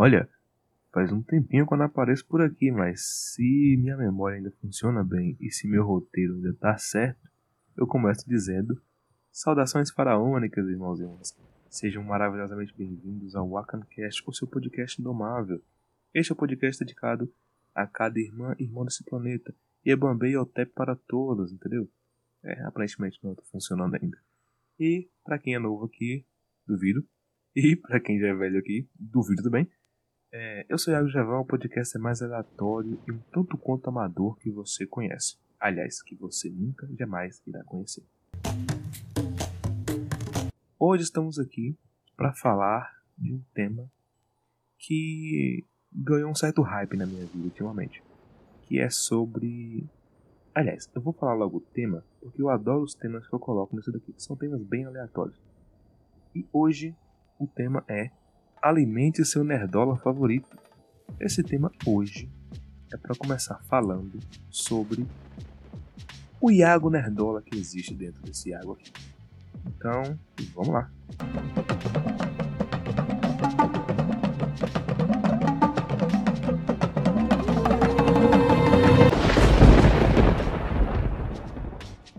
Olha, 0.00 0.28
faz 0.92 1.10
um 1.10 1.20
tempinho 1.20 1.66
quando 1.66 1.82
apareço 1.82 2.24
por 2.24 2.40
aqui, 2.40 2.70
mas 2.70 3.02
se 3.34 3.76
minha 3.80 3.96
memória 3.96 4.36
ainda 4.36 4.52
funciona 4.60 5.02
bem 5.02 5.36
e 5.40 5.50
se 5.50 5.66
meu 5.66 5.84
roteiro 5.84 6.36
ainda 6.36 6.54
tá 6.54 6.78
certo, 6.78 7.28
eu 7.76 7.84
começo 7.84 8.24
dizendo: 8.28 8.80
Saudações 9.32 9.90
faraônicas, 9.90 10.68
irmãos 10.68 11.00
e 11.00 11.02
irmãs. 11.02 11.36
Sejam 11.68 12.04
maravilhosamente 12.04 12.72
bem-vindos 12.78 13.34
ao 13.34 13.50
Wakancast, 13.50 14.22
o 14.24 14.32
seu 14.32 14.46
podcast 14.46 15.00
indomável. 15.00 15.60
Este 16.14 16.30
é 16.30 16.32
o 16.32 16.36
podcast 16.36 16.78
dedicado 16.78 17.28
a 17.74 17.84
cada 17.84 18.20
irmã 18.20 18.54
e 18.56 18.62
irmão 18.62 18.84
desse 18.84 19.02
planeta. 19.02 19.52
E 19.84 19.90
é 19.90 19.96
Bambei 19.96 20.30
e 20.30 20.36
Otep 20.36 20.70
para 20.74 20.94
todos, 20.94 21.52
entendeu? 21.52 21.90
É, 22.44 22.62
aparentemente 22.62 23.18
não 23.20 23.32
está 23.32 23.42
funcionando 23.50 23.96
ainda. 23.96 24.16
E, 24.78 25.08
para 25.24 25.40
quem 25.40 25.56
é 25.56 25.58
novo 25.58 25.86
aqui, 25.86 26.24
duvido. 26.64 27.04
E, 27.56 27.74
para 27.74 27.98
quem 27.98 28.20
já 28.20 28.28
é 28.28 28.34
velho 28.34 28.60
aqui, 28.60 28.88
duvido 28.94 29.42
também. 29.42 29.68
É, 30.30 30.66
eu 30.68 30.76
sou 30.76 30.92
Iago 30.92 31.08
Javão, 31.08 31.40
o 31.40 31.46
podcast 31.46 31.96
é 31.96 32.00
mais 32.00 32.20
aleatório 32.20 33.00
e 33.08 33.12
um 33.12 33.18
tanto 33.32 33.56
quanto 33.56 33.88
amador 33.88 34.36
que 34.38 34.50
você 34.50 34.86
conhece. 34.86 35.38
Aliás, 35.58 36.02
que 36.02 36.14
você 36.14 36.50
nunca, 36.50 36.86
jamais 36.98 37.42
irá 37.46 37.64
conhecer. 37.64 38.04
Hoje 40.78 41.04
estamos 41.04 41.38
aqui 41.38 41.74
para 42.14 42.34
falar 42.34 43.02
de 43.16 43.32
um 43.32 43.42
tema 43.54 43.90
que 44.76 45.64
ganhou 45.90 46.30
um 46.30 46.34
certo 46.34 46.60
hype 46.60 46.94
na 46.98 47.06
minha 47.06 47.24
vida 47.24 47.44
ultimamente, 47.44 48.02
que 48.66 48.78
é 48.78 48.90
sobre 48.90 49.88
Aliás, 50.54 50.90
eu 50.94 51.00
vou 51.00 51.14
falar 51.14 51.34
logo 51.34 51.56
o 51.56 51.60
tema, 51.72 52.04
porque 52.20 52.42
eu 52.42 52.50
adoro 52.50 52.82
os 52.82 52.94
temas 52.94 53.26
que 53.26 53.34
eu 53.34 53.38
coloco 53.38 53.74
nisso 53.74 53.90
daqui, 53.90 54.12
que 54.12 54.22
são 54.22 54.36
temas 54.36 54.62
bem 54.62 54.84
aleatórios. 54.84 55.40
E 56.34 56.46
hoje 56.52 56.94
o 57.38 57.46
tema 57.46 57.82
é 57.88 58.10
Alimente 58.60 59.24
seu 59.24 59.44
nerdola 59.44 59.96
favorito. 59.96 60.58
Esse 61.20 61.44
tema 61.44 61.70
hoje 61.86 62.28
é 62.92 62.96
para 62.96 63.14
começar 63.14 63.60
falando 63.68 64.18
sobre 64.50 65.06
o 66.40 66.50
Iago 66.50 66.90
Nerdola 66.90 67.40
que 67.40 67.56
existe 67.56 67.94
dentro 67.94 68.20
desse 68.22 68.50
Iago 68.50 68.72
aqui. 68.72 68.92
Então, 69.66 70.18
vamos 70.54 70.70
lá. 70.70 70.90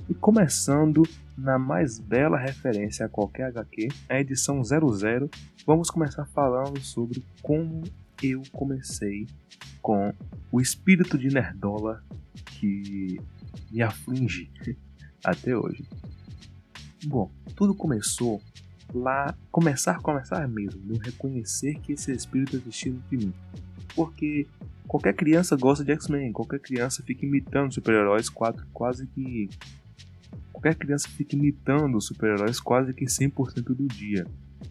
E 0.07 0.13
começando 0.13 1.03
na 1.39 1.57
mais 1.57 1.99
bela 1.99 2.37
referência 2.37 3.05
a 3.05 3.09
qualquer 3.09 3.45
HQ, 3.45 3.87
a 4.09 4.19
edição 4.19 4.63
00, 4.63 5.29
vamos 5.65 5.89
começar 5.89 6.25
falando 6.27 6.79
sobre 6.81 7.23
como 7.41 7.83
eu 8.21 8.41
comecei 8.51 9.25
com 9.81 10.13
o 10.51 10.59
espírito 10.59 11.17
de 11.17 11.29
nerdola 11.29 12.03
que 12.45 13.19
me 13.71 13.81
aflige 13.81 14.51
até 15.23 15.55
hoje. 15.55 15.83
Bom, 17.05 17.31
tudo 17.55 17.73
começou 17.73 18.41
lá, 18.93 19.33
começar, 19.51 20.01
começar 20.01 20.45
mesmo, 20.47 20.81
no 20.83 20.97
reconhecer 20.97 21.75
que 21.79 21.93
esse 21.93 22.11
espírito 22.11 22.57
existia 22.57 22.93
de 23.09 23.17
mim. 23.17 23.33
Porque 23.95 24.45
qualquer 24.85 25.13
criança 25.13 25.55
gosta 25.55 25.85
de 25.85 25.93
X-Men, 25.93 26.33
qualquer 26.33 26.59
criança 26.59 27.01
fica 27.03 27.25
imitando 27.25 27.73
super-heróis 27.73 28.29
quase 28.73 29.07
que 29.07 29.49
Qualquer 30.51 30.75
criança 30.75 31.07
fica 31.07 31.35
imitando 31.35 32.01
super-heróis 32.01 32.59
quase 32.59 32.93
que 32.93 33.05
100% 33.05 33.63
do 33.63 33.87
dia. 33.87 34.25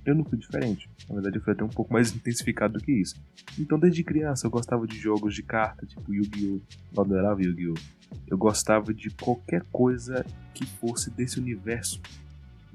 Eu 0.05 0.15
não 0.15 0.25
fui 0.25 0.39
diferente. 0.39 0.89
Na 1.09 1.15
verdade, 1.15 1.37
eu 1.37 1.43
fui 1.43 1.53
até 1.53 1.65
um 1.65 1.69
pouco 1.69 1.93
mais 1.93 2.13
intensificado 2.15 2.75
do 2.75 2.85
que 2.85 2.93
isso. 2.93 3.15
Então, 3.59 3.79
desde 3.79 4.05
criança, 4.05 4.47
eu 4.47 4.51
gostava 4.51 4.87
de 4.87 4.99
jogos 4.99 5.35
de 5.35 5.43
carta, 5.43 5.87
tipo 5.87 6.13
Yu-Gi-Oh! 6.13 6.61
Eu 6.95 7.03
adorava 7.03 7.43
Yu-Gi-Oh! 7.43 7.75
Eu 8.27 8.37
gostava 8.37 8.93
de 8.93 9.11
qualquer 9.11 9.63
coisa 9.73 10.25
que 10.55 10.67
fosse 10.67 11.11
desse 11.11 11.39
universo. 11.39 12.01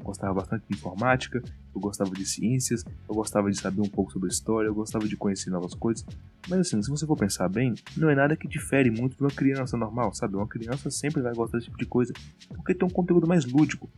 Gostava 0.03 0.33
bastante 0.33 0.65
de 0.69 0.75
informática, 0.75 1.41
eu 1.73 1.79
gostava 1.79 2.11
de 2.11 2.25
ciências, 2.25 2.83
eu 3.07 3.15
gostava 3.15 3.49
de 3.49 3.57
saber 3.57 3.81
um 3.81 3.89
pouco 3.89 4.11
sobre 4.11 4.29
história, 4.29 4.67
eu 4.67 4.75
gostava 4.75 5.07
de 5.07 5.15
conhecer 5.15 5.49
novas 5.49 5.73
coisas. 5.73 6.05
Mas 6.49 6.59
assim, 6.59 6.81
se 6.83 6.89
você 6.89 7.07
for 7.07 7.15
pensar 7.15 7.47
bem, 7.47 7.73
não 7.95 8.09
é 8.09 8.15
nada 8.15 8.35
que 8.35 8.47
difere 8.47 8.91
muito 8.91 9.15
de 9.15 9.23
uma 9.23 9.31
criança 9.31 9.77
normal, 9.77 10.13
sabe? 10.13 10.35
Uma 10.35 10.47
criança 10.47 10.91
sempre 10.91 11.21
vai 11.21 11.33
gostar 11.33 11.57
desse 11.57 11.67
tipo 11.67 11.77
de 11.77 11.85
coisa, 11.85 12.13
porque 12.49 12.75
tem 12.75 12.85
um 12.85 12.91
conteúdo 12.91 13.25
mais 13.25 13.45
lúdico. 13.45 13.89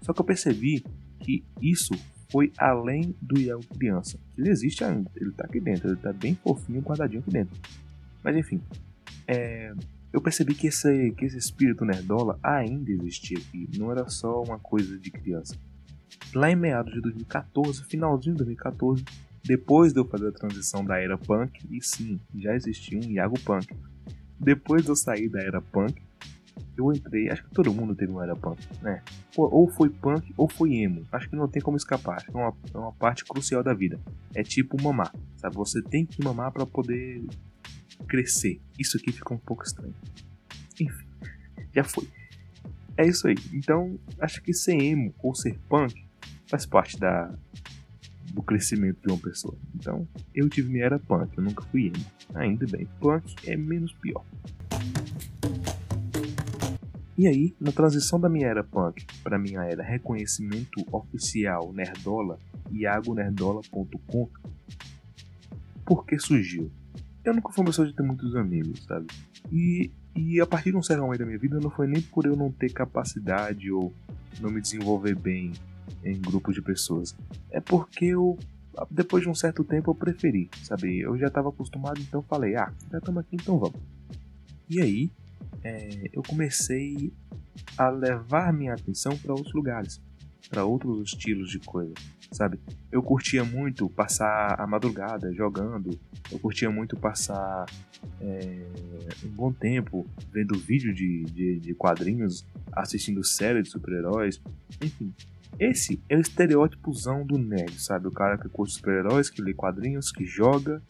Só 0.00 0.12
que 0.12 0.20
eu 0.20 0.24
percebi 0.24 0.82
que 1.20 1.44
isso 1.60 1.94
foi 2.30 2.50
além 2.58 3.14
do 3.20 3.38
Iago 3.38 3.62
criança. 3.78 4.18
Ele 4.36 4.48
existe 4.48 4.82
ainda, 4.82 5.10
ele 5.14 5.32
tá 5.32 5.44
aqui 5.44 5.60
dentro, 5.60 5.88
ele 5.88 5.96
tá 5.96 6.12
bem 6.14 6.34
fofinho, 6.34 6.80
guardadinho 6.80 7.20
aqui 7.20 7.30
dentro. 7.30 7.60
Mas 8.24 8.34
enfim, 8.34 8.60
é, 9.26 9.74
eu 10.12 10.20
percebi 10.20 10.54
que 10.54 10.66
esse, 10.66 11.12
que 11.12 11.24
esse 11.24 11.38
espírito 11.38 11.84
nerdola 11.84 12.38
ainda 12.42 12.90
existia 12.90 13.38
aqui, 13.38 13.68
não 13.78 13.90
era 13.90 14.08
só 14.08 14.42
uma 14.42 14.58
coisa 14.58 14.98
de 14.98 15.10
criança. 15.10 15.56
Lá 16.34 16.50
em 16.50 16.56
meados 16.56 16.92
de 16.92 17.00
2014, 17.00 17.84
finalzinho 17.84 18.34
de 18.34 18.44
2014, 18.44 19.04
depois 19.44 19.92
de 19.92 19.98
eu 19.98 20.04
fazer 20.04 20.28
a 20.28 20.32
transição 20.32 20.84
da 20.84 21.00
era 21.00 21.16
punk, 21.16 21.66
e 21.70 21.82
sim, 21.82 22.20
já 22.34 22.54
existia 22.54 22.98
um 22.98 23.10
Iago 23.10 23.38
Punk. 23.40 23.74
Depois 24.38 24.82
de 24.84 24.90
eu 24.90 24.96
sair 24.96 25.28
da 25.28 25.40
era 25.40 25.60
punk, 25.60 26.00
eu 26.76 26.92
entrei, 26.92 27.30
acho 27.30 27.44
que 27.44 27.50
todo 27.50 27.72
mundo 27.72 27.94
teve 27.94 28.12
uma 28.12 28.22
era 28.22 28.36
punk, 28.36 28.60
né? 28.80 29.02
Ou 29.36 29.68
foi 29.68 29.88
punk 29.88 30.32
ou 30.36 30.48
foi 30.48 30.74
emo. 30.76 31.04
Acho 31.10 31.28
que 31.28 31.36
não 31.36 31.48
tem 31.48 31.60
como 31.60 31.76
escapar. 31.76 32.24
É 32.28 32.36
uma, 32.36 32.54
é 32.72 32.78
uma 32.78 32.92
parte 32.92 33.24
crucial 33.24 33.62
da 33.62 33.74
vida. 33.74 34.00
É 34.34 34.42
tipo 34.42 34.80
mamar, 34.82 35.12
sabe? 35.36 35.56
Você 35.56 35.82
tem 35.82 36.06
que 36.06 36.22
mamar 36.22 36.52
para 36.52 36.64
poder 36.64 37.24
crescer. 38.02 38.60
Isso 38.78 38.96
aqui 38.96 39.12
fica 39.12 39.32
um 39.34 39.38
pouco 39.38 39.64
estranho. 39.64 39.94
Enfim, 40.80 41.06
já 41.74 41.84
foi. 41.84 42.08
É 42.96 43.06
isso 43.06 43.26
aí. 43.26 43.36
Então, 43.52 43.98
acho 44.20 44.42
que 44.42 44.52
ser 44.52 44.80
emo 44.80 45.14
ou 45.22 45.34
ser 45.34 45.58
punk 45.68 46.06
faz 46.46 46.66
parte 46.66 46.98
da, 46.98 47.34
do 48.32 48.42
crescimento 48.42 49.00
de 49.00 49.12
uma 49.12 49.20
pessoa. 49.20 49.56
Então, 49.74 50.06
eu 50.34 50.48
tive 50.48 50.70
minha 50.70 50.84
era 50.84 50.98
punk, 50.98 51.36
eu 51.36 51.44
nunca 51.44 51.62
fui 51.64 51.86
emo. 51.86 52.04
Ainda 52.34 52.66
bem, 52.66 52.86
punk 53.00 53.34
é 53.46 53.56
menos 53.56 53.92
pior. 53.94 54.24
E 57.16 57.26
aí, 57.26 57.54
na 57.60 57.70
transição 57.70 58.18
da 58.18 58.28
minha 58.28 58.48
era 58.48 58.64
punk 58.64 59.06
para 59.22 59.38
minha 59.38 59.62
era 59.62 59.82
reconhecimento 59.82 60.84
oficial 60.90 61.72
nerdola, 61.72 62.38
iagonerdola.com, 62.72 64.28
por 65.84 66.06
que 66.06 66.18
surgiu? 66.18 66.70
Eu 67.24 67.34
nunca 67.34 67.52
fui 67.52 67.62
uma 67.62 67.70
pessoa 67.70 67.86
de 67.86 67.94
ter 67.94 68.02
muitos 68.02 68.34
amigos, 68.34 68.84
sabe? 68.84 69.06
E, 69.50 69.90
e 70.14 70.40
a 70.40 70.46
partir 70.46 70.72
de 70.72 70.76
um 70.76 70.82
certo 70.82 71.02
momento 71.02 71.20
da 71.20 71.26
minha 71.26 71.38
vida, 71.38 71.60
não 71.60 71.70
foi 71.70 71.86
nem 71.86 72.02
por 72.02 72.26
eu 72.26 72.36
não 72.36 72.50
ter 72.50 72.72
capacidade 72.72 73.70
ou 73.70 73.92
não 74.40 74.50
me 74.50 74.60
desenvolver 74.60 75.14
bem 75.14 75.52
em 76.04 76.20
grupos 76.20 76.54
de 76.54 76.62
pessoas. 76.62 77.14
É 77.50 77.60
porque 77.60 78.06
eu, 78.06 78.38
depois 78.90 79.22
de 79.22 79.28
um 79.28 79.34
certo 79.34 79.62
tempo, 79.62 79.90
eu 79.90 79.94
preferi, 79.94 80.50
sabe? 80.62 81.00
Eu 81.00 81.16
já 81.16 81.28
estava 81.28 81.48
acostumado, 81.48 82.00
então 82.00 82.22
falei, 82.22 82.56
ah, 82.56 82.72
já 82.90 82.98
estamos 82.98 83.20
aqui, 83.20 83.36
então 83.36 83.58
vamos. 83.58 83.80
E 84.68 84.80
aí, 84.80 85.10
é, 85.62 86.10
eu 86.12 86.22
comecei 86.22 87.12
a 87.78 87.88
levar 87.88 88.52
minha 88.52 88.74
atenção 88.74 89.16
para 89.16 89.32
outros 89.32 89.54
lugares, 89.54 90.00
para 90.48 90.64
outros 90.64 91.08
estilos 91.08 91.50
de 91.50 91.58
coisa, 91.58 91.94
sabe? 92.30 92.58
Eu 92.90 93.02
curtia 93.02 93.44
muito 93.44 93.88
passar 93.88 94.60
a 94.60 94.66
madrugada 94.66 95.32
jogando, 95.32 95.98
eu 96.30 96.38
curtia 96.38 96.70
muito 96.70 96.96
passar 96.96 97.66
é, 98.20 98.66
um 99.24 99.28
bom 99.28 99.52
tempo 99.52 100.06
vendo 100.30 100.58
vídeo 100.58 100.94
de, 100.94 101.24
de, 101.24 101.60
de 101.60 101.74
quadrinhos, 101.74 102.44
assistindo 102.72 103.24
séries 103.24 103.64
de 103.64 103.70
super-heróis, 103.70 104.40
enfim. 104.82 105.12
Esse 105.58 106.00
é 106.08 106.16
o 106.16 106.20
estereótipozão 106.20 107.26
do 107.26 107.38
nerd, 107.38 107.80
sabe? 107.80 108.08
O 108.08 108.10
cara 108.10 108.38
que 108.38 108.48
curte 108.48 108.74
super-heróis, 108.74 109.28
que 109.28 109.42
lê 109.42 109.52
quadrinhos, 109.52 110.10
que 110.10 110.24
joga 110.24 110.82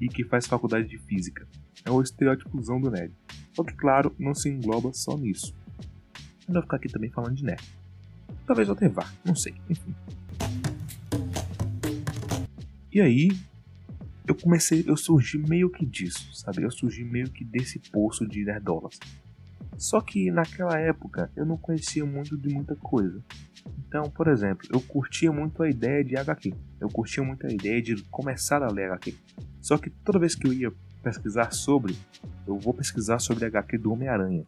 e 0.00 0.08
que 0.08 0.24
faz 0.24 0.46
faculdade 0.46 0.88
de 0.88 0.98
física. 0.98 1.46
É 1.84 1.90
o 1.90 2.00
estereótipozão 2.00 2.80
do 2.80 2.90
nerd. 2.90 3.12
Só 3.52 3.62
que, 3.62 3.74
claro, 3.74 4.14
não 4.18 4.34
se 4.34 4.48
engloba 4.48 4.92
só 4.92 5.16
nisso. 5.16 5.54
Eu 6.48 6.54
vou 6.54 6.62
ficar 6.62 6.76
aqui 6.76 6.88
também 6.88 7.10
falando 7.10 7.36
de 7.36 7.44
nerd. 7.44 7.62
Talvez 8.50 8.68
até 8.68 8.88
vá, 8.88 9.08
não 9.24 9.36
sei, 9.36 9.54
enfim. 9.70 9.94
E 12.92 13.00
aí, 13.00 13.28
eu 14.26 14.34
comecei, 14.34 14.82
eu 14.88 14.96
surgi 14.96 15.38
meio 15.38 15.70
que 15.70 15.86
disso, 15.86 16.34
sabe? 16.34 16.64
Eu 16.64 16.70
surgi 16.72 17.04
meio 17.04 17.30
que 17.30 17.44
desse 17.44 17.78
poço 17.78 18.26
de 18.26 18.44
nerdolas. 18.44 18.98
Só 19.78 20.00
que 20.00 20.32
naquela 20.32 20.76
época 20.80 21.30
eu 21.36 21.46
não 21.46 21.56
conhecia 21.56 22.04
muito 22.04 22.36
de 22.36 22.52
muita 22.52 22.74
coisa. 22.74 23.22
Então, 23.86 24.10
por 24.10 24.26
exemplo, 24.26 24.66
eu 24.72 24.80
curtia 24.80 25.30
muito 25.30 25.62
a 25.62 25.70
ideia 25.70 26.02
de 26.02 26.16
HQ. 26.16 26.52
Eu 26.80 26.88
curtia 26.88 27.22
muito 27.22 27.46
a 27.46 27.52
ideia 27.52 27.80
de 27.80 28.02
começar 28.10 28.64
a 28.64 28.72
ler 28.72 28.90
HQ. 28.90 29.14
Só 29.60 29.78
que 29.78 29.90
toda 29.90 30.18
vez 30.18 30.34
que 30.34 30.48
eu 30.48 30.52
ia 30.52 30.72
pesquisar 31.04 31.52
sobre, 31.52 31.96
eu 32.48 32.58
vou 32.58 32.74
pesquisar 32.74 33.20
sobre 33.20 33.44
a 33.44 33.46
HQ 33.46 33.78
do 33.78 33.92
Homem-Aranha. 33.92 34.44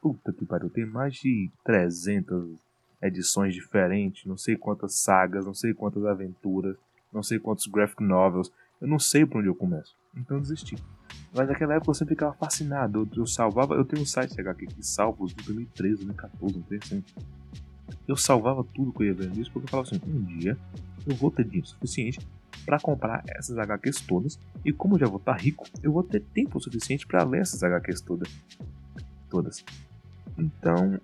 Puta 0.00 0.32
que 0.32 0.46
pariu, 0.46 0.70
tem 0.70 0.86
mais 0.86 1.14
de 1.14 1.50
300 1.64 2.71
edições 3.02 3.52
diferentes, 3.52 4.24
não 4.24 4.36
sei 4.36 4.56
quantas 4.56 4.94
sagas, 4.94 5.44
não 5.44 5.52
sei 5.54 5.74
quantas 5.74 6.04
aventuras, 6.06 6.76
não 7.12 7.22
sei 7.22 7.38
quantos 7.38 7.66
graphic 7.66 8.02
novels. 8.02 8.52
Eu 8.80 8.88
não 8.88 8.98
sei 8.98 9.26
por 9.26 9.38
onde 9.38 9.48
eu 9.48 9.54
começo. 9.54 9.94
Então 10.16 10.36
eu 10.36 10.40
desisti. 10.40 10.76
Mas 11.34 11.48
naquela 11.48 11.74
época 11.74 11.90
eu 11.90 11.94
sempre 11.94 12.14
ficava 12.14 12.34
fascinado. 12.34 13.08
Eu, 13.14 13.22
eu 13.22 13.26
salvava. 13.26 13.74
Eu 13.74 13.84
tenho 13.84 14.02
um 14.02 14.06
site 14.06 14.40
HQ 14.40 14.66
que 14.66 14.86
salva 14.86 15.24
os 15.24 15.34
de 15.34 15.44
2013, 15.44 16.04
2014, 16.04 16.56
não 16.56 16.62
tem 16.62 16.78
assim. 16.82 17.04
Eu 18.06 18.16
salvava 18.16 18.64
tudo 18.64 18.92
que 18.92 19.02
eu 19.02 19.06
ia 19.06 19.14
vendo 19.14 19.40
isso 19.40 19.50
porque 19.52 19.66
eu 19.66 19.70
falava 19.70 19.88
assim: 19.88 20.00
um 20.06 20.22
dia 20.24 20.56
eu 21.06 21.14
vou 21.16 21.30
ter 21.30 21.44
dinheiro 21.44 21.66
suficiente 21.66 22.20
para 22.64 22.78
comprar 22.78 23.24
essas 23.28 23.58
HQs 23.58 24.00
todas. 24.02 24.38
E 24.64 24.72
como 24.72 24.94
eu 24.94 25.00
já 25.00 25.06
vou 25.06 25.16
estar 25.16 25.34
tá 25.34 25.38
rico, 25.38 25.66
eu 25.82 25.92
vou 25.92 26.02
ter 26.02 26.20
tempo 26.20 26.60
suficiente 26.60 27.06
para 27.06 27.24
ler 27.24 27.40
essas 27.40 27.62
HQs 27.62 28.00
todas. 28.00 28.28
Todas. 29.28 29.64
Então, 30.38 31.00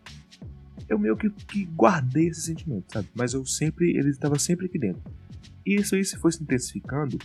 eu 0.88 0.98
meio 0.98 1.16
que, 1.16 1.30
que, 1.30 1.64
guardei 1.64 2.28
esse 2.28 2.42
sentimento, 2.42 2.92
sabe? 2.92 3.08
Mas 3.14 3.34
eu 3.34 3.44
sempre, 3.46 3.90
ele 3.96 4.10
estava 4.10 4.38
sempre 4.38 4.66
aqui 4.66 4.78
dentro. 4.78 5.02
E 5.64 5.76
isso 5.76 5.94
aí 5.94 6.04
se 6.04 6.16
foi 6.16 6.32
se 6.32 6.42
intensificando 6.42 7.18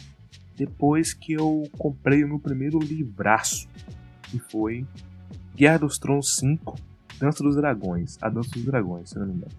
depois 0.55 1.13
que 1.13 1.33
eu 1.33 1.63
comprei 1.77 2.23
o 2.23 2.27
meu 2.27 2.39
primeiro 2.39 2.79
livraço, 2.79 3.67
que 4.23 4.39
foi 4.39 4.85
Guerra 5.55 5.79
dos 5.79 5.97
Tronos 5.97 6.35
5, 6.37 6.75
Dança 7.19 7.43
dos 7.43 7.55
Dragões, 7.55 8.17
A 8.21 8.29
Dança 8.29 8.51
dos 8.51 8.65
Dragões, 8.65 9.09
se 9.09 9.19
não 9.19 9.25
me 9.25 9.33
engano. 9.33 9.51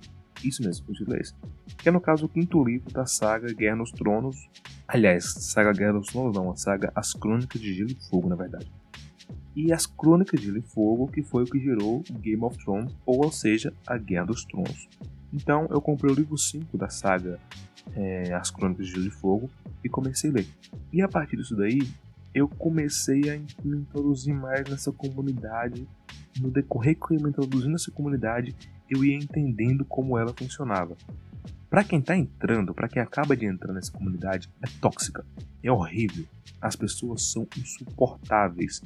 Isso 0.43 0.63
mesmo, 0.63 0.85
o 0.89 0.93
título 0.93 1.17
é 1.17 1.21
esse. 1.21 1.35
Que 1.79 1.89
é 1.89 1.93
no 1.93 2.01
caso 2.01 2.27
o 2.27 2.29
quinto 2.29 2.63
livro 2.63 2.93
da 2.93 3.07
saga 3.07 3.53
Guerra 3.53 3.77
nos 3.77 3.91
Tronos. 3.91 4.37
Aliás, 4.87 5.25
saga 5.25 5.73
Guerra 5.73 5.95
dos 5.95 6.09
Tronos 6.09 6.37
não, 6.37 6.51
a 6.51 6.57
saga 6.57 6.93
As 6.95 7.15
Crônicas 7.15 7.61
de 7.61 7.73
Gelo 7.73 7.91
e 7.91 7.95
Fogo, 8.09 8.29
na 8.29 8.37
verdade. 8.37 8.71
E 9.55 9.73
as 9.73 9.87
Crônicas 9.87 10.41
de 10.41 10.47
Gelo 10.47 10.59
e 10.59 10.63
Fogo, 10.63 11.07
que 11.07 11.23
foi 11.23 11.45
o 11.45 11.47
que 11.47 11.61
gerou 11.61 12.03
Game 12.21 12.43
of 12.43 12.59
Thrones, 12.59 12.95
ou, 13.07 13.25
ou 13.25 13.33
seja, 13.33 13.73
a 13.87 13.97
Guerra 13.97 14.27
dos 14.27 14.45
Tronos. 14.45 14.89
Então 15.33 15.67
eu 15.71 15.81
comprei 15.81 16.13
o 16.13 16.15
livro 16.15 16.37
5 16.37 16.77
da 16.77 16.89
saga 16.89 17.39
é, 17.95 18.33
As 18.33 18.51
Crônicas 18.51 18.87
de 18.87 18.93
Gelo 18.93 19.07
e 19.07 19.11
Fogo 19.11 19.51
e 19.83 19.89
comecei 19.89 20.31
a 20.31 20.35
ler. 20.35 20.47
E 20.93 21.03
a 21.03 21.09
partir 21.09 21.37
disso 21.37 21.57
daí, 21.57 21.81
eu 22.35 22.49
comecei 22.49 23.31
a 23.31 23.39
me 23.65 23.79
introduzir 23.79 24.35
mais 24.35 24.69
nessa 24.69 24.91
comunidade. 24.91 25.87
No 26.41 26.51
decorrer 26.51 26.97
que 26.97 27.15
eu 27.15 27.21
me 27.21 27.29
introduzindo 27.29 27.73
nessa 27.73 27.93
comunidade, 27.93 28.55
eu 28.91 29.05
ia 29.05 29.17
entendendo 29.17 29.85
como 29.85 30.19
ela 30.19 30.35
funcionava. 30.37 30.97
Para 31.71 31.85
quem 31.85 32.01
tá 32.01 32.17
entrando, 32.17 32.75
para 32.75 32.89
quem 32.89 33.01
acaba 33.03 33.37
de 33.37 33.47
entrar 33.47 33.73
nessa 33.73 33.91
comunidade, 33.91 34.49
é 34.63 34.69
tóxica, 34.81 35.25
é 35.63 35.71
horrível. 35.71 36.25
As 36.61 36.77
pessoas 36.77 37.33
são 37.33 37.47
insuportáveis. 37.59 38.81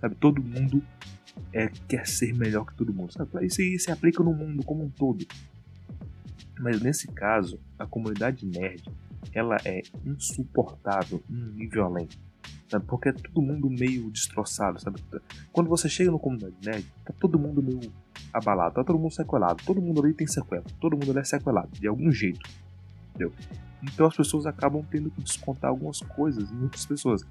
Sabe, 0.00 0.14
todo 0.14 0.42
mundo 0.42 0.82
é, 1.52 1.68
quer 1.88 2.06
ser 2.06 2.34
melhor 2.34 2.64
que 2.64 2.74
todo 2.74 2.92
mundo. 2.92 3.12
Sabe? 3.12 3.46
Isso 3.46 3.60
aí 3.60 3.78
se 3.78 3.90
aplica 3.90 4.22
no 4.22 4.32
mundo 4.32 4.64
como 4.64 4.84
um 4.84 4.90
todo. 4.90 5.26
Mas 6.58 6.80
nesse 6.80 7.08
caso, 7.08 7.58
a 7.78 7.86
comunidade 7.86 8.44
nerd, 8.46 8.82
ela 9.32 9.56
é 9.64 9.82
insuportável 10.04 11.22
um 11.30 11.52
nível 11.52 11.84
além. 11.84 12.08
Sabe? 12.68 12.84
Porque 12.86 13.08
é 13.08 13.12
todo 13.12 13.40
mundo 13.40 13.70
meio 13.70 14.10
destroçado, 14.10 14.80
sabe? 14.80 15.00
Quando 15.52 15.68
você 15.68 15.88
chega 15.88 16.10
no 16.10 16.18
comunidade 16.18 16.56
nerd, 16.64 16.86
tá 17.04 17.14
todo 17.18 17.38
mundo 17.38 17.62
meio 17.62 17.92
abalado, 18.32 18.74
tá 18.74 18.84
todo 18.84 18.98
mundo 18.98 19.12
sequelado, 19.12 19.62
todo 19.64 19.80
mundo 19.80 20.04
ali 20.04 20.12
tem 20.12 20.26
sequela, 20.26 20.64
todo 20.80 20.94
mundo 20.94 21.10
ali 21.10 21.20
é 21.20 21.24
sequelado, 21.24 21.68
de 21.72 21.86
algum 21.86 22.10
jeito, 22.12 22.40
entendeu? 23.08 23.32
Então 23.82 24.06
as 24.06 24.16
pessoas 24.16 24.44
acabam 24.44 24.84
tendo 24.90 25.10
que 25.10 25.22
descontar 25.22 25.70
algumas 25.70 26.00
coisas 26.00 26.50
em 26.52 26.62
outras 26.62 26.84
pessoas. 26.84 27.24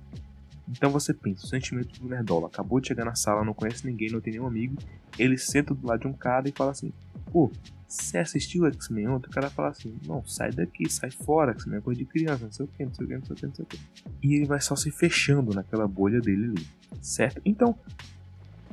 Então 0.69 0.89
você 0.89 1.13
pensa, 1.13 1.45
o 1.45 1.47
sentimento 1.47 1.99
do 1.99 2.09
nerdola 2.09 2.47
acabou 2.47 2.79
de 2.79 2.87
chegar 2.87 3.05
na 3.05 3.15
sala, 3.15 3.43
não 3.43 3.53
conhece 3.53 3.85
ninguém, 3.85 4.09
não 4.11 4.19
tem 4.19 4.33
nenhum 4.33 4.47
amigo, 4.47 4.75
ele 5.17 5.37
senta 5.37 5.73
do 5.73 5.87
lado 5.87 6.01
de 6.01 6.07
um 6.07 6.13
cara 6.13 6.47
e 6.47 6.51
fala 6.51 6.71
assim: 6.71 6.91
pô, 7.31 7.51
você 7.87 8.17
assistiu 8.17 8.65
X-Men 8.65 9.07
ontem? 9.07 9.27
O 9.27 9.31
cara 9.31 9.49
fala 9.49 9.69
assim: 9.69 9.97
não, 10.05 10.25
sai 10.25 10.51
daqui, 10.51 10.89
sai 10.89 11.09
fora, 11.09 11.51
X-Men 11.53 11.79
é 11.79 11.81
coisa 11.81 11.99
de 11.99 12.05
criança, 12.05 12.45
não 12.45 12.51
sei 12.51 12.65
o 12.65 12.67
que, 12.67 12.85
não 12.85 12.93
sei 12.93 13.05
o 13.05 13.07
que, 13.07 13.15
não 13.15 13.25
sei 13.25 13.33
o 13.33 13.37
que, 13.37 13.45
não 13.45 13.55
sei 13.55 13.63
o 13.63 13.67
que. 13.67 13.79
E 14.21 14.35
ele 14.35 14.45
vai 14.45 14.59
só 14.59 14.75
se 14.75 14.91
fechando 14.91 15.53
naquela 15.53 15.87
bolha 15.87 16.19
dele 16.19 16.45
ali, 16.45 16.67
certo? 17.01 17.41
Então, 17.45 17.77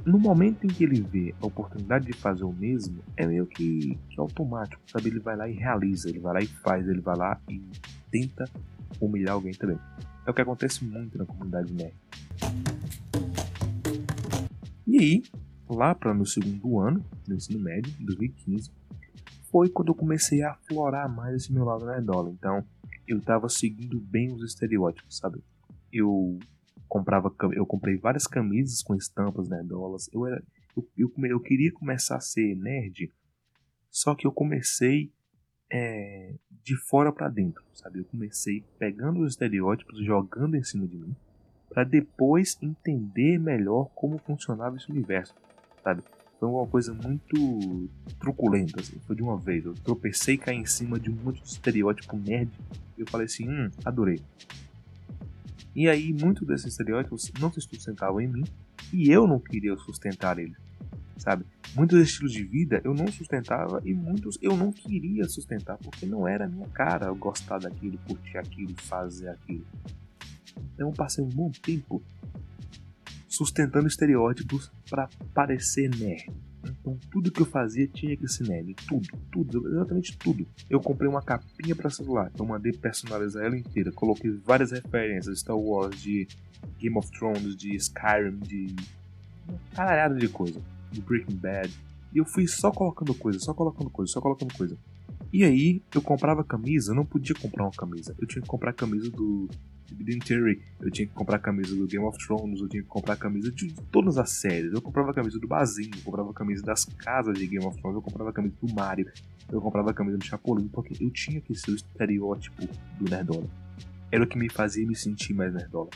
no 0.05 0.19
momento 0.19 0.65
em 0.65 0.69
que 0.69 0.85
ele 0.85 1.01
vê 1.01 1.35
a 1.41 1.47
oportunidade 1.47 2.07
de 2.07 2.13
fazer 2.13 2.45
o 2.45 2.53
mesmo, 2.53 2.99
é 3.17 3.27
meio 3.27 3.47
que, 3.47 3.99
que 4.11 4.21
automático, 4.21 4.83
sabe? 4.91 5.09
Ele 5.09 5.21
vai 5.21 5.37
lá 5.37 5.49
e 5.49 5.53
realiza, 5.53 6.09
ele 6.09 6.19
vai 6.19 6.35
lá 6.35 6.41
e 6.41 6.47
faz, 6.47 6.89
ele 6.89 7.01
vai 7.01 7.17
lá 7.17 7.41
e 7.49 7.63
tenta 8.11 8.45
humilhar 9.01 9.35
alguém 9.35 9.53
também. 9.53 9.79
É 10.27 10.31
o 10.31 10.35
que 10.35 10.41
acontece 10.41 10.85
muito 10.85 11.19
na 11.19 11.27
comunidade 11.27 11.73
nerd. 11.73 11.95
E 14.87 14.99
aí, 14.99 15.23
lá 15.69 15.95
para 15.95 16.15
meu 16.15 16.25
segundo 16.25 16.79
ano 16.79 17.05
do 17.27 17.35
ensino 17.35 17.59
médio, 17.59 17.93
2015, 18.01 18.71
foi 19.51 19.69
quando 19.69 19.89
eu 19.89 19.95
comecei 19.95 20.43
a 20.43 20.53
aflorar 20.53 21.15
mais 21.15 21.37
esse 21.37 21.53
meu 21.53 21.65
lado 21.65 21.85
nerdola. 21.85 22.31
Então, 22.31 22.65
eu 23.07 23.21
tava 23.21 23.49
seguindo 23.51 24.01
bem 24.01 24.33
os 24.33 24.43
estereótipos, 24.43 25.19
sabe? 25.19 25.45
Eu 25.93 26.39
comprava, 26.89 27.35
eu 27.53 27.67
comprei 27.67 27.97
várias 27.97 28.27
camisas 28.27 28.83
com 28.83 28.95
estampas 28.95 29.49
nerdolas. 29.49 30.09
Eu 30.13 30.27
era, 30.27 30.43
eu, 30.75 30.89
eu, 30.97 31.13
eu 31.27 31.41
queria 31.41 31.71
começar 31.71 32.17
a 32.17 32.21
ser 32.21 32.57
nerd, 32.57 33.13
só 33.91 34.15
que 34.15 34.27
eu 34.27 34.33
comecei 34.33 35.13
é, 35.71 36.35
de 36.65 36.75
fora 36.77 37.13
para 37.13 37.29
dentro, 37.29 37.63
sabe? 37.75 38.01
Eu 38.01 38.05
comecei 38.07 38.65
pegando 38.79 39.21
os 39.21 39.33
estereótipos, 39.33 40.03
jogando 40.05 40.57
em 40.57 40.65
cima 40.65 40.87
de 40.87 40.97
mim, 40.97 41.15
para 41.69 41.85
depois 41.85 42.57
entender 42.63 43.39
melhor 43.39 43.91
como 43.95 44.19
funcionava 44.19 44.77
esse 44.77 44.91
universo, 44.91 45.35
sabe? 45.83 46.03
Foi 46.41 46.49
uma 46.49 46.67
coisa 46.67 46.93
muito 46.93 47.89
truculenta, 48.19 48.81
assim. 48.81 48.99
Foi 49.07 49.15
de 49.15 49.23
uma 49.23 49.39
vez. 49.39 49.65
Eu 49.65 49.75
tropecei 49.75 50.35
e 50.35 50.39
caí 50.39 50.57
em 50.57 50.67
cima 50.67 50.99
de 50.99 51.11
um 51.11 51.15
monte 51.15 51.43
de 51.43 51.49
estereótipo 51.49 52.17
nerd. 52.17 52.51
E 52.97 53.01
eu 53.01 53.07
falei 53.07 53.27
assim, 53.27 53.49
hum, 53.49 53.71
adorei. 53.85 54.21
E 55.75 55.89
aí, 55.89 56.13
muitos 56.13 56.47
desses 56.47 56.67
estereótipos 56.67 57.33
não 57.41 57.53
se 57.53 57.61
sustentavam 57.61 58.21
em 58.21 58.29
mim. 58.29 58.45
E 58.93 59.11
eu 59.11 59.27
não 59.27 59.41
queria 59.41 59.77
sustentar 59.77 60.39
eles, 60.39 60.57
sabe? 61.17 61.45
Muitos 61.75 62.01
estilos 62.01 62.33
de 62.33 62.45
vida 62.45 62.81
eu 62.85 62.95
não 62.95 63.09
sustentava 63.09 63.81
e 63.85 63.93
muitos 63.93 64.39
eu 64.41 64.57
não 64.57 64.71
queria 64.71 65.25
sustentar 65.29 65.77
porque 65.79 66.07
não 66.07 66.27
era 66.27 66.45
a 66.45 66.49
minha 66.49 66.69
cara 66.69 67.07
eu 67.07 67.17
gostar 67.17 67.59
daquilo, 67.59 67.99
curtir 68.07 68.39
aquilo, 68.39 68.75
fazer 68.83 69.29
aquilo. 69.29 69.67
Então 70.75 70.89
eu 70.89 70.93
passei 70.93 71.23
um 71.25 71.29
bom 71.29 71.51
tempo 71.51 72.03
sustentando 73.29 73.89
estereótipos 73.89 74.71
para 74.89 75.09
parecer 75.35 75.91
nerd. 75.91 76.31
Então 76.63 76.97
tudo 77.11 77.33
que 77.33 77.43
eu 77.43 77.47
fazia 77.47 77.89
tinha 77.89 78.17
que 78.17 78.29
ser 78.29 78.49
nerd, 78.49 78.75
tudo, 78.87 79.09
tudo, 79.33 79.69
exatamente 79.69 80.17
tudo. 80.17 80.47
Eu 80.71 80.81
comprei 80.81 81.09
uma 81.09 81.23
capinha 81.23 81.75
para 81.75 81.91
celular, 81.91 82.31
então 82.33 82.47
mandei 82.47 82.73
personalizar 82.73 83.45
ela 83.45 83.59
inteira, 83.59 83.91
coloquei 83.91 84.31
várias 84.31 84.71
referências, 84.71 85.41
Star 85.41 85.59
Wars, 85.59 86.01
de 86.01 86.29
Game 86.79 86.97
of 86.97 87.11
Thrones, 87.11 87.57
de 87.57 87.75
Skyrim, 87.75 88.39
de 88.39 88.75
uma 89.49 89.59
caralhada 89.75 90.15
de 90.15 90.29
coisa 90.29 90.63
de 90.95 91.03
Breaking 91.03 91.37
Bad. 91.37 91.73
E 92.13 92.19
eu 92.19 92.25
fui 92.25 92.47
só 92.47 92.71
colocando 92.71 93.15
coisa, 93.15 93.39
só 93.39 93.53
colocando 93.53 93.91
coisa, 93.91 94.13
só 94.13 94.21
colocando 94.21 94.55
coisa. 94.55 94.79
E 95.33 95.43
aí, 95.43 95.83
eu 95.93 96.01
comprava 96.01 96.45
camisa, 96.45 96.93
eu 96.93 96.95
não 96.95 97.05
podia 97.05 97.35
comprar 97.35 97.65
uma 97.65 97.73
camisa. 97.73 98.15
Eu 98.21 98.27
tinha 98.27 98.41
que 98.41 98.49
comprar 98.49 98.73
camisa 98.73 99.11
do 99.11 99.49
Big 99.93 100.21
Theory, 100.21 100.63
eu 100.81 100.91
tinha 100.91 101.07
que 101.07 101.13
comprar 101.13 101.39
camisa 101.39 101.75
do 101.75 101.87
Game 101.87 102.05
of 102.05 102.17
Thrones, 102.25 102.61
eu 102.61 102.69
tinha 102.69 102.83
que 102.83 102.89
comprar 102.89 103.17
camisa 103.17 103.51
de 103.51 103.75
todas 103.91 104.17
as 104.17 104.31
séries. 104.31 104.73
Eu 104.73 104.81
comprava 104.81 105.13
camisa 105.13 105.39
do 105.39 105.47
Bazinho, 105.47 105.91
eu 105.97 106.03
comprava 106.03 106.33
camisa 106.33 106.63
das 106.63 106.85
casas 106.85 107.39
de 107.39 107.47
Game 107.47 107.65
of 107.67 107.77
Thrones, 107.79 107.97
eu 107.97 108.03
comprava 108.03 108.33
camisa 108.33 108.55
do 108.63 108.73
Mario, 108.73 109.11
eu 109.51 109.61
comprava 109.61 109.93
camisa 109.93 110.19
do 110.19 110.25
Chapolin, 110.25 110.69
porque 110.69 111.03
eu 111.03 111.11
tinha 111.11 111.41
que 111.41 111.55
ser 111.55 111.73
o 111.73 111.75
estereótipo 111.75 112.67
do 112.99 113.11
Nerdola. 113.11 113.49
Era 114.11 114.25
o 114.25 114.27
que 114.27 114.39
me 114.39 114.49
fazia 114.49 114.87
me 114.87 114.95
sentir 114.95 115.35
mais 115.35 115.53
Nerdola. 115.53 115.91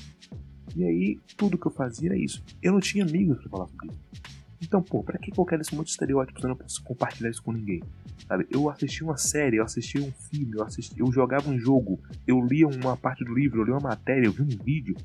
E 0.77 0.85
aí, 0.85 1.19
tudo 1.37 1.57
que 1.57 1.67
eu 1.67 1.73
fazia 1.73 2.11
era 2.11 2.19
isso. 2.19 2.45
Eu 2.63 2.73
não 2.73 2.81
tinha 2.81 3.05
amigos 3.05 3.39
para 3.39 3.51
falar 3.51 3.69
sobre 3.69 3.89
isso. 3.89 4.01
Então, 4.61 4.83
pô, 4.83 5.03
pra 5.03 5.19
que 5.19 5.33
eu 5.37 5.45
quero 5.45 5.63
esse 5.63 5.75
monte 5.75 5.87
de 5.87 5.93
estereótipos 5.93 6.43
eu 6.43 6.49
não 6.49 6.57
posso 6.57 6.83
compartilhar 6.83 7.31
isso 7.31 7.43
com 7.43 7.53
ninguém? 7.53 7.83
Sabe? 8.27 8.47
Eu 8.51 8.69
assisti 8.69 9.05
uma 9.05 9.17
série, 9.17 9.57
eu 9.57 9.65
assisti 9.65 10.01
um 10.01 10.11
filme, 10.11 10.57
eu, 10.57 10.65
assisti, 10.65 10.99
eu 10.99 11.11
jogava 11.13 11.49
um 11.49 11.59
jogo, 11.59 12.01
eu 12.27 12.41
lia 12.45 12.67
uma 12.67 12.97
parte 12.97 13.25
do 13.25 13.33
livro, 13.33 13.61
eu 13.61 13.65
lia 13.65 13.75
uma 13.75 13.89
matéria, 13.91 14.27
eu 14.27 14.33
vi 14.33 14.43
um 14.43 14.65
vídeo 14.65 14.97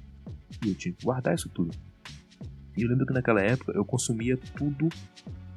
e 0.65 0.69
eu 0.69 0.75
tinha 0.75 0.93
que 0.93 1.05
guardar 1.05 1.35
isso 1.35 1.49
tudo. 1.49 1.71
E 2.75 2.81
eu 2.81 2.89
lembro 2.89 3.05
que 3.05 3.13
naquela 3.13 3.41
época 3.41 3.71
eu 3.73 3.85
consumia 3.85 4.35
tudo 4.37 4.89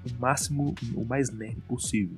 o 0.04 0.20
máximo, 0.20 0.74
o 0.94 1.04
mais 1.04 1.30
nerd 1.30 1.60
possível. 1.62 2.16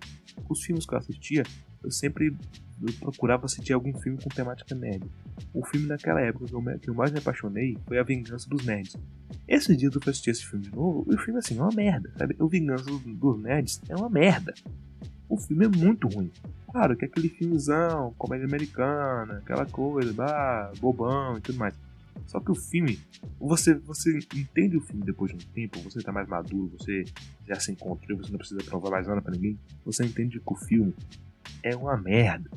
Os 0.48 0.62
filmes 0.62 0.84
que 0.84 0.94
eu 0.94 0.98
assistia, 0.98 1.44
eu 1.82 1.90
sempre 1.90 2.36
eu 2.80 2.92
procurava 3.00 3.46
assistir 3.46 3.72
algum 3.72 3.92
filme 3.98 4.18
com 4.22 4.28
temática 4.28 4.74
nerd. 4.74 5.04
O 5.52 5.64
filme 5.64 5.86
naquela 5.86 6.20
época 6.20 6.46
que 6.46 6.54
eu, 6.54 6.62
que 6.78 6.90
eu 6.90 6.94
mais 6.94 7.10
me 7.10 7.18
apaixonei 7.18 7.76
foi 7.86 7.98
A 7.98 8.04
Vingança 8.04 8.48
dos 8.48 8.64
Nerds. 8.64 8.96
Esses 9.46 9.76
dias 9.76 9.94
eu 9.94 10.00
fui 10.00 10.10
assistir 10.10 10.30
esse 10.30 10.46
filme 10.46 10.64
de 10.64 10.74
novo 10.74 11.04
e 11.10 11.14
o 11.14 11.18
filme 11.18 11.38
assim 11.40 11.58
é 11.58 11.62
uma 11.62 11.74
merda, 11.74 12.12
sabe? 12.16 12.36
O 12.38 12.48
Vingança 12.48 12.84
dos 12.84 13.42
Nerds 13.42 13.80
é 13.88 13.96
uma 13.96 14.08
merda. 14.08 14.54
O 15.28 15.36
filme 15.36 15.64
é 15.64 15.68
muito 15.68 16.06
ruim. 16.08 16.30
Claro 16.70 16.96
que 16.96 17.04
é 17.04 17.08
aquele 17.08 17.28
filmezão, 17.28 18.14
comédia 18.16 18.46
americana, 18.46 19.38
aquela 19.38 19.66
coisa, 19.66 20.12
bah, 20.12 20.72
bobão 20.80 21.36
e 21.36 21.40
tudo 21.40 21.58
mais. 21.58 21.74
Só 22.26 22.40
que 22.40 22.50
o 22.50 22.54
filme, 22.54 22.98
você, 23.38 23.74
você 23.74 24.18
entende 24.34 24.76
o 24.76 24.80
filme 24.80 25.04
depois 25.04 25.30
de 25.30 25.36
um 25.36 25.52
tempo, 25.52 25.80
você 25.80 26.00
tá 26.00 26.12
mais 26.12 26.28
maduro, 26.28 26.72
você 26.78 27.04
já 27.46 27.58
se 27.58 27.72
encontrou, 27.72 28.18
você 28.18 28.30
não 28.30 28.38
precisa 28.38 28.62
provar 28.64 28.90
mais 28.90 29.06
nada 29.06 29.22
para 29.22 29.32
ninguém. 29.32 29.58
Você 29.84 30.04
entende 30.04 30.38
que 30.38 30.52
o 30.52 30.56
filme 30.56 30.94
é 31.62 31.76
uma 31.76 31.96
merda. 31.96 32.50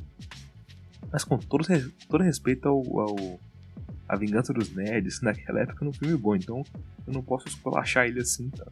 Mas 1.11 1.23
com 1.23 1.37
todo, 1.37 1.65
todo 2.07 2.23
respeito 2.23 2.67
ao, 2.67 2.99
ao 2.99 3.39
A 4.07 4.15
Vingança 4.15 4.53
dos 4.53 4.73
Nerds, 4.73 5.21
naquela 5.21 5.59
época, 5.61 5.79
era 5.81 5.89
um 5.89 5.93
filme 5.93 6.15
bom, 6.15 6.35
então 6.35 6.63
eu 7.05 7.13
não 7.13 7.21
posso 7.21 7.47
esculachar 7.47 8.07
ele 8.07 8.21
assim, 8.21 8.49
tá? 8.49 8.65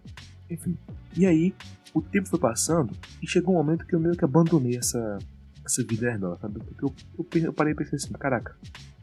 Enfim. 0.49 0.77
E 1.15 1.25
aí, 1.25 1.53
o 1.93 2.01
tempo 2.01 2.29
foi 2.29 2.39
passando 2.39 2.95
e 3.21 3.27
chegou 3.27 3.53
um 3.53 3.57
momento 3.57 3.85
que 3.85 3.93
eu 3.93 3.99
meio 3.99 4.15
que 4.15 4.23
abandonei 4.23 4.77
essa, 4.77 5.19
essa 5.65 5.83
vida 5.83 6.09
nerdola, 6.09 6.37
sabe? 6.39 6.59
Porque 6.59 6.85
eu, 6.85 6.93
eu, 7.17 7.45
eu 7.45 7.53
parei 7.53 7.73
e 7.73 7.75
pensei 7.75 7.97
assim, 7.97 8.13
caraca, 8.13 8.55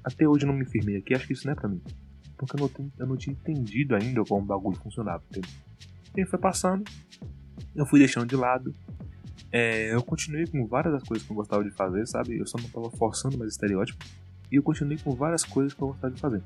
até 0.03 0.27
hoje 0.27 0.45
eu 0.45 0.49
não 0.49 0.55
me 0.55 0.65
firmei 0.65 0.97
aqui, 0.97 1.15
acho 1.15 1.27
que 1.27 1.33
isso 1.33 1.47
não 1.47 1.53
é 1.53 1.57
pra 1.57 1.69
mim. 1.69 1.81
Porque 2.37 2.57
eu 2.57 2.61
não, 2.61 2.93
eu 2.99 3.07
não 3.07 3.17
tinha 3.17 3.35
entendido 3.35 3.95
ainda 3.95 4.25
como 4.25 4.43
o 4.43 4.47
bagulho 4.47 4.77
funcionava, 4.77 5.23
entendeu? 5.31 5.51
E 6.17 6.25
foi 6.25 6.39
passando, 6.39 6.85
eu 7.75 7.85
fui 7.87 7.99
deixando 7.99 8.27
de 8.27 8.37
lado. 8.37 8.75
É, 9.53 9.95
eu 9.95 10.03
continuei 10.03 10.47
com 10.47 10.67
várias 10.67 10.95
das 10.95 11.03
coisas 11.03 11.27
que 11.27 11.33
eu 11.33 11.37
gostava 11.37 11.65
de 11.65 11.71
fazer, 11.71 12.07
sabe? 12.07 12.39
Eu 12.39 12.47
só 12.47 12.59
não 12.59 12.69
tava 12.69 12.91
forçando 12.91 13.39
mais 13.39 13.53
estereótipo. 13.53 14.05
E 14.51 14.57
eu 14.57 14.63
continuei 14.63 14.99
com 14.99 15.13
várias 15.13 15.45
coisas 15.45 15.75
que 15.75 15.83
eu 15.83 15.89
gostava 15.89 16.15
de 16.15 16.21
fazer. 16.21 16.43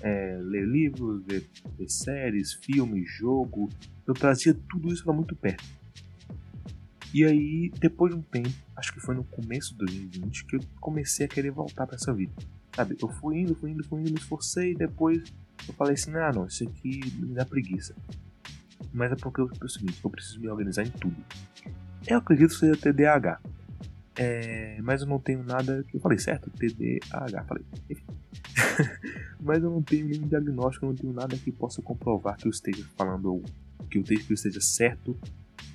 É, 0.00 0.38
ler 0.42 0.66
livros, 0.66 1.24
ver, 1.24 1.46
ver, 1.78 1.88
séries, 1.88 2.54
filmes, 2.54 3.10
jogo. 3.10 3.68
Eu 4.06 4.14
trazia 4.14 4.54
tudo 4.68 4.92
isso 4.92 5.04
para 5.04 5.12
muito 5.12 5.34
perto. 5.34 5.64
E 7.14 7.24
aí, 7.24 7.72
depois 7.78 8.12
de 8.12 8.18
um 8.18 8.22
tempo, 8.22 8.50
acho 8.76 8.92
que 8.92 9.00
foi 9.00 9.14
no 9.14 9.24
começo 9.24 9.72
de 9.72 9.78
2020, 9.78 10.44
que 10.44 10.56
eu 10.56 10.60
comecei 10.80 11.26
a 11.26 11.28
querer 11.28 11.50
voltar 11.50 11.86
para 11.86 11.96
essa 11.96 12.12
vida. 12.12 12.32
Sabe, 12.74 12.96
eu 13.00 13.08
fui 13.08 13.38
indo, 13.38 13.54
fui 13.54 13.70
indo, 13.70 13.82
fui 13.84 14.00
indo, 14.00 14.10
me 14.10 14.18
esforcei, 14.18 14.72
e 14.72 14.74
depois 14.74 15.22
eu 15.66 15.72
falei 15.72 15.94
assim, 15.94 16.14
ah 16.14 16.30
não, 16.30 16.46
isso 16.46 16.62
aqui 16.64 17.00
me 17.16 17.32
dá 17.32 17.44
preguiça. 17.44 17.94
Mas 18.92 19.12
é 19.12 19.16
porque 19.16 19.40
eu, 19.40 19.46
é 19.46 19.94
eu 20.04 20.10
preciso 20.10 20.40
me 20.40 20.48
organizar 20.48 20.82
em 20.82 20.90
tudo. 20.90 21.16
Eu 22.06 22.18
acredito 22.18 22.50
que 22.50 22.56
seja 22.56 22.76
TDAH. 22.76 23.40
É, 24.18 24.80
mas 24.82 25.02
eu 25.02 25.06
não 25.06 25.18
tenho 25.18 25.42
nada. 25.42 25.84
Eu 25.92 26.00
falei 26.00 26.18
certo? 26.18 26.50
TDAH, 26.50 27.44
falei. 27.44 27.64
mas 29.40 29.62
eu 29.62 29.70
não 29.70 29.82
tenho 29.82 30.06
nenhum 30.06 30.26
diagnóstico, 30.26 30.86
eu 30.86 30.90
não 30.90 30.96
tenho 30.96 31.12
nada 31.12 31.36
que 31.36 31.52
possa 31.52 31.82
comprovar 31.82 32.36
que 32.36 32.46
eu 32.46 32.50
esteja 32.50 32.84
falando, 32.96 33.42
que 33.90 33.98
eu 33.98 34.04
esteja 34.34 34.60
certo 34.60 35.16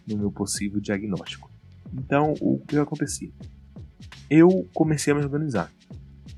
no 0.08 0.18
meu 0.18 0.32
possível 0.32 0.80
diagnóstico. 0.80 1.52
Então, 1.94 2.34
o 2.40 2.60
que 2.60 2.78
acontecia? 2.78 3.32
Eu 4.30 4.68
comecei 4.74 5.12
a 5.14 5.16
me 5.16 5.24
organizar. 5.24 5.72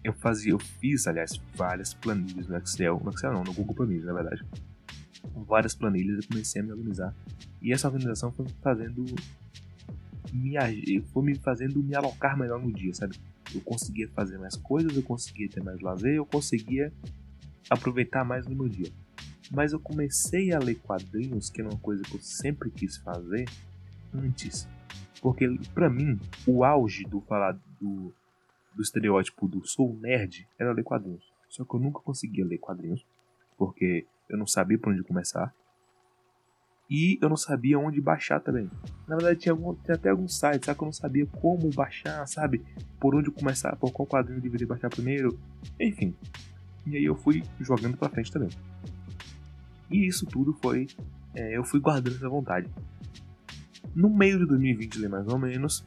Eu 0.03 0.13
fazia, 0.13 0.51
eu 0.51 0.59
fiz, 0.59 1.07
aliás, 1.07 1.39
várias 1.55 1.93
planilhas 1.93 2.47
no 2.47 2.57
Excel, 2.57 3.01
no 3.03 3.11
Excel 3.11 3.31
não, 3.31 3.43
no 3.43 3.53
Google 3.53 3.75
Planilhas, 3.75 4.05
na 4.05 4.13
verdade. 4.13 4.45
Várias 5.47 5.73
planilhas, 5.73 6.17
eu 6.17 6.29
comecei 6.29 6.61
a 6.61 6.65
me 6.65 6.71
organizar. 6.71 7.15
E 7.61 7.71
essa 7.71 7.87
organização 7.87 8.31
foi 8.31 8.45
fazendo 8.61 9.05
me, 10.33 11.01
foi 11.13 11.23
me 11.23 11.35
fazendo 11.35 11.81
me 11.81 11.95
alocar 11.95 12.37
melhor 12.37 12.59
no 12.59 12.71
dia, 12.71 12.93
sabe? 12.93 13.17
Eu 13.53 13.61
conseguia 13.61 14.09
fazer 14.09 14.37
mais 14.37 14.55
coisas, 14.55 14.95
eu 14.95 15.03
conseguia 15.03 15.47
ter 15.49 15.61
mais 15.61 15.79
lazer, 15.79 16.15
eu 16.15 16.25
conseguia 16.25 16.91
aproveitar 17.69 18.23
mais 18.23 18.47
no 18.47 18.55
meu 18.55 18.67
dia. 18.67 18.91
Mas 19.51 19.73
eu 19.73 19.79
comecei 19.79 20.51
a 20.53 20.59
ler 20.59 20.75
quadrinhos, 20.75 21.49
que 21.49 21.61
é 21.61 21.63
uma 21.63 21.77
coisa 21.77 22.01
que 22.03 22.15
eu 22.15 22.21
sempre 22.21 22.71
quis 22.71 22.97
fazer 22.97 23.45
antes. 24.13 24.67
Porque 25.21 25.47
para 25.73 25.89
mim, 25.89 26.19
o 26.47 26.63
auge 26.63 27.03
do 27.03 27.21
falar 27.21 27.57
do, 27.79 28.13
do 28.75 28.81
estereótipo 28.81 29.47
do 29.47 29.65
sou 29.65 29.95
nerd 29.95 30.47
era 30.57 30.73
ler 30.73 30.83
quadrinhos. 30.83 31.31
Só 31.49 31.63
que 31.63 31.75
eu 31.75 31.79
nunca 31.79 31.99
conseguia 31.99 32.45
ler 32.45 32.57
quadrinhos, 32.57 33.05
porque 33.57 34.05
eu 34.27 34.37
não 34.37 34.47
sabia 34.47 34.77
por 34.79 34.91
onde 34.91 35.03
começar. 35.03 35.53
E 36.89 37.17
eu 37.21 37.29
não 37.29 37.37
sabia 37.37 37.79
onde 37.79 37.99
baixar 38.01 38.39
também. 38.39 38.69
Na 39.07 39.15
verdade, 39.15 39.39
tinha, 39.39 39.53
algum, 39.53 39.73
tinha 39.75 39.95
até 39.95 40.09
alguns 40.09 40.37
sites, 40.37 40.65
sabe? 40.65 40.77
Que 40.77 40.83
eu 40.83 40.85
não 40.85 40.93
sabia 40.93 41.25
como 41.25 41.69
baixar, 41.71 42.27
sabe? 42.27 42.61
Por 42.99 43.15
onde 43.15 43.31
começar, 43.31 43.75
por 43.77 43.91
qual 43.91 44.07
quadrinho 44.07 44.37
eu 44.37 44.41
deveria 44.41 44.67
baixar 44.67 44.89
primeiro. 44.89 45.39
Enfim. 45.79 46.13
E 46.85 46.97
aí 46.97 47.05
eu 47.05 47.15
fui 47.15 47.43
jogando 47.59 47.97
pra 47.97 48.09
frente 48.09 48.31
também. 48.31 48.49
E 49.89 50.07
isso 50.07 50.25
tudo 50.25 50.57
foi. 50.61 50.87
É, 51.33 51.57
eu 51.57 51.63
fui 51.63 51.79
guardando 51.79 52.15
essa 52.15 52.29
vontade. 52.29 52.69
No 53.95 54.09
meio 54.09 54.39
de 54.39 54.45
2020, 54.45 55.07
mais 55.07 55.27
ou 55.27 55.39
menos, 55.39 55.85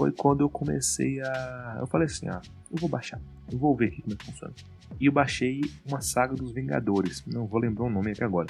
foi 0.00 0.12
quando 0.12 0.40
eu 0.40 0.48
comecei 0.48 1.20
a. 1.20 1.76
Eu 1.78 1.86
falei 1.86 2.06
assim: 2.06 2.26
ah, 2.26 2.40
eu 2.70 2.78
vou 2.78 2.88
baixar. 2.88 3.20
Eu 3.52 3.58
vou 3.58 3.76
ver 3.76 3.88
aqui 3.88 4.00
como 4.00 4.14
é 4.14 4.16
que 4.16 4.24
funciona. 4.24 4.54
E 4.98 5.04
eu 5.04 5.12
baixei 5.12 5.60
uma 5.86 6.00
saga 6.00 6.34
dos 6.34 6.52
Vingadores. 6.52 7.22
Não 7.26 7.46
vou 7.46 7.60
lembrar 7.60 7.84
o 7.84 7.90
nome 7.90 8.12
aqui 8.12 8.24
agora. 8.24 8.46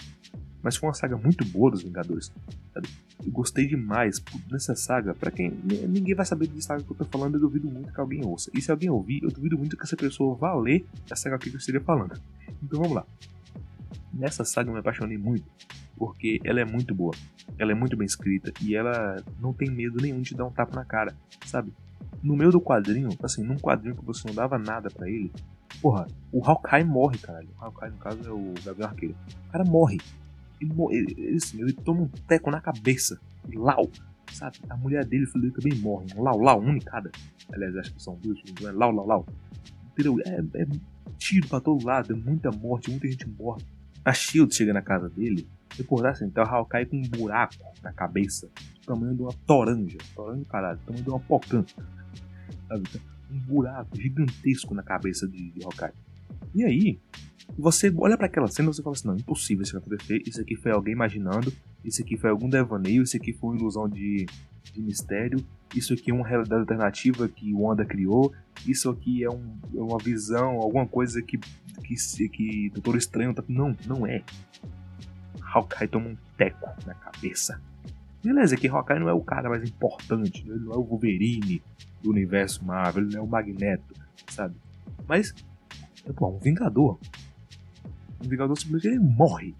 Mas 0.63 0.77
foi 0.77 0.89
uma 0.89 0.95
saga 0.95 1.17
muito 1.17 1.45
boa 1.45 1.73
dos 1.73 1.83
Vingadores. 1.83 2.33
Eu 2.77 3.33
gostei 3.33 3.67
demais 3.67 4.23
nessa 4.49 4.77
saga. 4.77 5.13
Para 5.13 5.33
quem 5.33 5.51
ninguém 5.51 6.15
vai 6.15 6.25
saber 6.25 6.47
de 6.47 6.63
saga 6.63 6.85
que 6.85 6.93
eu 6.93 6.97
tô 6.97 7.05
falando, 7.05 7.35
eu 7.35 7.41
duvido 7.41 7.69
muito 7.69 7.93
que 7.93 8.01
alguém 8.01 8.25
ouça. 8.25 8.49
E 8.55 8.63
se 8.63 8.71
alguém 8.71 8.89
ouvir, 8.89 9.21
eu 9.25 9.31
duvido 9.31 9.59
muito 9.59 9.77
que 9.77 9.83
essa 9.83 9.97
pessoa 9.97 10.37
vá 10.37 10.55
ler 10.55 10.87
a 11.11 11.17
saga 11.17 11.37
que 11.37 11.49
eu 11.49 11.57
estaria 11.57 11.81
falando. 11.81 12.13
Então 12.63 12.81
vamos 12.81 12.95
lá. 12.95 13.05
Nessa 14.15 14.45
saga 14.45 14.69
eu 14.69 14.75
me 14.75 14.81
apaixonei 14.81 15.19
muito, 15.19 15.45
porque 16.01 16.41
ela 16.45 16.59
é 16.59 16.65
muito 16.65 16.95
boa. 16.95 17.13
Ela 17.59 17.73
é 17.73 17.75
muito 17.75 17.95
bem 17.95 18.07
escrita 18.07 18.51
e 18.63 18.75
ela 18.75 19.23
não 19.39 19.53
tem 19.53 19.71
medo 19.71 20.01
nenhum 20.01 20.23
de 20.23 20.35
dar 20.35 20.47
um 20.47 20.51
tapa 20.51 20.75
na 20.75 20.83
cara, 20.83 21.15
sabe? 21.45 21.75
No 22.23 22.35
meio 22.35 22.51
do 22.51 22.59
quadrinho, 22.59 23.11
assim, 23.23 23.45
num 23.45 23.59
quadrinho 23.59 23.95
que 23.95 24.03
você 24.03 24.27
não 24.27 24.35
dava 24.35 24.59
nada 24.59 24.89
para 24.89 25.11
ele, 25.11 25.31
porra, 25.83 26.07
o 26.33 26.43
Hawkeye 26.43 26.85
morre, 26.85 27.19
caralho. 27.19 27.51
O 27.61 27.65
Hawkeye, 27.67 27.91
no 27.91 27.99
caso, 27.99 28.27
é 28.27 28.33
o 28.33 28.55
Gabriel 28.65 28.89
Arqueiro. 28.89 29.15
O 29.47 29.53
cara 29.53 29.63
morre 29.65 29.99
ele, 30.59 31.15
ele, 31.19 31.37
assim, 31.37 31.61
ele 31.61 31.75
toma 31.75 32.01
um 32.01 32.09
teco 32.27 32.51
na 32.51 32.63
cabeça. 32.63 33.21
E 33.51 33.59
lau, 33.59 33.91
sabe? 34.33 34.57
A 34.71 34.77
mulher 34.79 35.05
dele 35.05 35.25
o 35.25 35.27
filho 35.27 35.43
dele 35.43 35.55
também 35.55 35.79
morrem. 35.81 36.09
Lau, 36.17 36.39
lau, 36.39 36.63
um 36.63 36.75
em 36.77 36.81
cada. 36.81 37.11
Aliás, 37.53 37.77
acho 37.77 37.93
que 37.93 38.03
são 38.03 38.19
não 38.63 38.69
é? 38.71 38.73
Lau, 38.73 38.91
lau, 38.91 39.07
lau. 39.07 39.27
Entendeu? 39.93 40.17
É, 40.25 40.63
é 40.63 40.67
tiro 41.19 41.47
pra 41.47 41.61
todo 41.61 41.85
lado, 41.85 42.15
é 42.15 42.17
muita 42.17 42.51
morte, 42.51 42.91
muita 42.91 43.07
gente 43.07 43.29
morre. 43.29 43.63
A 44.03 44.15
Shield 44.15 44.55
chega 44.55 44.73
na 44.73 44.81
casa 44.81 45.11
dele, 45.11 45.47
por 45.87 46.07
assim, 46.07 46.27
então 46.27 46.45
o 46.45 46.47
Hawkeye 46.47 46.87
com 46.87 46.97
um 46.97 47.03
buraco 47.03 47.55
na 47.83 47.93
cabeça, 47.93 48.49
do 48.81 48.87
tamanho 48.87 49.15
de 49.15 49.23
uma 49.23 49.33
toranja. 49.47 49.99
Toranja, 50.15 50.45
caralho, 50.47 50.79
do 50.79 50.85
tamanho 50.85 51.05
de 51.05 51.11
uma 51.11 51.21
pocã. 51.21 51.65
Um 53.31 53.39
buraco 53.39 53.97
gigantesco 53.97 54.75
na 54.75 54.83
cabeça 54.83 55.27
de, 55.27 55.51
de 55.51 55.65
Hawkeye. 55.65 55.93
E 56.55 56.65
aí, 56.65 56.99
você 57.59 57.93
olha 57.97 58.17
para 58.17 58.27
aquela 58.27 58.49
cena 58.49 58.71
e 58.71 58.75
você 58.75 58.83
fala 58.83 58.95
assim: 58.95 59.09
não, 59.09 59.17
impossível 59.17 59.63
isso 59.63 59.77
acontecer. 59.77 60.23
Isso 60.27 60.41
aqui 60.41 60.57
foi 60.57 60.73
alguém 60.73 60.93
imaginando. 60.93 61.53
Isso 61.85 62.03
aqui 62.03 62.17
foi 62.17 62.31
algum 62.31 62.49
devaneio. 62.49 63.03
Isso 63.03 63.17
aqui 63.17 63.33
foi 63.33 63.51
uma 63.51 63.59
ilusão 63.59 63.89
de, 63.89 64.27
de 64.73 64.81
mistério. 64.81 65.45
Isso 65.75 65.93
aqui 65.95 66.11
é 66.11 66.15
uma 66.15 66.27
realidade 66.27 66.61
alternativa 66.61 67.29
que 67.29 67.53
o 67.53 67.63
Wanda 67.63 67.85
criou. 67.85 68.33
Isso 68.67 68.91
aqui 68.91 69.25
é, 69.25 69.31
um, 69.31 69.57
é 69.75 69.81
uma 69.81 69.99
visão, 69.99 70.61
alguma 70.61 70.87
coisa 70.87 71.23
que, 71.23 71.39
que, 71.39 72.29
que 72.29 72.71
Doutor 72.71 72.97
Estranho 72.97 73.35
tá. 73.35 73.43
Não, 73.49 73.77
não 73.87 74.07
é. 74.07 74.23
Hawkeye 75.43 75.89
toma 75.89 76.09
um 76.09 76.17
teco 76.37 76.71
na 76.87 76.95
cabeça. 76.95 77.61
Beleza, 78.23 78.57
que 78.57 78.69
Hawkeye 78.69 78.99
não 78.99 79.09
é 79.09 79.13
o 79.13 79.23
cara 79.23 79.49
mais 79.49 79.63
importante, 79.63 80.45
ele 80.47 80.61
não 80.61 80.73
é 80.73 80.77
o 80.77 80.85
Wolverine 80.85 81.63
do 82.03 82.11
universo 82.11 82.65
Marvel, 82.65 83.05
ele 83.05 83.15
não 83.15 83.21
é 83.21 83.25
o 83.25 83.27
Magneto, 83.27 83.95
sabe? 84.29 84.55
Mas, 85.07 85.35
é 86.05 86.25
um 86.25 86.39
Vingador 86.39 86.99
um 88.25 88.29
Vingador 88.29 88.59
simplesmente 88.59 88.95
ele 88.95 88.99
morre. 88.99 89.55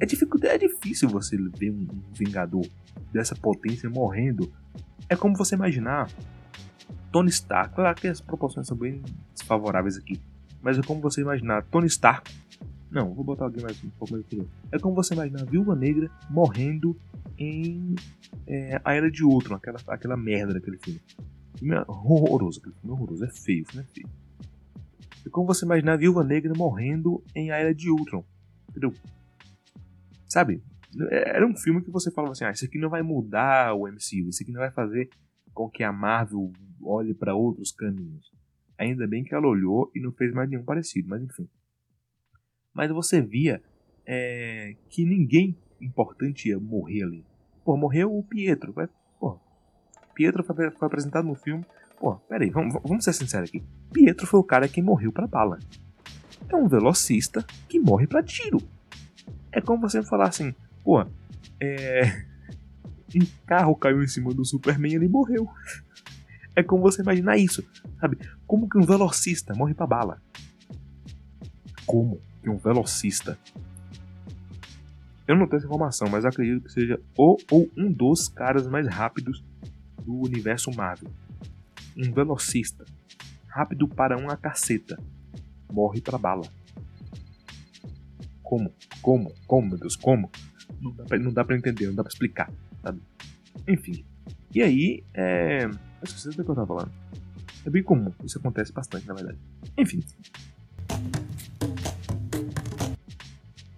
É, 0.00 0.04
é 0.46 0.58
difícil 0.58 1.08
você 1.08 1.36
ver 1.36 1.70
um 1.70 1.86
Vingador 2.12 2.66
dessa 3.12 3.34
potência 3.34 3.88
morrendo. 3.90 4.50
É 5.08 5.16
como 5.16 5.36
você 5.36 5.54
imaginar 5.54 6.10
Tony 7.12 7.28
Stark. 7.28 7.74
Claro 7.74 7.94
que 7.96 8.08
as 8.08 8.20
proporções 8.20 8.66
são 8.66 8.76
bem 8.76 9.02
desfavoráveis 9.34 9.96
aqui. 9.96 10.20
Mas 10.62 10.78
é 10.78 10.82
como 10.82 11.00
você 11.00 11.20
imaginar 11.20 11.62
Tony 11.64 11.86
Stark. 11.86 12.34
Não, 12.90 13.14
vou 13.14 13.24
botar 13.24 13.44
alguém 13.44 13.62
mais 13.62 13.82
um 13.84 13.90
pouco 13.90 14.14
mais 14.14 14.24
anterior. 14.24 14.48
É 14.72 14.78
como 14.78 14.96
você 14.96 15.14
imaginar 15.14 15.42
a 15.42 15.44
Viúva 15.44 15.76
Negra 15.76 16.10
morrendo 16.28 16.98
em 17.38 17.94
é, 18.46 18.80
A 18.84 18.94
Era 18.94 19.10
de 19.10 19.24
Ultron, 19.24 19.54
aquela, 19.54 19.78
aquela 19.86 20.16
merda 20.16 20.54
daquele 20.54 20.76
filme. 20.78 21.00
filme 21.56 21.76
é 21.76 21.84
horroroso, 21.86 22.58
aquele 22.58 22.74
filme 22.74 22.90
é 22.90 22.92
horroroso, 22.92 23.24
é 23.24 23.30
feio, 23.30 23.64
filme 23.66 23.86
é 23.88 23.94
feio. 23.94 24.08
É 25.24 25.30
como 25.30 25.46
você 25.46 25.64
imaginar 25.64 25.92
a 25.92 25.96
Viúva 25.96 26.24
Negra 26.24 26.52
morrendo 26.56 27.22
em 27.34 27.52
A 27.52 27.58
Era 27.58 27.72
de 27.72 27.88
Ultron. 27.90 28.24
Entendeu? 28.68 28.92
Sabe? 30.28 30.62
Era 31.10 31.46
um 31.46 31.56
filme 31.56 31.82
que 31.82 31.90
você 31.90 32.10
falava 32.10 32.32
assim: 32.32 32.44
ah, 32.44 32.50
isso 32.50 32.64
aqui 32.64 32.78
não 32.78 32.88
vai 32.88 33.02
mudar 33.02 33.74
o 33.74 33.86
MCU, 33.86 34.28
isso 34.28 34.42
aqui 34.42 34.50
não 34.50 34.60
vai 34.60 34.72
fazer 34.72 35.08
com 35.54 35.68
que 35.68 35.84
a 35.84 35.92
Marvel 35.92 36.52
olhe 36.82 37.14
para 37.14 37.34
outros 37.34 37.70
caminhos. 37.70 38.32
Ainda 38.76 39.06
bem 39.06 39.22
que 39.22 39.34
ela 39.34 39.46
olhou 39.46 39.90
e 39.94 40.00
não 40.00 40.10
fez 40.10 40.32
mais 40.32 40.48
nenhum 40.48 40.64
parecido, 40.64 41.08
mas 41.08 41.22
enfim. 41.22 41.48
Mas 42.80 42.90
você 42.90 43.20
via 43.20 43.60
é, 44.06 44.74
que 44.88 45.04
ninguém 45.04 45.54
importante 45.78 46.48
ia 46.48 46.58
morrer 46.58 47.02
ali. 47.02 47.26
Pô, 47.62 47.76
morreu 47.76 48.16
o 48.16 48.22
Pietro. 48.22 48.74
Pô, 49.18 49.38
Pietro 50.14 50.42
foi, 50.42 50.70
foi 50.70 50.86
apresentado 50.86 51.28
no 51.28 51.34
filme 51.34 51.62
Pô, 51.98 52.14
peraí, 52.14 52.48
vamos, 52.48 52.80
vamos 52.82 53.04
ser 53.04 53.12
sinceros 53.12 53.50
aqui. 53.50 53.62
Pietro 53.92 54.26
foi 54.26 54.40
o 54.40 54.42
cara 54.42 54.66
que 54.66 54.80
morreu 54.80 55.12
pra 55.12 55.26
bala. 55.26 55.58
É 56.48 56.56
um 56.56 56.66
velocista 56.66 57.44
que 57.68 57.78
morre 57.78 58.06
pra 58.06 58.22
tiro. 58.22 58.62
É 59.52 59.60
como 59.60 59.82
você 59.82 60.02
falar 60.02 60.28
assim, 60.28 60.54
pô, 60.82 61.04
é. 61.60 62.30
Um 63.14 63.26
carro 63.44 63.76
caiu 63.76 64.02
em 64.02 64.08
cima 64.08 64.32
do 64.32 64.42
Superman 64.42 64.92
e 64.92 64.94
ele 64.94 65.08
morreu. 65.08 65.46
É 66.56 66.62
como 66.62 66.80
você 66.80 67.02
imaginar 67.02 67.36
isso, 67.36 67.62
sabe? 68.00 68.16
Como 68.46 68.70
que 68.70 68.78
um 68.78 68.86
velocista 68.86 69.52
morre 69.52 69.74
pra 69.74 69.86
bala. 69.86 70.22
como 71.84 72.20
que 72.42 72.48
um 72.48 72.56
velocista. 72.56 73.38
Eu 75.26 75.36
não 75.36 75.46
tenho 75.46 75.58
essa 75.58 75.66
informação, 75.66 76.08
mas 76.08 76.24
acredito 76.24 76.64
que 76.64 76.72
seja 76.72 77.00
o 77.16 77.36
ou 77.50 77.70
um 77.76 77.92
dos 77.92 78.28
caras 78.28 78.66
mais 78.66 78.88
rápidos 78.88 79.44
do 80.04 80.14
universo 80.14 80.70
Marvel. 80.72 81.10
Um 81.96 82.12
velocista. 82.12 82.84
Rápido 83.46 83.86
para 83.86 84.16
uma 84.16 84.36
caceta. 84.36 84.98
Morre 85.72 86.00
para 86.00 86.18
bala. 86.18 86.42
Como? 88.42 88.72
Como? 89.00 89.32
Como, 89.46 89.68
meu 89.68 89.78
Deus? 89.78 89.94
Como? 89.94 90.30
Não 90.80 91.32
dá 91.32 91.44
pra, 91.44 91.56
entender, 91.56 91.86
não 91.86 91.94
dá 91.94 92.02
pra 92.02 92.10
explicar, 92.10 92.50
sabe? 92.82 93.00
Enfim. 93.68 94.04
E 94.52 94.62
aí, 94.62 95.04
é. 95.14 95.64
Eu 95.64 95.70
esqueci 96.02 96.30
do 96.30 96.44
que 96.44 96.50
eu 96.50 96.54
tava 96.54 96.66
falando. 96.66 96.92
É 97.64 97.70
bem 97.70 97.82
comum, 97.82 98.12
isso 98.24 98.38
acontece 98.38 98.72
bastante, 98.72 99.06
na 99.06 99.14
verdade. 99.14 99.38
Enfim. 99.76 100.00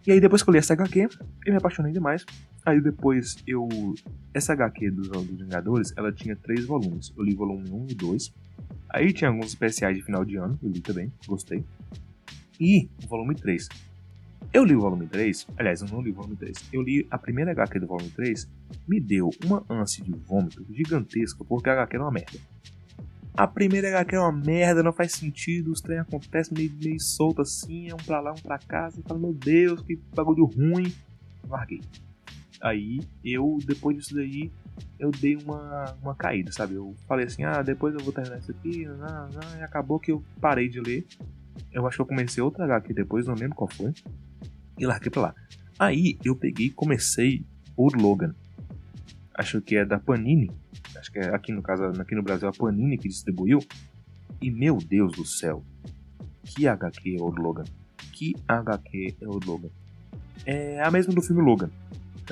E 0.06 0.12
aí 0.12 0.20
depois 0.20 0.42
que 0.42 0.50
eu 0.50 0.52
li 0.52 0.58
essa 0.58 0.72
HQ, 0.72 1.08
eu 1.46 1.52
me 1.52 1.58
apaixonei 1.58 1.92
demais. 1.92 2.24
Aí 2.64 2.80
depois 2.80 3.36
eu. 3.46 3.68
Essa 4.34 4.52
HQ 4.52 4.90
dos, 4.90 5.08
dos 5.08 5.26
Vingadores, 5.26 5.92
ela 5.96 6.12
tinha 6.12 6.34
três 6.34 6.64
volumes. 6.64 7.12
Eu 7.16 7.22
li 7.22 7.34
volume 7.34 7.70
1 7.70 7.86
e 7.90 7.94
2. 7.94 8.32
Aí 8.88 9.12
tinha 9.12 9.30
alguns 9.30 9.46
especiais 9.46 9.96
de 9.96 10.02
final 10.02 10.24
de 10.24 10.36
ano, 10.36 10.58
eu 10.62 10.68
li 10.68 10.80
também, 10.80 11.10
gostei. 11.26 11.64
E 12.60 12.88
o 13.04 13.08
volume 13.08 13.34
3. 13.34 13.68
Eu 14.52 14.64
li 14.64 14.76
o 14.76 14.80
volume 14.80 15.06
3, 15.06 15.46
aliás, 15.56 15.80
eu 15.80 15.88
não 15.88 16.02
li 16.02 16.10
o 16.10 16.14
volume 16.14 16.36
3. 16.36 16.68
Eu 16.70 16.82
li 16.82 17.06
a 17.10 17.16
primeira 17.16 17.52
HQ 17.52 17.80
do 17.80 17.86
volume 17.86 18.10
3, 18.10 18.46
me 18.86 19.00
deu 19.00 19.30
uma 19.42 19.64
ânsia 19.70 20.04
de 20.04 20.12
vômito 20.12 20.62
gigantesca, 20.70 21.42
porque 21.42 21.70
a 21.70 21.72
HQ 21.72 21.96
era 21.96 22.04
uma 22.04 22.12
merda. 22.12 22.38
A 23.34 23.46
primeira 23.46 23.88
HQ 23.88 24.14
é 24.14 24.20
uma 24.20 24.32
merda, 24.32 24.82
não 24.82 24.92
faz 24.92 25.12
sentido, 25.12 25.72
os 25.72 25.80
trem 25.80 25.98
acontecem 25.98 26.56
meio, 26.56 26.72
meio 26.82 27.00
solto 27.00 27.40
assim, 27.40 27.88
é 27.88 27.94
um 27.94 27.98
pra 27.98 28.20
lá, 28.20 28.32
um 28.32 28.42
pra 28.42 28.58
cá, 28.58 28.90
você 28.90 29.00
fala, 29.02 29.18
meu 29.18 29.32
Deus, 29.32 29.80
que 29.82 29.98
bagulho 30.14 30.44
ruim. 30.44 30.92
Larguei. 31.48 31.80
Aí 32.60 33.00
eu, 33.24 33.58
depois 33.66 33.96
disso 33.96 34.14
daí, 34.14 34.52
eu 34.98 35.10
dei 35.10 35.36
uma, 35.36 35.96
uma 36.02 36.14
caída, 36.14 36.52
sabe? 36.52 36.74
Eu 36.74 36.94
falei 37.08 37.26
assim, 37.26 37.42
ah, 37.42 37.62
depois 37.62 37.94
eu 37.94 38.00
vou 38.00 38.12
terminar 38.12 38.38
isso 38.38 38.50
aqui, 38.50 38.84
não, 38.84 39.28
não, 39.30 39.58
e 39.58 39.62
acabou 39.62 39.98
que 39.98 40.12
eu 40.12 40.22
parei 40.40 40.68
de 40.68 40.80
ler. 40.80 41.06
Eu 41.72 41.86
acho 41.86 41.96
que 41.96 42.02
eu 42.02 42.06
comecei 42.06 42.42
outra 42.42 42.64
HQ 42.64 42.92
depois, 42.92 43.26
não 43.26 43.34
lembro 43.34 43.56
qual 43.56 43.68
foi. 43.68 43.92
E 44.78 44.86
larguei 44.86 45.10
pra 45.10 45.22
lá. 45.22 45.34
Aí 45.78 46.18
eu 46.22 46.36
peguei 46.36 46.66
e 46.66 46.70
comecei 46.70 47.44
o 47.76 47.88
Logan. 47.88 48.34
Acho 49.42 49.60
que 49.60 49.74
é 49.74 49.84
da 49.84 49.98
Panini 49.98 50.48
acho 51.02 51.10
que 51.10 51.18
é 51.18 51.34
aqui 51.34 51.50
no 51.52 51.60
caso, 51.60 51.82
aqui 52.00 52.14
no 52.14 52.22
Brasil, 52.22 52.48
a 52.48 52.52
Panini 52.52 52.96
que 52.96 53.08
distribuiu. 53.08 53.58
E 54.40 54.50
meu 54.50 54.78
Deus 54.78 55.12
do 55.12 55.26
céu, 55.26 55.64
que 56.44 56.68
HQ 56.68 57.16
é 57.16 57.20
o 57.20 57.28
Logan? 57.28 57.64
Que 58.12 58.36
HQ 58.46 59.16
é 59.20 59.26
o 59.26 59.40
Logan? 59.44 59.68
É 60.46 60.80
a 60.80 60.90
mesma 60.92 61.12
do 61.12 61.20
filme 61.20 61.42
Logan. 61.42 61.70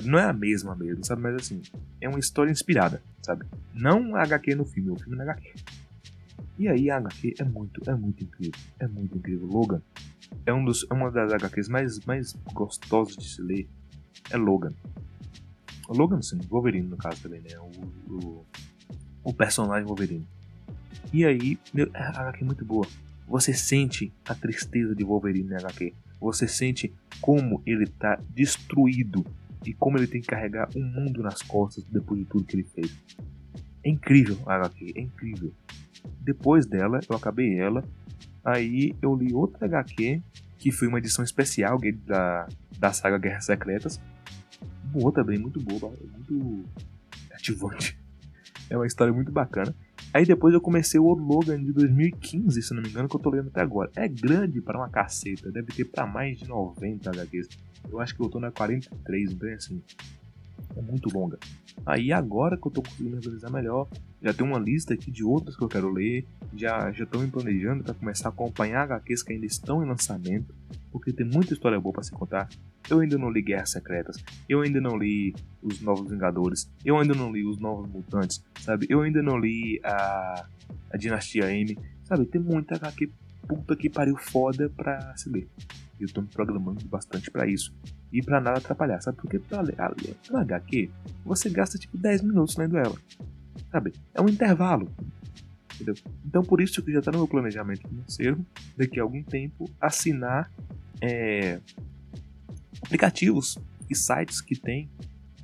Não 0.05 0.21
é 0.21 0.25
a 0.25 0.33
mesma 0.33 0.77
mesmo, 0.77 1.05
sabe? 1.05 1.21
Mas 1.21 1.35
assim, 1.35 1.61
é 2.01 2.09
uma 2.09 2.21
história 2.21 2.51
inspirada, 2.51 3.03
sabe? 3.23 3.45
Não 3.75 4.15
a 4.15 4.23
HQ 4.23 4.55
no 4.55 4.65
filme, 4.65 4.91
o 4.91 4.97
filme 4.97 5.17
na 5.17 5.25
HQ. 5.25 5.53
E 6.59 6.69
aí 6.69 6.91
a 6.91 6.99
HQ 6.99 7.35
é 7.41 7.45
muito, 7.45 7.91
é 7.91 7.95
muito 7.95 8.23
incrível. 8.23 8.61
É 8.79 8.87
muito 8.87 9.19
incrível. 9.19 9.49
Logan 9.49 9.83
é 10.47 10.53
um 10.53 10.65
dos, 10.65 10.87
é 10.89 10.95
uma 10.95 11.11
das 11.11 11.33
HQs 11.33 11.69
mais, 11.69 12.01
mais 12.05 12.33
gostosas 12.53 13.17
de 13.17 13.29
se 13.29 13.43
ler. 13.43 13.69
É 14.31 14.37
Logan. 14.37 14.73
Logan, 15.93 16.23
sim, 16.23 16.39
Wolverine 16.49 16.87
no 16.87 16.97
caso 16.97 17.23
também, 17.23 17.41
né? 17.41 17.59
O, 17.59 18.15
o, 18.15 18.47
o 19.25 19.35
personagem 19.35 19.87
Wolverine. 19.87 20.27
E 21.13 21.25
aí, 21.25 21.59
meu, 21.75 21.91
a 21.95 22.23
HQ 22.23 22.43
é 22.43 22.47
muito 22.47 22.65
boa. 22.65 22.87
Você 23.27 23.53
sente 23.53 24.13
a 24.29 24.35
tristeza 24.35 24.95
de 24.95 25.05
Wolverine 25.05 25.49
na 25.49 25.59
HQ. 25.59 25.93
Você 26.21 26.47
sente 26.47 26.93
como 27.21 27.63
ele 27.65 27.87
tá 27.87 28.21
destruído 28.31 29.25
e 29.65 29.73
como 29.73 29.99
ele 29.99 30.07
tem 30.07 30.21
que 30.21 30.27
carregar 30.27 30.69
o 30.75 30.79
um 30.79 30.83
mundo 30.83 31.23
nas 31.23 31.43
costas 31.43 31.85
depois 31.85 32.21
de 32.21 32.27
tudo 32.27 32.45
que 32.45 32.57
ele 32.57 32.65
fez. 32.65 32.97
É 33.85 33.89
incrível 33.89 34.39
a 34.47 34.57
HQ, 34.57 34.93
é 34.97 35.01
incrível. 35.01 35.53
Depois 36.21 36.67
dela, 36.67 37.01
eu 37.09 37.17
acabei 37.17 37.59
ela. 37.59 37.85
Aí 38.45 38.95
eu 39.03 39.15
li 39.15 39.33
outra 39.33 39.67
HQ, 39.67 40.23
que 40.59 40.71
foi 40.71 40.89
uma 40.89 40.99
edição 40.99 41.25
especial 41.25 41.79
da, 42.07 42.49
da 42.79 42.93
saga 42.93 43.19
Guerras 43.19 43.47
Secretas, 43.47 44.01
boa 44.91 45.13
também, 45.13 45.39
muito 45.39 45.61
boa, 45.61 45.93
muito 46.13 46.65
ativante. 47.33 47.99
É 48.69 48.77
uma 48.77 48.87
história 48.87 49.13
muito 49.13 49.33
bacana. 49.33 49.75
Aí 50.13 50.25
depois 50.25 50.53
eu 50.53 50.61
comecei 50.61 50.99
o 50.99 51.13
Logan 51.15 51.63
de 51.63 51.73
2015, 51.73 52.63
se 52.63 52.75
não 52.75 52.83
me 52.83 52.89
engano, 52.89 53.09
que 53.09 53.15
eu 53.15 53.21
tô 53.21 53.31
lendo 53.31 53.49
até 53.49 53.61
agora. 53.61 53.91
É 53.95 54.09
grande 54.09 54.61
para 54.61 54.79
uma 54.79 54.89
caceta, 54.89 55.51
deve 55.53 55.73
ter 55.73 55.85
para 55.85 56.07
mais 56.07 56.39
de 56.39 56.49
90 56.49 57.11
HQs. 57.11 57.49
Eu 57.91 58.01
acho 58.01 58.15
que 58.15 58.21
eu 58.21 58.29
tô 58.29 58.41
na 58.41 58.51
43, 58.51 59.33
então 59.33 59.49
é 59.49 59.55
assim. 59.55 59.81
É 60.77 60.83
muito 60.83 61.13
longa. 61.13 61.39
Aí 61.87 62.13
agora 62.13 62.57
que 62.57 62.67
eu 62.67 62.71
tô 62.71 62.83
conseguindo 62.83 63.17
organizar 63.17 63.51
melhor, 63.51 63.89
já 64.23 64.33
tem 64.33 64.47
uma 64.47 64.59
lista 64.59 64.95
aqui 64.95 65.11
de 65.11 65.25
outras 65.25 65.57
que 65.57 65.63
eu 65.63 65.69
quero 65.69 65.91
ler, 65.91 66.27
já 66.55 66.93
já 66.93 67.05
estou 67.05 67.21
me 67.21 67.29
planejando 67.29 67.83
para 67.83 67.95
começar 67.95 68.29
a 68.29 68.33
acompanhar 68.33 68.83
HQs 68.83 69.23
que 69.23 69.33
ainda 69.33 69.47
estão 69.47 69.83
em 69.83 69.89
lançamento, 69.89 70.55
porque 70.91 71.13
tem 71.13 71.27
muita 71.27 71.53
história 71.53 71.79
boa 71.81 71.93
para 71.93 72.03
se 72.03 72.13
contar. 72.13 72.49
Eu 72.89 73.01
ainda 73.01 73.17
não 73.17 73.31
li 73.31 73.43
Guerras 73.43 73.71
Secretas, 73.71 74.17
eu 74.49 74.61
ainda 74.61 74.81
não 74.81 74.97
li 74.97 75.35
Os 75.63 75.81
Novos 75.81 76.11
Vingadores, 76.11 76.71
eu 76.85 76.99
ainda 76.99 77.15
não 77.15 77.33
li 77.33 77.45
Os 77.47 77.59
Novos 77.59 77.89
Mutantes, 77.89 78.45
sabe? 78.61 78.87
Eu 78.89 79.03
ainda 79.03 79.23
não 79.23 79.39
li 79.39 79.81
a, 79.85 80.47
a 80.93 80.97
Dinastia 80.97 81.53
M, 81.53 81.79
sabe? 82.05 82.27
Tem 82.27 82.41
muita 82.41 82.77
HQ 82.77 83.11
puta 83.47 83.75
que 83.75 83.91
pariu 83.91 84.17
foda 84.17 84.71
pra 84.71 85.17
se 85.17 85.29
ler. 85.29 85.49
Eu 85.99 86.09
tô 86.09 86.23
me 86.23 86.29
programando 86.29 86.87
bastante 86.87 87.31
para 87.31 87.47
isso. 87.47 87.75
E 88.13 88.23
para 88.23 88.41
nada 88.41 88.59
atrapalhar, 88.59 89.01
sabe? 89.01 89.19
Porque 89.19 89.39
pra, 89.39 89.63
pra 89.65 90.41
HQ, 90.41 90.91
você 91.25 91.51
gasta 91.51 91.79
tipo 91.79 91.99
10 91.99 92.23
minutos 92.23 92.57
lendo 92.57 92.79
ela. 92.79 92.97
Sabe? 93.71 93.93
É 94.15 94.21
um 94.21 94.29
intervalo. 94.29 94.91
Entendeu? 95.81 95.95
Então 96.27 96.43
por 96.43 96.61
isso 96.61 96.83
que 96.83 96.93
já 96.93 97.01
tá 97.01 97.11
no 97.11 97.19
meu 97.19 97.29
planejamento 97.29 97.89
financeiro, 97.89 98.45
daqui 98.77 99.01
a 99.01 99.03
algum 99.03 99.23
tempo, 99.23 99.71
assinar 99.81 100.53
é, 101.01 101.59
aplicativos 102.83 103.59
e 103.89 103.95
sites 103.95 104.41
que 104.41 104.55
tem. 104.55 104.91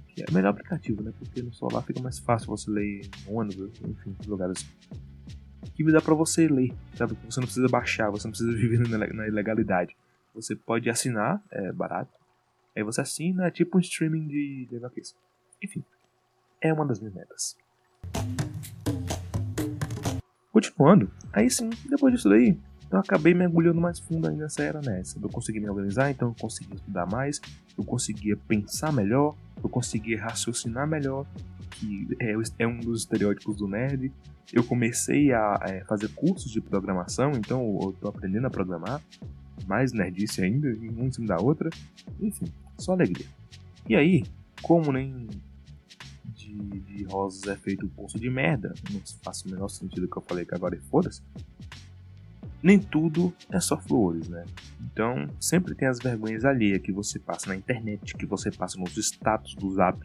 Que 0.09 0.22
é 0.22 0.27
o 0.31 0.35
melhor 0.35 0.51
aplicativo, 0.51 1.03
né? 1.03 1.12
Porque 1.18 1.42
no 1.42 1.53
celular 1.53 1.83
fica 1.83 2.01
mais 2.01 2.18
fácil 2.18 2.49
você 2.49 2.70
ler 2.70 3.03
em 3.03 3.11
ônibus, 3.27 3.70
enfim, 3.83 4.16
lugares 4.27 4.66
que 5.75 5.85
dá 5.92 6.01
para 6.01 6.14
você 6.14 6.49
ler, 6.49 6.72
sabe? 6.94 7.16
Você 7.29 7.38
não 7.38 7.46
precisa 7.46 7.68
baixar, 7.68 8.11
você 8.11 8.27
não 8.27 8.33
precisa 8.33 8.53
viver 8.57 8.79
na 9.12 9.27
ilegalidade. 9.27 9.94
Você 10.35 10.57
pode 10.57 10.88
assinar, 10.88 11.42
é 11.51 11.72
barato. 11.72 12.12
Aí 12.75 12.83
você 12.83 13.01
assina, 13.01 13.46
é 13.46 13.51
tipo 13.51 13.77
um 13.77 13.81
streaming 13.81 14.27
de, 14.27 14.66
de 14.70 14.77
HQs. 14.77 15.14
Enfim, 15.62 15.85
é 16.61 16.72
uma 16.72 16.87
das 16.87 16.99
minhas 16.99 17.14
metas. 17.14 17.57
Continuando, 20.57 21.11
aí 21.35 21.51
sim, 21.51 21.69
depois 21.85 22.14
disso 22.14 22.31
daí, 22.31 22.57
eu 22.90 22.99
acabei 22.99 23.35
mergulhando 23.35 23.79
mais 23.79 23.99
fundo 23.99 24.27
ainda 24.27 24.45
nessa 24.45 24.62
era 24.62 24.81
nessa. 24.81 25.19
Eu 25.23 25.29
consegui 25.29 25.61
me 25.61 25.69
organizar, 25.69 26.11
então 26.11 26.29
eu 26.29 26.35
consegui 26.40 26.77
estudar 26.77 27.05
mais, 27.05 27.42
eu 27.77 27.85
conseguia 27.85 28.38
pensar 28.38 28.90
melhor, 28.90 29.37
eu 29.62 29.69
conseguia 29.69 30.19
raciocinar 30.19 30.88
melhor, 30.88 31.27
que 31.73 32.09
é, 32.19 32.35
é 32.59 32.66
um 32.66 32.81
dos 32.81 33.01
estereótipos 33.01 33.59
do 33.59 33.69
nerd. 33.69 34.11
Eu 34.51 34.64
comecei 34.64 35.31
a 35.31 35.61
é, 35.61 35.85
fazer 35.85 36.09
cursos 36.14 36.51
de 36.51 36.62
programação, 36.62 37.33
então 37.33 37.79
eu 37.83 37.90
estou 37.90 38.09
aprendendo 38.09 38.47
a 38.47 38.51
programar, 38.51 39.03
mais 39.66 39.92
nerdice 39.92 40.42
ainda, 40.42 40.69
um 40.69 41.05
em 41.05 41.12
cima 41.12 41.27
da 41.27 41.37
outra. 41.37 41.69
Enfim, 42.19 42.47
só 42.79 42.92
alegria. 42.92 43.27
E 43.87 43.95
aí, 43.95 44.25
como 44.62 44.90
nem 44.90 45.29
de, 46.55 46.81
de 46.81 47.05
rosas 47.05 47.47
é 47.49 47.57
feito 47.57 47.87
o 47.87 47.89
curso 47.91 48.19
de 48.19 48.31
merda, 48.31 48.75
não 48.91 49.01
faz 49.23 49.43
o 49.43 49.51
menor 49.51 49.69
sentido 49.69 50.09
que 50.09 50.17
eu 50.17 50.23
falei 50.23 50.45
que 50.45 50.55
agora 50.55 50.77
e 50.77 50.81
foda-se 50.81 51.23
nem 52.67 52.81
tudo 52.81 53.33
é 53.51 53.61
só 53.61 53.79
flores, 53.79 54.29
né? 54.29 54.45
Então, 54.81 55.29
sempre 55.41 55.73
tem 55.73 55.87
as 55.87 55.99
vergonhas 55.99 56.45
alheias 56.45 56.83
que 56.83 56.91
você 56.91 57.17
passa 57.17 57.49
na 57.49 57.55
internet, 57.55 58.17
que 58.17 58.27
você 58.27 58.51
passa 58.51 58.77
nos 58.77 58.97
status 58.97 59.55
do 59.55 59.73
zap. 59.73 59.99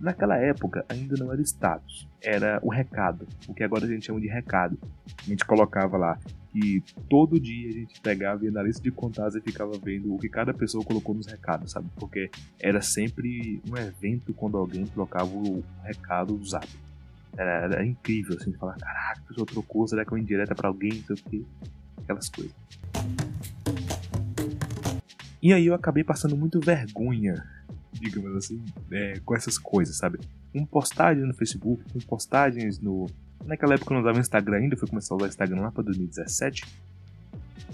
Naquela 0.00 0.36
época 0.36 0.84
ainda 0.88 1.14
não 1.18 1.30
era 1.30 1.42
status, 1.42 2.08
era 2.22 2.58
o 2.62 2.70
recado, 2.70 3.26
o 3.46 3.52
que 3.52 3.62
agora 3.62 3.84
a 3.84 3.88
gente 3.88 4.06
chama 4.06 4.18
de 4.18 4.28
recado. 4.28 4.78
A 5.20 5.24
gente 5.24 5.44
colocava 5.44 5.98
lá 5.98 6.18
que 6.54 6.84
todo 7.10 7.40
dia 7.40 7.68
a 7.68 7.72
gente 7.72 8.00
pegava 8.00 8.46
e 8.46 8.50
na 8.50 8.62
lista 8.62 8.80
de 8.80 8.92
contatos 8.92 9.34
e 9.34 9.40
ficava 9.40 9.72
vendo 9.76 10.14
o 10.14 10.18
que 10.20 10.28
cada 10.28 10.54
pessoa 10.54 10.84
colocou 10.84 11.12
nos 11.12 11.26
recados, 11.26 11.72
sabe? 11.72 11.88
Porque 11.96 12.30
era 12.60 12.80
sempre 12.80 13.60
um 13.68 13.76
evento 13.76 14.32
quando 14.32 14.56
alguém 14.56 14.86
colocava 14.86 15.28
o 15.28 15.64
recado 15.82 16.36
do 16.36 16.46
zap. 16.46 16.68
Era, 17.36 17.64
era 17.64 17.84
incrível, 17.84 18.36
assim, 18.40 18.52
falar, 18.52 18.76
caraca, 18.78 19.20
a 19.20 19.28
pessoa 19.28 19.44
trocou, 19.44 19.88
será 19.88 20.04
que 20.04 20.10
é 20.10 20.12
uma 20.14 20.20
indireta 20.20 20.54
pra 20.54 20.68
alguém, 20.68 21.04
não 21.08 21.16
sei 21.16 21.26
o 21.26 21.30
que, 21.30 21.46
aquelas 22.02 22.28
coisas. 22.28 22.54
E 25.42 25.52
aí 25.52 25.66
eu 25.66 25.74
acabei 25.74 26.04
passando 26.04 26.36
muito 26.36 26.60
vergonha, 26.60 27.44
digamos 27.92 28.36
assim, 28.36 28.64
é, 28.92 29.18
com 29.24 29.34
essas 29.34 29.58
coisas, 29.58 29.96
sabe? 29.96 30.20
Com 30.52 30.64
postagens 30.64 31.26
no 31.26 31.34
Facebook, 31.34 31.82
com 31.92 31.98
postagens 31.98 32.78
no. 32.78 33.06
Naquela 33.44 33.74
época 33.74 33.92
eu 33.92 33.94
não 33.94 34.02
usava 34.02 34.18
Instagram 34.18 34.56
ainda, 34.56 34.76
fui 34.76 34.88
começar 34.88 35.14
a 35.14 35.16
usar 35.16 35.28
Instagram 35.28 35.60
lá 35.60 35.70
pra 35.70 35.82
2017. 35.82 36.64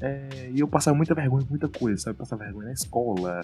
É, 0.01 0.51
e 0.55 0.61
eu 0.61 0.67
passava 0.67 0.97
muita 0.97 1.15
vergonha 1.15 1.47
muita 1.49 1.69
coisa, 1.69 2.01
sabe? 2.01 2.15
Eu 2.15 2.19
passava 2.19 2.45
vergonha 2.45 2.69
na 2.69 2.73
escola. 2.73 3.43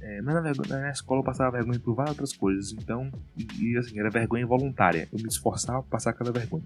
É, 0.00 0.20
mas 0.20 0.34
na, 0.34 0.40
vergonha, 0.40 0.80
na 0.80 0.90
escola 0.90 1.20
eu 1.20 1.24
passava 1.24 1.56
vergonha 1.56 1.80
por 1.80 1.94
várias 1.94 2.12
outras 2.12 2.32
coisas. 2.32 2.72
Então, 2.72 3.10
e, 3.36 3.72
e 3.72 3.78
assim, 3.78 3.98
era 3.98 4.10
vergonha 4.10 4.42
involuntária. 4.42 5.08
Eu 5.12 5.18
me 5.18 5.28
esforçava 5.28 5.82
pra 5.82 5.92
passar 5.92 6.10
aquela 6.10 6.30
vergonha. 6.30 6.64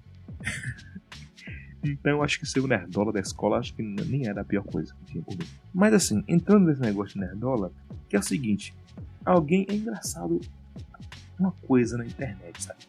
então, 1.84 2.22
acho 2.22 2.40
que 2.40 2.46
ser 2.46 2.60
o 2.60 2.66
nerdola 2.66 3.12
da 3.12 3.20
escola, 3.20 3.58
acho 3.58 3.74
que 3.74 3.82
nem 3.82 4.26
era 4.26 4.40
a 4.40 4.44
pior 4.44 4.64
coisa 4.64 4.92
que 4.94 5.12
tinha 5.12 5.22
por 5.22 5.36
mim. 5.36 5.46
Mas 5.72 5.94
assim, 5.94 6.24
entrando 6.26 6.66
nesse 6.66 6.80
negócio 6.80 7.14
de 7.14 7.20
nerdola, 7.20 7.70
que 8.08 8.16
é 8.16 8.18
o 8.18 8.22
seguinte: 8.22 8.74
alguém 9.24 9.66
é 9.68 9.74
engraçado 9.74 10.40
uma 11.38 11.52
coisa 11.52 11.96
na 11.96 12.04
internet, 12.04 12.60
sabe? 12.60 12.80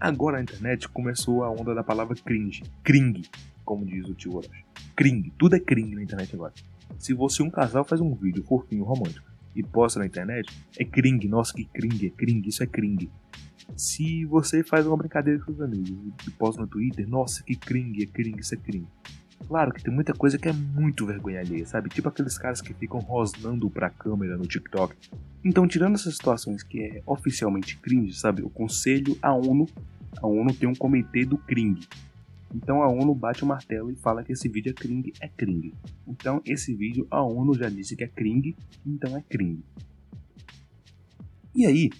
Agora 0.00 0.36
na 0.36 0.42
internet 0.42 0.88
começou 0.88 1.42
a 1.42 1.50
onda 1.50 1.74
da 1.74 1.82
palavra 1.82 2.14
cringe. 2.14 2.62
Cring, 2.84 3.22
como 3.64 3.84
diz 3.84 4.08
o 4.08 4.14
tio 4.14 4.36
Orochi. 4.36 4.64
Cring. 4.94 5.32
Tudo 5.36 5.56
é 5.56 5.60
cring 5.60 5.92
na 5.94 6.02
internet 6.02 6.34
agora. 6.34 6.52
Se 6.98 7.12
você 7.12 7.42
um 7.42 7.50
casal 7.50 7.84
faz 7.84 8.00
um 8.00 8.14
vídeo 8.14 8.44
fofinho, 8.44 8.84
romântico, 8.84 9.26
e 9.56 9.62
posta 9.62 9.98
na 9.98 10.06
internet, 10.06 10.48
é 10.78 10.84
cring. 10.84 11.26
Nossa, 11.26 11.52
que 11.52 11.64
cring, 11.64 12.06
é 12.06 12.10
cring, 12.10 12.42
isso 12.46 12.62
é 12.62 12.66
cring. 12.66 13.10
Se 13.76 14.24
você 14.24 14.62
faz 14.62 14.86
uma 14.86 14.96
brincadeira 14.96 15.40
com 15.44 15.50
os 15.50 15.60
amigos 15.60 15.90
e 16.26 16.30
posta 16.30 16.60
no 16.60 16.68
Twitter, 16.68 17.08
nossa, 17.08 17.42
que 17.42 17.56
cring, 17.56 18.00
é 18.00 18.06
cring, 18.06 18.36
isso 18.38 18.54
é 18.54 18.56
cring. 18.56 18.86
Claro 19.46 19.72
que 19.72 19.82
tem 19.82 19.94
muita 19.94 20.12
coisa 20.12 20.36
que 20.38 20.48
é 20.48 20.52
muito 20.52 21.06
vergonha 21.06 21.40
alheia, 21.40 21.66
sabe? 21.66 21.88
Tipo 21.88 22.08
aqueles 22.08 22.36
caras 22.36 22.60
que 22.60 22.74
ficam 22.74 23.00
rosnando 23.00 23.70
pra 23.70 23.88
câmera 23.88 24.36
no 24.36 24.46
TikTok. 24.46 24.94
Então, 25.44 25.66
tirando 25.66 25.94
essas 25.94 26.16
situações 26.16 26.62
que 26.62 26.82
é 26.82 27.02
oficialmente 27.06 27.76
cringe, 27.78 28.14
sabe? 28.14 28.42
O 28.42 28.50
conselho, 28.50 29.16
a 29.22 29.32
ONU, 29.32 29.66
a 30.20 30.26
ONU 30.26 30.52
tem 30.52 30.68
um 30.68 30.74
comitê 30.74 31.24
do 31.24 31.38
cringe. 31.38 31.88
Então 32.54 32.82
a 32.82 32.88
ONU 32.88 33.14
bate 33.14 33.44
o 33.44 33.46
martelo 33.46 33.90
e 33.90 33.96
fala 33.96 34.24
que 34.24 34.32
esse 34.32 34.48
vídeo 34.48 34.70
é 34.70 34.72
cringe, 34.72 35.12
é 35.20 35.28
cringe. 35.28 35.74
Então 36.06 36.40
esse 36.44 36.74
vídeo 36.74 37.06
a 37.10 37.22
ONU 37.22 37.54
já 37.54 37.68
disse 37.68 37.94
que 37.94 38.04
é 38.04 38.08
cringe, 38.08 38.56
então 38.86 39.16
é 39.16 39.22
cringe. 39.22 39.62
E 41.54 41.66
aí, 41.66 41.90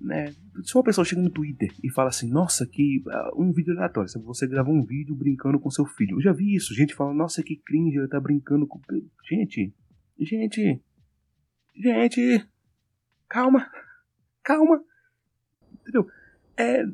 né, 0.00 0.34
se 0.62 0.74
uma 0.74 0.84
pessoa 0.84 1.04
chega 1.04 1.22
no 1.22 1.30
Twitter 1.30 1.72
e 1.82 1.90
fala 1.90 2.10
assim, 2.10 2.30
nossa, 2.30 2.66
que 2.66 3.02
uh, 3.06 3.42
um 3.42 3.52
vídeo 3.52 3.72
aleatório, 3.74 4.10
você 4.24 4.46
gravou 4.46 4.74
um 4.74 4.84
vídeo 4.84 5.14
brincando 5.14 5.58
com 5.58 5.70
seu 5.70 5.86
filho. 5.86 6.16
Eu 6.16 6.20
já 6.20 6.32
vi 6.32 6.54
isso, 6.54 6.74
gente 6.74 6.94
falando, 6.94 7.16
nossa, 7.16 7.42
que 7.42 7.56
cringe, 7.56 7.96
ele 7.96 8.08
tá 8.08 8.20
brincando 8.20 8.66
com. 8.66 8.80
Gente, 9.28 9.72
gente, 10.18 10.80
gente, 11.74 12.46
calma, 13.28 13.70
calma. 14.42 14.82
Entendeu? 15.80 16.06
É, 16.56 16.84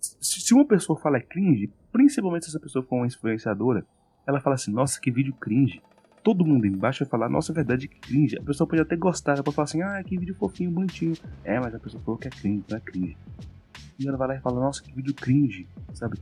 se 0.00 0.52
uma 0.52 0.66
pessoa 0.66 0.98
fala 0.98 1.18
é 1.18 1.20
cringe, 1.20 1.72
principalmente 1.92 2.44
se 2.44 2.50
essa 2.50 2.60
pessoa 2.60 2.84
for 2.84 2.96
uma 2.96 3.06
influenciadora, 3.06 3.86
ela 4.26 4.40
fala 4.40 4.54
assim, 4.54 4.72
nossa, 4.72 5.00
que 5.00 5.10
vídeo 5.10 5.34
cringe. 5.34 5.80
Todo 6.24 6.42
mundo 6.42 6.66
embaixo 6.66 7.04
vai 7.04 7.10
falar, 7.10 7.28
nossa, 7.28 7.52
é 7.52 7.54
verdade 7.54 7.86
cringe. 7.86 8.38
A 8.38 8.42
pessoa 8.42 8.66
pode 8.66 8.80
até 8.80 8.96
gostar, 8.96 9.34
ela 9.34 9.42
pode 9.42 9.54
falar 9.54 9.64
assim, 9.64 9.82
ah, 9.82 10.02
que 10.02 10.16
vídeo 10.16 10.34
fofinho, 10.34 10.70
bonitinho. 10.70 11.14
É, 11.44 11.60
mas 11.60 11.74
a 11.74 11.78
pessoa 11.78 12.02
falou 12.02 12.18
que 12.18 12.26
é 12.26 12.30
cringe, 12.30 12.64
não 12.66 12.78
é 12.78 12.80
cringe. 12.80 13.14
E 13.98 14.08
ela 14.08 14.16
vai 14.16 14.28
lá 14.28 14.36
e 14.36 14.40
fala, 14.40 14.58
nossa, 14.58 14.82
que 14.82 14.90
vídeo 14.90 15.12
cringe, 15.12 15.68
sabe? 15.92 16.18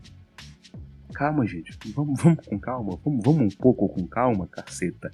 Calma, 1.15 1.47
gente, 1.47 1.79
vamos, 1.95 2.21
vamos 2.21 2.45
com 2.45 2.59
calma, 2.59 2.99
vamos, 3.05 3.23
vamos 3.25 3.55
um 3.55 3.57
pouco 3.57 3.89
com 3.89 4.05
calma, 4.05 4.49
caceta. 4.49 5.13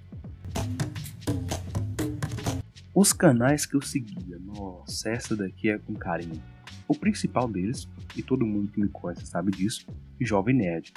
Os 2.94 3.12
canais 3.12 3.66
que 3.66 3.76
eu 3.76 3.82
seguia, 3.82 4.38
nossa, 4.38 5.10
essa 5.10 5.36
daqui 5.36 5.68
é 5.68 5.78
com 5.78 5.92
carinho. 5.92 6.42
O 6.88 6.94
principal 6.94 7.46
deles, 7.46 7.86
e 8.16 8.22
todo 8.22 8.46
mundo 8.46 8.68
que 8.68 8.80
me 8.80 8.88
conhece 8.88 9.26
sabe 9.26 9.52
disso, 9.52 9.86
Jovem 10.18 10.56
Nerd. 10.56 10.94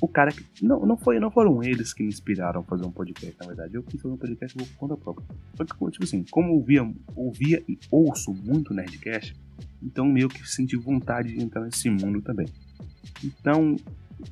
O 0.00 0.08
cara 0.08 0.32
que. 0.32 0.44
Não, 0.62 0.86
não, 0.86 0.96
foi, 0.96 1.20
não 1.20 1.30
foram 1.30 1.62
eles 1.62 1.92
que 1.92 2.02
me 2.02 2.08
inspiraram 2.08 2.60
a 2.60 2.64
fazer 2.64 2.86
um 2.86 2.90
podcast, 2.90 3.36
na 3.38 3.46
verdade. 3.46 3.74
Eu 3.74 3.82
fazer 3.82 4.08
um 4.08 4.16
podcast 4.16 4.56
por 4.56 4.68
conta 4.76 4.96
própria. 4.96 5.26
Só 5.54 5.64
que, 5.64 5.90
tipo 5.90 6.04
assim, 6.04 6.24
como 6.30 6.54
ouvia, 6.54 6.90
ouvia 7.14 7.62
e 7.68 7.78
ouço 7.90 8.32
muito 8.32 8.72
Nerdcast, 8.72 9.36
então 9.82 10.06
meio 10.06 10.28
que 10.28 10.48
senti 10.48 10.76
vontade 10.76 11.34
de 11.34 11.42
entrar 11.42 11.62
nesse 11.62 11.90
mundo 11.90 12.22
também. 12.22 12.48
Então, 13.22 13.76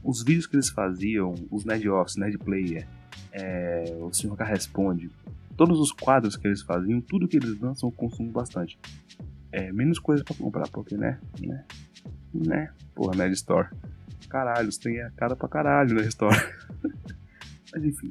os 0.03 0.23
vídeos 0.23 0.47
que 0.47 0.57
eles 0.57 0.71
faziam, 0.71 1.35
os 1.51 1.65
Nerd 1.65 1.89
Office, 1.89 2.17
Nerd 2.17 2.39
Player, 2.39 2.87
é, 3.33 3.97
o 4.01 4.13
Senhor 4.13 4.37
K 4.37 4.45
Responde, 4.45 5.11
todos 5.57 5.79
os 5.81 5.93
quadros 5.93 6.37
que 6.37 6.47
eles 6.47 6.63
faziam, 6.63 7.01
tudo 7.01 7.29
que 7.29 7.37
eles 7.37 7.59
lançam 7.61 7.89
eu 7.89 7.93
consumo 7.93 8.31
bastante. 8.31 8.79
É, 9.51 9.73
menos 9.73 9.99
coisa 9.99 10.23
pra 10.25 10.35
comprar, 10.35 10.69
porque, 10.69 10.97
né? 10.97 11.19
Né? 11.41 11.65
Né? 12.33 12.71
Porra, 12.95 13.17
Nerd 13.17 13.35
Store. 13.35 13.69
Caralho, 14.29 14.71
você 14.71 14.81
tem 14.81 15.01
a 15.01 15.11
cara 15.11 15.35
pra 15.35 15.49
caralho 15.49 15.95
na 15.95 16.03
Store. 16.03 16.37
Mas 17.73 17.85
enfim. 17.85 18.11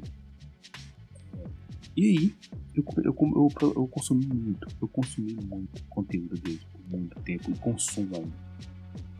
E 1.96 2.02
aí, 2.02 2.34
eu, 2.74 2.84
eu, 2.98 3.04
eu, 3.04 3.72
eu, 3.76 3.88
consumi 3.88 4.26
muito, 4.26 4.68
eu 4.80 4.88
consumi 4.88 5.34
muito 5.34 5.84
conteúdo 5.88 6.34
deles 6.40 6.62
por 6.64 6.80
muito 6.88 7.20
tempo 7.22 7.50
e 7.50 7.58
consumo. 7.58 8.32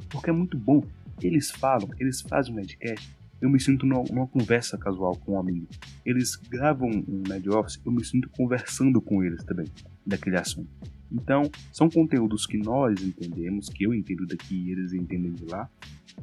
Porque 0.08 0.30
é 0.30 0.32
muito 0.32 0.56
bom. 0.56 0.82
Eles 1.20 1.50
falam, 1.50 1.88
eles 1.98 2.20
fazem 2.20 2.52
um 2.52 2.56
Nerdcast, 2.56 3.12
eu 3.40 3.50
me 3.50 3.60
sinto 3.60 3.84
numa, 3.84 4.04
numa, 4.04 4.26
conversa 4.26 4.78
casual 4.78 5.16
com 5.16 5.32
um 5.32 5.40
amigo. 5.40 5.66
Eles 6.04 6.36
gravam 6.36 6.88
um 6.88 7.22
Nerd 7.28 7.48
Office, 7.50 7.80
eu 7.84 7.92
me 7.92 8.04
sinto 8.04 8.28
conversando 8.30 9.00
com 9.00 9.22
eles 9.24 9.42
também, 9.44 9.66
daquele 10.08 10.36
assunto. 10.36 10.68
Então, 11.10 11.50
são 11.72 11.88
conteúdos 11.88 12.46
que 12.46 12.58
nós 12.58 13.00
entendemos, 13.02 13.68
que 13.68 13.84
eu 13.84 13.94
entendo 13.94 14.26
daqui 14.26 14.54
e 14.54 14.72
eles 14.72 14.92
entendem 14.92 15.32
de 15.32 15.44
lá. 15.46 15.68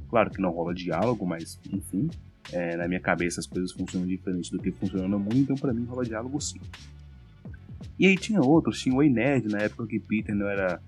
Claro 0.09 0.29
que 0.29 0.41
não 0.41 0.51
rola 0.51 0.73
diálogo, 0.73 1.25
mas 1.25 1.59
enfim, 1.71 2.09
é, 2.51 2.75
na 2.75 2.87
minha 2.87 2.99
cabeça 2.99 3.39
as 3.39 3.47
coisas 3.47 3.71
funcionam 3.71 4.07
diferente 4.07 4.51
do 4.51 4.59
que 4.59 4.71
funcionam 4.71 5.07
no 5.07 5.19
mundo, 5.19 5.37
então 5.37 5.55
para 5.55 5.73
mim 5.73 5.85
rola 5.85 6.03
diálogo 6.03 6.39
sim. 6.39 6.59
E 7.97 8.05
aí 8.05 8.15
tinha 8.15 8.41
outros, 8.41 8.79
tinha 8.81 8.93
o 8.93 9.01
Ei 9.01 9.09
Nerd 9.09 9.47
na 9.47 9.59
época 9.59 9.87
que 9.87 9.99
Peter 9.99 10.35
não 10.35 10.47
era, 10.47 10.81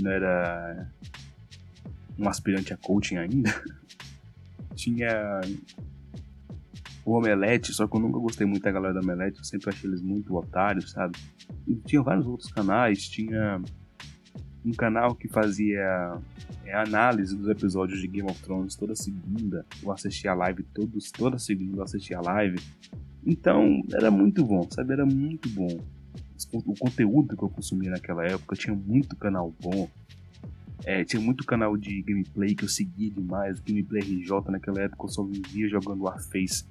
não 0.00 0.10
era 0.10 0.88
um 2.18 2.28
aspirante 2.28 2.72
a 2.72 2.76
coaching 2.76 3.16
ainda. 3.16 3.54
tinha 4.74 5.40
o 7.04 7.18
Omelete, 7.18 7.72
só 7.72 7.86
que 7.86 7.96
eu 7.96 8.00
nunca 8.00 8.18
gostei 8.18 8.46
muito 8.46 8.62
da 8.62 8.72
galera 8.72 8.94
do 8.94 9.00
Omelete, 9.00 9.38
eu 9.38 9.44
sempre 9.44 9.70
achei 9.70 9.88
eles 9.88 10.00
muito 10.00 10.34
otários, 10.34 10.92
sabe? 10.92 11.18
E 11.66 11.74
tinha 11.74 12.02
vários 12.02 12.26
outros 12.26 12.50
canais, 12.50 13.06
tinha 13.08 13.60
um 14.64 14.72
canal 14.72 15.14
que 15.14 15.28
fazia 15.28 16.18
é, 16.64 16.74
análise 16.74 17.36
dos 17.36 17.48
episódios 17.48 18.00
de 18.00 18.08
Game 18.08 18.30
of 18.30 18.40
Thrones 18.42 18.74
toda 18.74 18.96
segunda. 18.96 19.66
Eu 19.82 19.92
assistia 19.92 20.32
a 20.32 20.34
live 20.34 20.62
todos, 20.74 21.10
toda 21.10 21.38
segunda 21.38 21.78
eu 21.78 21.82
assistia 21.82 22.18
a 22.18 22.22
live. 22.22 22.58
Então 23.26 23.82
era 23.92 24.10
muito 24.10 24.42
bom, 24.44 24.66
sabe? 24.70 24.94
Era 24.94 25.04
muito 25.04 25.48
bom. 25.50 25.78
O 26.52 26.74
conteúdo 26.78 27.36
que 27.36 27.42
eu 27.42 27.48
consumia 27.50 27.90
naquela 27.90 28.24
época 28.24 28.56
tinha 28.56 28.74
muito 28.74 29.14
canal 29.16 29.54
bom. 29.60 29.88
É, 30.84 31.04
tinha 31.04 31.20
muito 31.20 31.44
canal 31.44 31.76
de 31.76 32.02
gameplay 32.02 32.54
que 32.54 32.64
eu 32.64 32.68
seguia 32.68 33.10
demais. 33.10 33.60
Gameplay 33.60 34.02
RJ 34.02 34.50
naquela 34.50 34.80
época 34.80 35.04
eu 35.04 35.08
só 35.08 35.22
vivia 35.22 35.68
jogando 35.68 36.04
Warface 36.04 36.64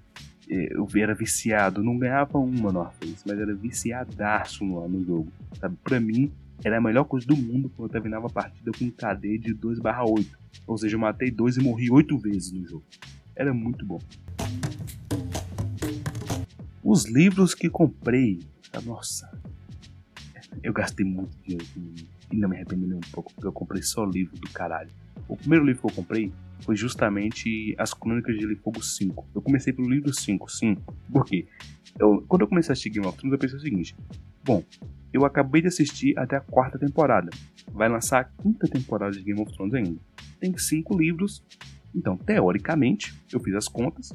eu 0.47 0.88
era 0.95 1.13
viciado, 1.13 1.84
não 1.84 1.97
ganhava 1.97 2.38
uma 2.38 2.71
no 2.71 2.79
Warface, 2.79 3.23
mas 3.25 3.39
era 3.39 3.53
viciadaço 3.53 4.65
no, 4.65 4.88
no 4.88 5.06
jogo. 5.06 5.32
Sabe? 5.60 5.75
Pra 5.84 5.99
mim, 5.99 6.32
era 6.63 6.77
a 6.77 6.82
melhor 6.82 7.06
coisa 7.06 7.25
do 7.25 7.36
mundo 7.36 7.69
quando 7.69 7.89
eu 7.89 7.91
terminava 7.91 8.27
a 8.27 8.29
partida 8.29 8.71
com 8.77 8.86
um 8.86 8.91
KD 8.91 9.38
de 9.38 9.56
2/8. 9.56 10.27
Ou 10.67 10.77
seja, 10.77 10.95
eu 10.95 10.99
matei 10.99 11.32
dois 11.32 11.58
e 11.58 11.62
morri 11.62 11.89
oito 11.89 12.17
vezes 12.17 12.51
no 12.51 12.65
jogo. 12.67 12.84
Era 13.36 13.53
muito 13.53 13.86
bom. 13.86 13.99
Os 16.84 17.06
livros 17.06 17.56
que 17.56 17.69
comprei, 17.69 18.41
nossa, 18.86 19.32
eu 20.62 20.73
gastei 20.73 21.06
muito 21.06 21.36
dinheiro 21.43 21.65
e 22.32 22.36
não 22.36 22.49
me 22.49 22.56
arrependo 22.56 22.86
nem 22.86 22.97
um 22.97 23.12
pouco, 23.12 23.34
porque 23.34 23.47
eu 23.47 23.53
comprei 23.53 23.82
só 23.82 24.06
livro 24.06 24.36
do 24.38 24.49
caralho. 24.51 24.89
O 25.27 25.38
primeiro 25.38 25.65
livro 25.65 25.81
que 25.81 25.91
eu 25.91 25.95
comprei 25.95 26.31
foi 26.62 26.75
justamente 26.75 27.75
As 27.77 27.93
Crônicas 27.93 28.36
de 28.36 28.41
Gelo 28.41 28.55
Fogo 28.57 28.81
5. 28.81 29.27
Eu 29.36 29.41
comecei 29.41 29.73
pelo 29.73 29.89
livro 29.89 30.13
5, 30.13 30.49
sim. 30.49 30.77
Por 31.12 31.25
quê? 31.25 31.47
Eu, 31.99 32.23
quando 32.27 32.41
eu 32.41 32.47
comecei 32.47 32.71
a 32.71 32.73
assistir 32.73 32.89
Game 32.89 33.05
of 33.05 33.17
Thrones, 33.17 33.33
eu 33.33 33.39
pensei 33.39 33.57
o 33.57 33.62
seguinte: 33.62 33.95
bom, 34.43 34.63
eu 35.12 35.25
acabei 35.25 35.62
de 35.62 35.67
assistir 35.67 36.17
até 36.17 36.38
a 36.38 36.41
quarta 36.41 36.79
temporada. 36.79 37.29
Vai 37.71 37.89
lançar 37.89 38.21
a 38.21 38.23
quinta 38.23 38.67
temporada 38.67 39.12
de 39.12 39.23
Game 39.23 39.41
of 39.41 39.51
Thrones 39.53 39.73
ainda. 39.73 39.99
Tem 40.39 40.57
cinco 40.57 40.97
livros, 40.97 41.43
então, 41.93 42.17
teoricamente, 42.17 43.13
eu 43.31 43.39
fiz 43.39 43.53
as 43.53 43.67
contas, 43.67 44.12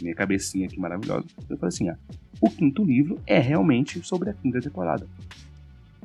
minha 0.00 0.14
cabecinha 0.14 0.66
aqui 0.66 0.78
maravilhosa. 0.78 1.26
Eu 1.48 1.56
falei 1.56 1.68
assim: 1.68 1.88
ah, 1.88 1.98
o 2.40 2.50
quinto 2.50 2.84
livro 2.84 3.20
é 3.26 3.38
realmente 3.38 4.02
sobre 4.02 4.30
a 4.30 4.34
quinta 4.34 4.60
temporada. 4.60 5.06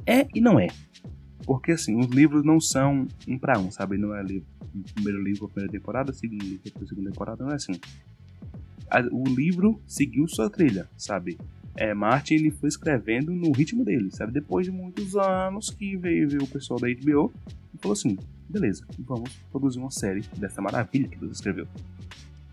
É 0.06 0.28
e 0.34 0.42
não 0.42 0.60
é. 0.60 0.68
Porque 1.46 1.72
assim, 1.72 2.00
os 2.00 2.08
livros 2.08 2.44
não 2.44 2.60
são 2.60 3.08
um 3.28 3.38
para 3.38 3.60
um, 3.60 3.72
sabe? 3.72 3.98
Não 3.98 4.16
é 4.16 4.24
livro, 4.24 4.48
primeiro 4.94 5.24
livro 5.24 5.48
primeira 5.48 5.72
temporada, 5.72 6.14
segundo 6.14 6.44
livro 6.44 6.72
a 6.76 6.86
segunda 6.86 7.10
temporada, 7.10 7.44
não 7.44 7.52
é 7.52 7.56
assim. 7.56 7.74
O 9.12 9.24
livro 9.24 9.82
seguiu 9.88 10.28
sua 10.28 10.50
trilha, 10.50 10.90
sabe? 10.98 11.38
É, 11.76 11.94
Martin 11.94 12.36
ele 12.36 12.52
foi 12.52 12.68
escrevendo 12.68 13.32
no 13.32 13.52
ritmo 13.52 13.86
dele, 13.86 14.12
sabe? 14.12 14.34
Depois 14.34 14.66
de 14.66 14.72
muitos 14.72 15.16
anos 15.16 15.70
que 15.70 15.96
veio, 15.96 16.30
veio 16.30 16.44
o 16.44 16.48
pessoal 16.48 16.80
da 16.80 16.88
HBO 16.88 17.32
e 17.74 17.78
falou 17.78 17.94
assim: 17.94 18.18
beleza, 18.50 18.86
vamos 19.00 19.32
produzir 19.52 19.80
uma 19.80 19.92
série 19.92 20.22
dessa 20.38 20.62
maravilha 20.62 21.08
que 21.08 21.18
Deus 21.18 21.32
escreveu. 21.32 21.68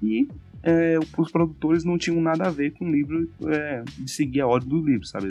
E 0.01 0.29
é, 0.63 0.97
os 1.17 1.31
produtores 1.31 1.85
não 1.85 1.99
tinham 1.99 2.21
nada 2.21 2.47
a 2.47 2.51
ver 2.51 2.73
com 2.73 2.85
o 2.85 2.91
livro 2.91 3.29
é, 3.47 3.83
de 3.99 4.11
seguir 4.11 4.41
a 4.41 4.47
ordem 4.47 4.69
do 4.69 4.81
livro, 4.81 5.07
sabe? 5.07 5.29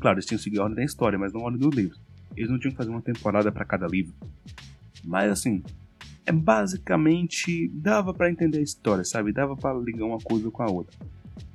Claro, 0.00 0.16
eles 0.16 0.26
tinham 0.26 0.38
que 0.38 0.44
seguir 0.44 0.58
a 0.58 0.62
ordem 0.64 0.76
da 0.76 0.84
história, 0.84 1.18
mas 1.18 1.32
não 1.32 1.42
a 1.42 1.44
ordem 1.44 1.60
do 1.60 1.70
livro. 1.70 1.96
Eles 2.36 2.50
não 2.50 2.58
tinham 2.58 2.72
que 2.72 2.76
fazer 2.76 2.90
uma 2.90 3.02
temporada 3.02 3.50
para 3.50 3.64
cada 3.64 3.86
livro. 3.86 4.14
Mas 5.04 5.30
assim, 5.30 5.62
é 6.26 6.32
basicamente 6.32 7.68
dava 7.68 8.14
para 8.14 8.30
entender 8.30 8.58
a 8.58 8.62
história, 8.62 9.04
sabe? 9.04 9.32
Dava 9.32 9.56
para 9.56 9.78
ligar 9.78 10.06
uma 10.06 10.18
coisa 10.18 10.50
com 10.50 10.62
a 10.62 10.70
outra. 10.70 10.96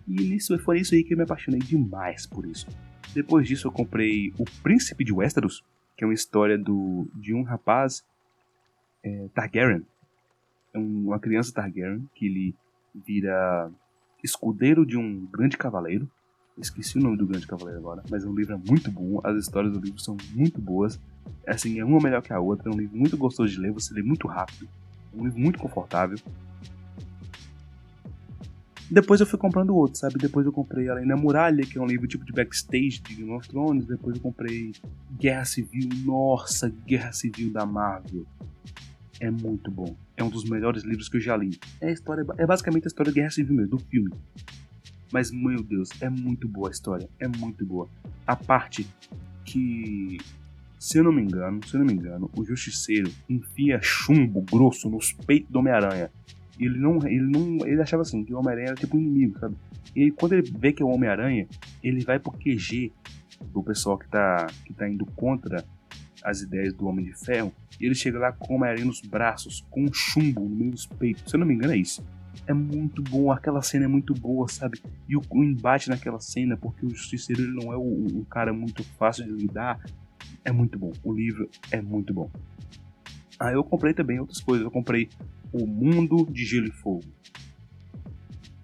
E 0.08 0.14
nisso 0.14 0.58
foi 0.60 0.80
isso 0.80 0.96
aí 0.96 1.04
que 1.04 1.14
eu 1.14 1.18
me 1.18 1.24
apaixonei 1.24 1.60
demais 1.60 2.26
por 2.26 2.46
isso. 2.46 2.68
Depois 3.14 3.48
disso 3.48 3.68
eu 3.68 3.72
comprei 3.72 4.34
O 4.38 4.46
Príncipe 4.64 5.04
de 5.04 5.14
Westeros, 5.14 5.64
que 5.98 6.04
é 6.04 6.08
uma 6.08 6.14
história 6.14 6.58
do, 6.58 7.08
de 7.16 7.34
um 7.34 7.44
rapaz 7.44 8.04
é, 9.04 9.28
Targaryen. 9.34 9.86
É 10.74 10.78
uma 10.78 11.20
criança 11.20 11.54
Targaryen 11.54 12.08
que 12.14 12.26
ele 12.26 12.56
vira 12.94 13.72
escudeiro 14.24 14.86
de 14.86 14.98
um 14.98 15.26
grande 15.26 15.58
cavaleiro. 15.58 16.10
Esqueci 16.60 16.98
o 16.98 17.02
nome 17.02 17.18
do 17.18 17.26
grande 17.26 17.48
cavaleiro 17.48 17.80
agora, 17.80 18.04
mas 18.10 18.26
o 18.26 18.34
livro 18.34 18.54
é 18.54 18.58
muito 18.58 18.92
bom, 18.92 19.22
as 19.24 19.38
histórias 19.38 19.72
do 19.72 19.80
livro 19.80 20.00
são 20.00 20.18
muito 20.34 20.60
boas. 20.60 21.00
Assim, 21.48 21.80
é 21.80 21.86
uma 21.86 22.00
melhor 22.00 22.22
que 22.22 22.34
a 22.34 22.40
outra, 22.40 22.70
é 22.70 22.74
um 22.74 22.78
livro 22.78 22.98
muito 22.98 23.18
gostoso 23.18 23.50
de 23.50 23.60
ler, 23.60 23.72
você 23.72 23.94
lê 23.94 24.02
muito 24.02 24.28
rápido. 24.28 24.68
É 25.14 25.20
um 25.20 25.24
livro 25.24 25.40
muito 25.40 25.58
confortável. 25.58 26.18
Depois 28.92 29.20
eu 29.20 29.28
fui 29.28 29.38
comprando 29.38 29.76
outros, 29.76 30.00
sabe? 30.00 30.16
Depois 30.18 30.48
eu 30.48 30.52
comprei 30.52 30.90
Além 30.90 31.08
da 31.08 31.16
Muralha, 31.16 31.64
que 31.64 31.78
é 31.78 31.82
um 31.82 31.86
livro 31.86 32.08
tipo 32.08 32.26
de 32.26 32.34
backstage 32.34 33.00
de 33.02 33.16
Game 33.16 33.32
of 33.32 33.48
Thrones. 33.48 33.86
Depois 33.86 34.16
eu 34.16 34.22
comprei 34.22 34.72
Guerra 35.12 35.46
Civil. 35.46 35.90
Nossa, 36.04 36.74
Guerra 36.88 37.12
Civil 37.12 37.54
da 37.54 37.68
Marvel. 37.68 38.26
É 39.20 39.30
muito 39.30 39.70
bom. 39.70 39.96
É 40.18 40.24
um 40.24 40.30
dos 40.30 40.44
melhores 40.50 40.84
livros 40.84 41.08
que 41.08 41.18
eu 41.18 41.22
já 41.22 41.38
li. 41.38 41.60
É, 41.80 41.92
história, 41.92 42.26
é 42.38 42.48
basicamente 42.48 42.86
a 42.86 42.88
história 42.88 43.12
da 43.12 43.16
Guerra 43.16 43.30
Civil 43.30 43.56
mesmo, 43.56 43.78
do 43.78 43.80
filme. 43.80 44.12
Mas, 45.12 45.32
meu 45.32 45.64
Deus, 45.64 45.90
é 46.02 46.10
muito 46.10 46.48
boa 46.48 46.70
a 46.70 46.72
história. 46.72 47.10
É 47.20 47.28
muito 47.28 47.66
boa. 47.66 47.90
A 48.26 48.36
parte 48.36 48.88
que 49.44 50.18
se 50.78 50.98
eu 50.98 51.04
não 51.04 51.12
me 51.12 51.22
engano, 51.22 51.60
se 51.68 51.74
eu 51.74 51.80
não 51.80 51.88
me 51.88 51.94
engano, 51.94 52.30
o 52.38 52.46
Justiceiro 52.46 53.12
enfia 53.28 53.80
chumbo 53.82 54.42
grosso 54.42 54.90
nos 54.90 55.12
peitos 55.12 55.52
do 55.52 55.60
Homem-Aranha 55.60 56.10
ele 56.60 56.78
não, 56.78 56.98
ele 57.08 57.26
não, 57.26 57.66
ele 57.66 57.82
achava 57.82 58.02
assim 58.02 58.24
que 58.24 58.34
o 58.34 58.38
Homem-Aranha 58.38 58.68
era 58.68 58.76
tipo 58.76 58.98
um 58.98 59.00
inimigo, 59.00 59.40
sabe? 59.40 59.56
E 59.96 60.12
quando 60.12 60.34
ele 60.34 60.52
vê 60.58 60.74
que 60.74 60.84
é 60.84 60.86
o 60.86 60.90
Homem-Aranha, 60.90 61.48
ele 61.82 62.04
vai 62.04 62.20
pro 62.20 62.32
QG 62.32 62.92
do 63.54 63.64
pessoal 63.64 63.98
que 63.98 64.08
tá, 64.10 64.48
que 64.66 64.74
tá 64.74 64.88
indo 64.88 65.06
contra 65.06 65.64
as 66.22 66.42
ideias 66.42 66.74
do 66.74 66.86
Homem 66.86 67.06
de 67.06 67.14
Ferro, 67.14 67.54
e 67.80 67.86
ele 67.86 67.96
chega 67.96 68.20
lá 68.20 68.34
com 68.34 68.54
o 68.54 68.58
Homem-Aranha 68.58 68.86
nos 68.86 69.02
braços, 69.02 69.66
com 69.70 69.86
um 69.86 69.94
chumbo 69.94 70.42
no 70.42 70.56
meio 70.56 70.72
dos 70.72 70.86
peitos. 70.86 71.24
Se 71.30 71.36
eu 71.36 71.40
não 71.40 71.48
me 71.48 71.54
engano, 71.54 71.74
é 71.74 71.78
isso. 71.78 72.04
É 72.48 72.54
muito 72.54 73.02
bom, 73.04 73.32
aquela 73.32 73.62
cena 73.62 73.86
é 73.86 73.88
muito 73.88 74.14
boa, 74.14 74.48
sabe? 74.48 74.82
E 75.08 75.16
o, 75.16 75.22
o 75.30 75.44
embate 75.44 75.90
naquela 75.90 76.20
cena, 76.20 76.58
porque 76.58 76.86
o 76.86 76.90
Justiceiro 76.90 77.44
ele 77.44 77.54
não 77.54 77.72
é 77.72 77.78
um, 77.78 78.24
cara 78.24 78.52
muito 78.52 78.84
fácil 78.84 79.26
de 79.26 79.32
lidar, 79.32 79.80
é 80.44 80.52
muito 80.52 80.80
bom. 80.80 80.92
O 81.04 81.14
livro 81.14 81.50
é 81.72 81.82
muito 81.82 82.14
bom. 82.14 82.30
Aí 83.40 83.50
ah, 83.50 83.54
eu 83.54 83.64
comprei 83.64 83.94
também 83.94 84.20
outras 84.20 84.42
coisas. 84.42 84.66
Eu 84.66 84.72
comprei 84.72 85.10
O 85.54 85.66
Mundo 85.66 86.28
de 86.30 86.44
Gelo 86.44 86.68
e 86.68 86.72
Fogo. 86.72 87.04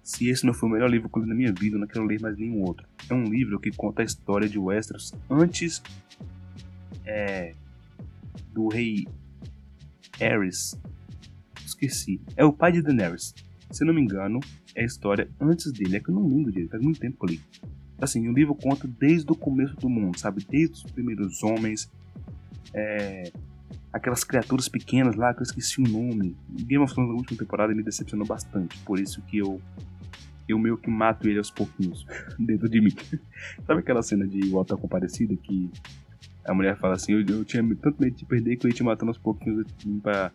Se 0.03 0.27
esse 0.27 0.45
não 0.45 0.53
foi 0.53 0.69
o 0.69 0.71
melhor 0.71 0.89
livro 0.89 1.09
que 1.09 1.17
eu 1.17 1.23
li 1.23 1.29
na 1.29 1.35
minha 1.35 1.53
vida, 1.53 1.75
eu 1.75 1.79
não 1.79 1.87
quero 1.87 2.05
ler 2.05 2.19
mais 2.19 2.37
nenhum 2.37 2.61
outro. 2.61 2.87
É 3.09 3.13
um 3.13 3.23
livro 3.23 3.59
que 3.59 3.71
conta 3.71 4.01
a 4.01 4.05
história 4.05 4.47
de 4.47 4.59
Westeros 4.59 5.13
antes 5.29 5.81
é, 7.05 7.55
do 8.53 8.67
rei 8.67 9.07
Aerys. 10.19 10.79
Esqueci. 11.65 12.21
É 12.35 12.43
o 12.43 12.53
pai 12.53 12.71
de 12.71 12.81
Daenerys. 12.81 13.33
Se 13.71 13.83
não 13.83 13.93
me 13.93 14.01
engano, 14.01 14.39
é 14.75 14.83
a 14.83 14.85
história 14.85 15.29
antes 15.39 15.71
dele. 15.71 15.97
É 15.97 15.99
que 15.99 16.09
eu 16.09 16.15
não 16.15 16.27
lembro 16.27 16.51
dele, 16.51 16.67
faz 16.67 16.81
muito 16.81 16.99
tempo 16.99 17.17
que 17.17 17.33
eu 17.33 17.35
li. 17.35 17.41
Assim, 17.99 18.27
o 18.27 18.33
livro 18.33 18.55
conta 18.55 18.87
desde 18.87 19.31
o 19.31 19.35
começo 19.35 19.75
do 19.75 19.89
mundo, 19.89 20.19
sabe? 20.19 20.45
Desde 20.49 20.75
os 20.75 20.83
primeiros 20.83 21.41
homens, 21.43 21.89
é, 22.73 23.31
aquelas 23.91 24.23
criaturas 24.23 24.67
pequenas 24.67 25.15
lá 25.15 25.33
que 25.33 25.39
eu 25.39 25.43
esqueci 25.43 25.81
o 25.81 25.87
nome. 25.87 26.35
Game 26.49 26.83
of 26.83 26.93
Thrones 26.93 27.11
na 27.11 27.17
última 27.17 27.39
temporada 27.39 27.73
me 27.73 27.81
decepcionou 27.81 28.27
bastante, 28.27 28.77
por 28.79 28.99
isso 28.99 29.21
que 29.21 29.37
eu 29.37 29.61
eu 30.47 30.59
meio 30.59 30.77
que 30.77 30.89
mato 30.89 31.27
ele 31.27 31.39
aos 31.39 31.49
pouquinhos 31.49 32.05
dentro 32.37 32.69
de 32.69 32.79
mim. 32.79 32.93
Sabe 33.65 33.79
aquela 33.79 34.03
cena 34.03 34.27
de 34.27 34.47
Volta 34.49 34.77
Comparecida 34.77 35.35
que 35.35 35.71
a 36.45 36.53
mulher 36.53 36.77
fala 36.77 36.95
assim: 36.95 37.13
eu, 37.13 37.25
eu, 37.25 37.43
tinha 37.43 37.63
tanto 37.75 38.01
medo 38.01 38.15
de 38.15 38.25
perder 38.25 38.57
que 38.57 38.65
eu 38.65 38.69
ia 38.69 38.75
te 38.75 38.83
matando 38.83 39.09
aos 39.09 39.17
pouquinhos 39.17 39.65
pra, 40.03 40.31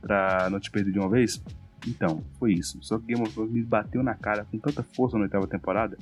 pra 0.00 0.48
não 0.50 0.58
te 0.58 0.70
perder 0.70 0.92
de 0.92 0.98
uma 0.98 1.10
vez? 1.10 1.42
Então, 1.86 2.22
foi 2.38 2.54
isso. 2.54 2.78
Só 2.82 2.98
que 2.98 3.06
Game 3.06 3.22
of 3.22 3.32
Thrones 3.32 3.52
me 3.52 3.62
bateu 3.62 4.02
na 4.02 4.14
cara 4.14 4.44
com 4.44 4.58
tanta 4.58 4.82
força 4.82 5.16
na 5.16 5.24
oitava 5.24 5.46
temporada 5.46 5.96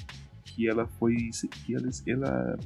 que 0.44 0.68
ela 0.68 0.86
foi. 0.98 1.16
que 1.64 1.74
ela, 1.74 1.88
ela 2.06 2.58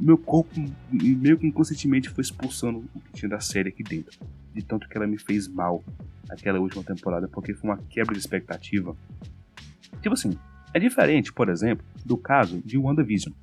meu 0.00 0.16
corpo 0.16 0.54
meio 0.92 1.36
que 1.36 1.46
inconscientemente 1.46 2.08
foi 2.08 2.22
expulsando 2.22 2.84
o 2.94 3.00
que 3.00 3.12
tinha 3.12 3.28
da 3.28 3.40
série 3.40 3.70
aqui 3.70 3.82
dentro. 3.82 4.18
De 4.54 4.62
tanto 4.62 4.88
que 4.88 4.96
ela 4.96 5.06
me 5.06 5.18
fez 5.18 5.48
mal 5.48 5.84
aquela 6.30 6.60
última 6.60 6.82
temporada, 6.84 7.26
porque 7.28 7.54
foi 7.54 7.70
uma 7.70 7.78
quebra 7.78 8.12
de 8.12 8.20
expectativa. 8.20 8.96
Tipo 10.00 10.14
assim, 10.14 10.38
é 10.72 10.78
diferente, 10.78 11.32
por 11.32 11.48
exemplo, 11.48 11.84
do 12.04 12.16
caso 12.16 12.60
de 12.64 12.78
WandaVision. 12.78 13.34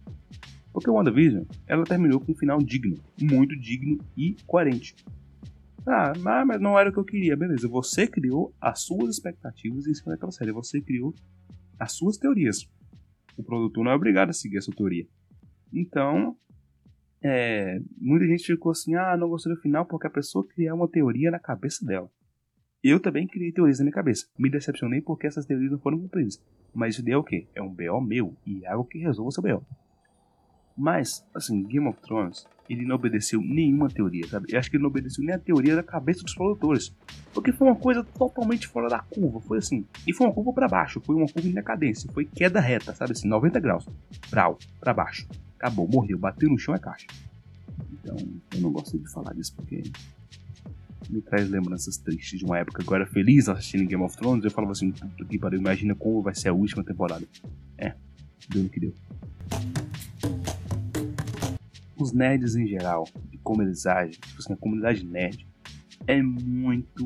Porque 0.72 0.90
WandaVision, 0.90 1.44
ela 1.68 1.84
terminou 1.84 2.20
com 2.20 2.32
um 2.32 2.36
final 2.36 2.60
digno, 2.60 2.98
muito 3.20 3.56
digno 3.58 3.98
e 4.16 4.36
coerente. 4.46 4.96
Ah, 5.88 6.14
mas 6.46 6.60
não 6.60 6.78
era 6.80 6.90
o 6.90 6.94
que 6.94 7.00
eu 7.00 7.06
queria, 7.06 7.38
beleza. 7.38 7.68
Você 7.68 8.08
criou 8.08 8.54
as 8.60 8.82
suas 8.82 9.10
expectativas 9.10 9.86
em 9.86 9.94
cima 9.94 10.14
daquela 10.14 10.32
série. 10.32 10.52
Você 10.52 10.82
criou 10.82 11.14
as 11.80 11.92
suas 11.92 12.18
teorias. 12.18 12.68
O 13.38 13.44
produtor 13.44 13.84
não 13.84 13.92
é 13.92 13.96
obrigado 13.96 14.30
a 14.30 14.34
seguir 14.34 14.58
essa 14.58 14.72
teoria. 14.72 15.06
Então, 15.72 16.36
é, 17.22 17.80
muita 17.98 18.26
gente 18.26 18.46
ficou 18.46 18.72
assim, 18.72 18.96
ah, 18.96 19.16
não 19.16 19.30
gostei 19.30 19.54
do 19.54 19.62
final 19.62 19.86
porque 19.86 20.08
a 20.08 20.10
pessoa 20.12 20.48
criou 20.48 20.76
uma 20.76 20.88
teoria 20.88 21.30
na 21.30 21.40
cabeça 21.40 21.86
dela. 21.86 22.10
Eu 22.84 23.00
também 23.00 23.28
criei 23.28 23.52
teorias 23.52 23.80
na 23.80 23.86
minha 23.86 23.94
cabeça. 23.94 24.28
Me 24.38 24.50
decepcionei 24.50 25.02
porque 25.02 25.28
essas 25.28 25.46
teorias 25.46 25.72
não 25.72 25.80
foram 25.80 26.00
cumpridas. 26.00 26.42
Mas 26.74 26.96
isso 26.96 27.04
daí 27.04 27.14
é 27.14 27.18
o 27.18 27.24
quê? 27.24 27.48
É 27.56 27.62
um 27.62 27.70
BO 27.70 28.02
meu 28.02 28.36
e 28.46 28.64
é 28.64 28.72
algo 28.72 28.88
que 28.88 29.00
resolva 29.00 29.30
o 29.30 29.32
seu 29.32 29.44
BO. 29.44 29.66
Mas, 30.78 31.26
assim, 31.34 31.64
Game 31.64 31.88
of 31.88 32.00
Thrones, 32.02 32.46
ele 32.70 32.86
não 32.86 32.96
obedeceu 32.96 33.40
nenhuma 33.40 33.88
teoria, 33.88 34.28
sabe? 34.28 34.48
Eu 34.52 34.60
acho 34.60 34.70
que 34.70 34.76
ele 34.76 34.84
não 34.84 34.90
obedeceu 34.90 35.24
nem 35.24 35.36
a 35.36 35.40
teoria 35.40 35.76
da 35.76 35.84
cabeça 35.84 36.24
dos 36.24 36.36
produtores. 36.36 36.94
Porque 37.34 37.52
foi 37.52 37.68
uma 37.68 37.76
coisa 37.76 38.04
totalmente 38.04 38.68
fora 38.68 38.90
da 38.90 39.00
curva. 39.00 39.40
Foi 39.40 39.60
assim. 39.60 39.86
E 40.06 40.14
foi 40.14 40.28
uma 40.28 40.34
curva 40.34 40.52
para 40.52 40.68
baixo. 40.68 41.00
Foi 41.02 41.16
uma 41.16 41.28
curva 41.28 41.48
em 41.48 41.54
decadência. 41.54 42.12
Foi 42.12 42.26
queda 42.26 42.60
reta, 42.60 42.94
sabe 42.94 43.14
assim? 43.14 43.28
90 43.28 43.60
graus. 43.60 43.88
Brau, 44.30 44.58
para 44.80 44.94
baixo 44.94 45.28
acabou, 45.66 45.88
morreu, 45.88 46.18
bateu 46.18 46.50
no 46.50 46.58
chão 46.58 46.76
é 46.76 46.80
caixa. 46.80 47.08
Então, 47.94 48.16
eu 48.54 48.62
não 48.62 48.72
gosto 48.72 48.98
de 48.98 49.10
falar 49.12 49.34
disso 49.34 49.54
porque 49.56 49.84
me 51.10 51.22
traz 51.22 51.50
lembranças 51.50 51.98
tristes 51.98 52.40
de 52.40 52.46
uma 52.46 52.58
época 52.58 52.84
que 52.84 52.90
eu 52.90 52.96
era 52.96 53.06
feliz 53.06 53.50
assistindo 53.50 53.88
Game 53.88 54.04
of 54.04 54.16
Thrones. 54.16 54.44
Eu 54.44 54.52
falava 54.52 54.72
assim, 54.72 54.92
puta 54.92 55.26
que 55.26 55.40
pariu, 55.40 55.60
imagina 55.60 55.96
como 55.96 56.22
vai 56.22 56.36
ser 56.36 56.50
a 56.50 56.54
última 56.54 56.84
temporada. 56.84 57.26
É, 57.78 57.94
deu 58.50 58.64
no 58.64 58.70
que 58.70 58.80
deu. 58.80 58.94
Os 61.98 62.12
nerds 62.12 62.56
em 62.56 62.68
geral, 62.68 63.08
e 63.32 63.38
como 63.38 63.62
eles 63.62 63.86
agem, 63.86 64.12
tipo 64.12 64.40
assim, 64.40 64.54
a 64.54 64.58
comunidade 64.58 65.06
nerd, 65.06 65.48
é 66.08 66.22
muito 66.22 67.06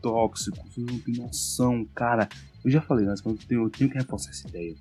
tóxico, 0.00 0.56
vocês 0.68 0.86
não 0.86 0.98
têm 0.98 1.14
noção, 1.16 1.84
cara. 1.94 2.28
Eu 2.64 2.70
já 2.70 2.80
falei 2.80 3.06
mas 3.06 3.24
eu 3.24 3.36
tenho, 3.36 3.64
eu 3.64 3.70
tenho 3.70 3.90
que 3.90 3.98
reforçar 3.98 4.30
essa 4.30 4.48
ideia. 4.48 4.74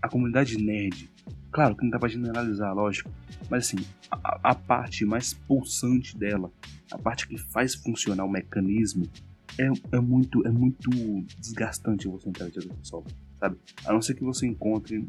A 0.00 0.08
comunidade 0.08 0.56
nerd 0.56 1.10
Claro 1.54 1.76
que 1.76 1.84
não 1.84 1.90
dá 1.90 2.00
pra 2.00 2.08
generalizar, 2.08 2.74
lógico. 2.74 3.08
Mas 3.48 3.66
assim, 3.66 3.76
a, 4.10 4.40
a, 4.50 4.54
parte 4.56 5.04
mais 5.04 5.32
pulsante 5.32 6.18
dela, 6.18 6.50
a 6.90 6.98
parte 6.98 7.28
que 7.28 7.38
faz 7.38 7.76
funcionar 7.76 8.24
o 8.24 8.28
mecanismo, 8.28 9.08
é, 9.56 9.70
é 9.92 10.00
muito 10.00 10.44
é 10.44 10.50
muito 10.50 10.90
desgastante 11.38 12.08
você 12.08 12.28
entrar 12.28 12.48
do 12.48 12.74
pessoal, 12.74 13.04
sabe? 13.44 13.58
A 13.86 13.92
não 13.92 14.00
ser 14.00 14.14
que 14.14 14.24
você 14.24 14.46
encontre, 14.46 15.06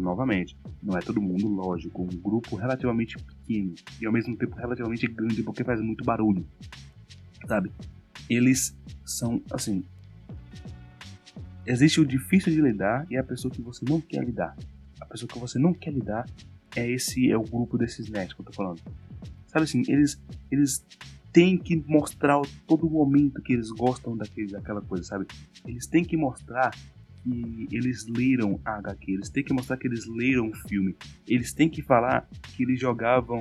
novamente, 0.00 0.56
não 0.82 0.96
é 0.96 1.00
todo 1.00 1.20
mundo, 1.20 1.48
lógico, 1.48 2.02
um 2.02 2.16
grupo 2.20 2.56
relativamente 2.56 3.16
pequeno 3.18 3.74
e 4.00 4.06
ao 4.06 4.12
mesmo 4.12 4.36
tempo 4.36 4.56
relativamente 4.56 5.06
grande 5.06 5.42
porque 5.42 5.64
faz 5.64 5.80
muito 5.80 6.04
barulho, 6.04 6.46
sabe? 7.46 7.72
Eles 8.28 8.76
são, 9.04 9.42
assim, 9.50 9.84
existe 11.66 12.00
o 12.00 12.06
difícil 12.06 12.52
de 12.52 12.60
lidar 12.60 13.06
e 13.10 13.16
a 13.16 13.24
pessoa 13.24 13.52
que 13.52 13.60
você 13.60 13.84
não 13.88 14.00
quer 14.00 14.24
lidar 14.24 14.56
a 15.02 15.06
pessoa 15.06 15.28
que 15.28 15.38
você 15.38 15.58
não 15.58 15.74
quer 15.74 15.92
lidar 15.92 16.26
é 16.76 16.88
esse 16.88 17.30
é 17.30 17.36
o 17.36 17.42
grupo 17.42 17.76
desses 17.76 18.08
nerds 18.08 18.34
que 18.34 18.40
eu 18.40 18.46
tô 18.46 18.52
falando. 18.52 18.80
Sabe 19.48 19.64
assim, 19.64 19.82
eles 19.88 20.20
eles 20.50 20.86
têm 21.32 21.58
que 21.58 21.76
mostrar 21.86 22.40
todo 22.66 22.88
momento 22.88 23.42
que 23.42 23.54
eles 23.54 23.70
gostam 23.70 24.16
daquele, 24.16 24.52
daquela 24.52 24.80
coisa, 24.80 25.04
sabe? 25.04 25.26
Eles 25.66 25.86
têm 25.86 26.04
que 26.04 26.16
mostrar 26.16 26.70
que 27.22 27.68
eles 27.70 28.06
leram 28.06 28.60
a 28.64 28.78
HQ, 28.78 29.12
eles 29.12 29.28
têm 29.28 29.44
que 29.44 29.52
mostrar 29.52 29.76
que 29.76 29.86
eles 29.86 30.06
leram 30.06 30.48
o 30.48 30.54
filme, 30.68 30.96
eles 31.26 31.52
têm 31.52 31.68
que 31.68 31.82
falar 31.82 32.28
que 32.56 32.62
eles 32.62 32.80
jogavam 32.80 33.40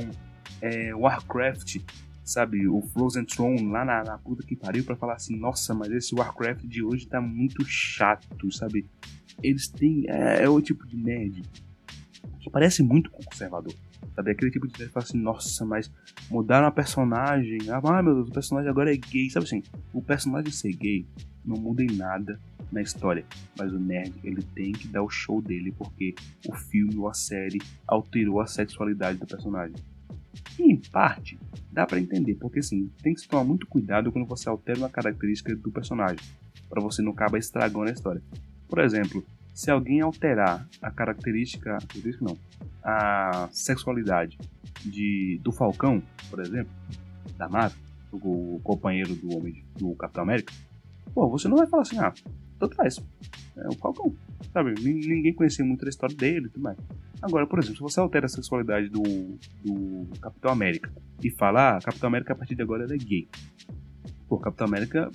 é, 0.62 0.94
Warcraft 0.94 1.80
sabe, 2.24 2.67
o 2.67 2.82
Frozen 2.82 3.26
Throne 3.26 3.70
lá 3.70 3.84
na, 3.84 4.04
na 4.04 4.17
puta 4.17 4.46
que 4.46 4.56
pariu 4.56 4.84
para 4.84 4.96
falar 4.96 5.15
assim, 5.15 5.38
nossa, 5.38 5.74
mas 5.74 5.91
esse 5.91 6.15
Warcraft 6.15 6.63
de 6.63 6.84
hoje 6.84 7.08
tá 7.08 7.20
muito 7.20 7.63
chato, 7.65 8.52
sabe? 8.52 8.88
Eles 9.44 9.67
têm. 9.67 10.06
É, 10.08 10.44
é 10.44 10.50
o 10.50 10.62
tipo 10.62 10.88
de 10.88 10.96
nerd 10.96 11.41
que 12.39 12.50
parece 12.50 12.82
muito 12.82 13.10
com 13.12 13.24
conservador. 13.24 13.74
Sabe? 14.15 14.32
Aquele 14.32 14.52
tipo 14.52 14.67
de 14.67 14.74
nerd 14.74 14.88
que 14.88 14.94
fala 14.94 15.04
assim, 15.04 15.17
nossa, 15.17 15.65
mas 15.65 15.91
mudaram 16.30 16.67
a 16.67 16.72
personagem. 16.72 17.60
Ah, 17.70 18.02
meu 18.02 18.15
Deus, 18.15 18.30
o 18.30 18.32
personagem 18.32 18.70
agora 18.70 18.94
é 18.94 18.98
gay. 18.98 19.30
Sabe 19.30 19.46
assim, 19.46 19.63
o 19.94 20.02
personagem 20.02 20.52
ser 20.52 20.74
gay 20.74 21.06
não 21.44 21.58
muda 21.58 21.84
em 21.84 21.96
nada 21.96 22.39
na 22.72 22.82
história. 22.82 23.26
Mas 23.58 23.74
o 23.74 23.80
nerd, 23.80 24.14
ele 24.24 24.42
tem 24.42 24.72
que 24.72 24.88
dar 24.88 25.04
o 25.04 25.10
show 25.10 25.42
dele 25.42 25.72
porque 25.72 26.16
o 26.48 26.56
filme 26.56 26.96
ou 26.98 27.08
a 27.08 27.14
série 27.14 27.60
alterou 27.88 28.40
a 28.40 28.48
sexualidade 28.48 29.20
do 29.20 29.28
personagem. 29.28 29.76
E, 30.58 30.72
em 30.72 30.78
parte, 30.78 31.38
dá 31.72 31.86
para 31.86 32.00
entender, 32.00 32.36
porque 32.36 32.60
assim, 32.60 32.90
tem 33.02 33.14
que 33.14 33.22
se 33.22 33.28
tomar 33.28 33.44
muito 33.44 33.68
cuidado 33.68 34.12
quando 34.12 34.28
você 34.28 34.48
altera 34.48 34.80
uma 34.80 34.90
característica 34.90 35.56
do 35.56 35.72
personagem, 35.72 36.20
para 36.70 36.82
você 36.82 37.02
não 37.02 37.12
acabar 37.12 37.38
estragando 37.38 37.90
a 37.90 37.94
história. 37.94 38.22
Por 38.68 38.80
exemplo, 38.80 39.24
se 39.54 39.70
alguém 39.70 40.02
alterar 40.02 40.68
a 40.82 40.92
característica, 40.92 41.78
não, 42.22 42.38
a 42.84 43.50
sexualidade 43.52 44.38
de 44.84 45.40
do 45.44 45.52
Falcão, 45.52 46.02
por 46.30 46.40
exemplo, 46.40 46.72
da 47.38 47.50
Marvel, 47.50 47.78
o 48.12 48.60
companheiro 48.64 49.16
do 49.16 49.38
homem 49.38 49.64
do 49.78 49.94
Capitão 49.96 50.24
América, 50.24 50.54
pô, 51.14 51.30
você 51.30 51.48
não 51.48 51.58
vai 51.58 51.68
falar 51.68 51.84
assim, 51.84 52.00
ah, 52.00 52.14
tanto 52.62 52.76
faz, 52.76 53.00
é 53.58 53.67
o 53.67 53.76
Falcão, 53.76 54.15
sabe? 54.54 54.74
Ninguém 54.80 55.34
conhecia 55.34 55.65
muito 55.65 55.86
a 55.86 55.89
história 55.89 56.15
dele 56.15 56.45
e 56.45 56.50
tudo 56.50 56.62
mais. 56.62 56.78
Agora, 57.21 57.47
por 57.47 57.60
exemplo, 57.60 57.78
se 57.78 57.82
você 57.82 58.00
altera 58.00 58.28
a 58.28 58.30
sexualidade 58.30 58.89
do, 58.89 59.02
do 59.63 60.08
Capitão 60.19 60.52
América 60.52 60.91
e 61.24 61.30
fala, 61.32 61.78
ah, 61.78 61.82
Capitão 61.82 62.08
América 62.08 62.34
a 62.34 62.36
partir 62.36 62.56
de 62.56 62.62
agora 62.62 62.86
é 62.86 62.97
gay. 62.97 63.28
Pô, 64.28 64.38
Capitão 64.38 64.67
América 64.67 65.12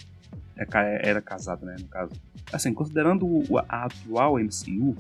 é, 0.57 1.09
era 1.09 1.23
casado, 1.23 1.65
né, 1.65 1.77
no 1.81 1.89
caso. 1.89 2.13
Assim, 2.53 2.75
considerando 2.75 3.27
a 3.69 3.85
atual 3.85 4.39
MCU, 4.39 4.97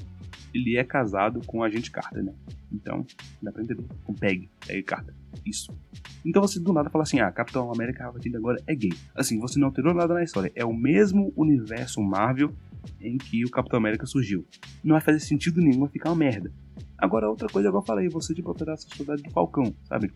ele 0.54 0.76
é 0.76 0.85
casado 0.85 1.40
com 1.46 1.62
a 1.62 1.66
agente 1.66 1.90
Carter, 1.90 2.22
né? 2.22 2.32
Então, 2.72 3.06
dá 3.42 3.52
pra 3.52 3.62
entender. 3.62 3.85
Com 4.04 4.14
Peg, 4.14 4.48
Peg 4.66 4.82
Carter. 4.82 5.14
Isso. 5.44 5.77
Então 6.25 6.42
você 6.42 6.59
do 6.59 6.72
nada 6.72 6.90
fala 6.90 7.03
assim, 7.03 7.20
ah, 7.20 7.31
Capitão 7.31 7.72
América 7.72 8.09
a 8.09 8.12
partir 8.12 8.31
de 8.31 8.37
agora 8.37 8.61
é 8.66 8.75
gay. 8.75 8.92
Assim, 9.14 9.38
você 9.38 9.59
não 9.59 9.68
alterou 9.68 9.94
nada 9.94 10.14
na 10.14 10.22
história. 10.22 10.51
É 10.55 10.64
o 10.64 10.75
mesmo 10.75 11.33
universo 11.37 12.03
Marvel 12.03 12.53
em 13.01 13.18
que 13.18 13.44
o 13.44 13.51
Capitão 13.51 13.79
América 13.79 14.07
surgiu. 14.07 14.44
Não 14.83 14.94
vai 14.94 15.01
fazer 15.01 15.20
sentido 15.20 15.61
nenhum, 15.61 15.81
vai 15.81 15.88
ficar 15.88 16.11
uma 16.11 16.16
merda. 16.16 16.53
Agora, 16.99 17.29
outra 17.29 17.49
coisa, 17.49 17.68
igual 17.68 17.83
eu 17.83 17.87
falei, 17.87 18.09
você 18.09 18.35
tipo 18.35 18.49
alterar 18.49 18.75
a 18.75 18.79
sociedade 18.79 19.22
do 19.22 19.31
Falcão, 19.31 19.75
sabe? 19.85 20.12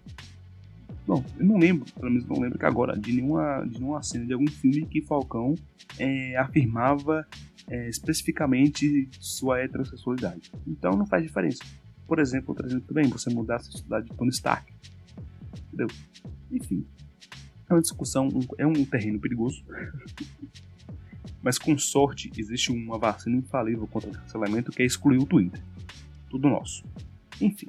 Bom, 1.07 1.25
eu 1.39 1.45
não 1.45 1.59
lembro, 1.59 1.85
pelo 1.93 2.11
menos 2.11 2.27
não 2.27 2.41
lembro 2.41 2.59
que 2.59 2.65
agora, 2.65 2.99
de 2.99 3.13
nenhuma, 3.13 3.65
de 3.67 3.81
nenhuma 3.81 4.03
cena 4.03 4.25
de 4.25 4.33
algum 4.33 4.47
filme 4.47 4.87
que 4.87 5.03
Falcão 5.03 5.55
é, 5.99 6.37
afirmava 6.37 7.27
é, 7.69 7.89
especificamente 7.89 9.09
sua 9.19 9.61
heterossexualidade. 9.61 10.53
Então 10.67 10.93
não 10.93 11.07
faz 11.07 11.23
diferença. 11.23 11.63
Por 12.07 12.19
exemplo, 12.19 12.57
exemplo 12.65 12.89
também, 12.89 13.09
você 13.09 13.31
mudar 13.31 13.57
a 13.57 13.61
sociedade 13.61 14.09
de 14.09 14.17
Tony 14.17 14.31
Stark. 14.31 14.73
Entendeu? 15.73 15.89
Enfim. 16.51 16.85
É 17.69 17.75
uma 17.75 17.81
discussão, 17.81 18.29
é 18.59 18.67
um 18.67 18.85
terreno 18.85 19.21
perigoso. 19.21 19.65
Mas 21.43 21.59
com 21.59 21.79
sorte, 21.79 22.31
existe 22.37 22.71
uma 22.71 22.99
vacina 22.99 23.37
infalível 23.37 23.87
contra 23.87 24.11
o 24.11 24.13
cancelamento 24.13 24.71
que 24.73 24.83
é 24.83 24.87
excluir 24.87 25.19
o 25.19 25.27
Twitter. 25.27 25.63
Tudo 26.29 26.49
nosso. 26.49 26.85
Enfim. 27.41 27.69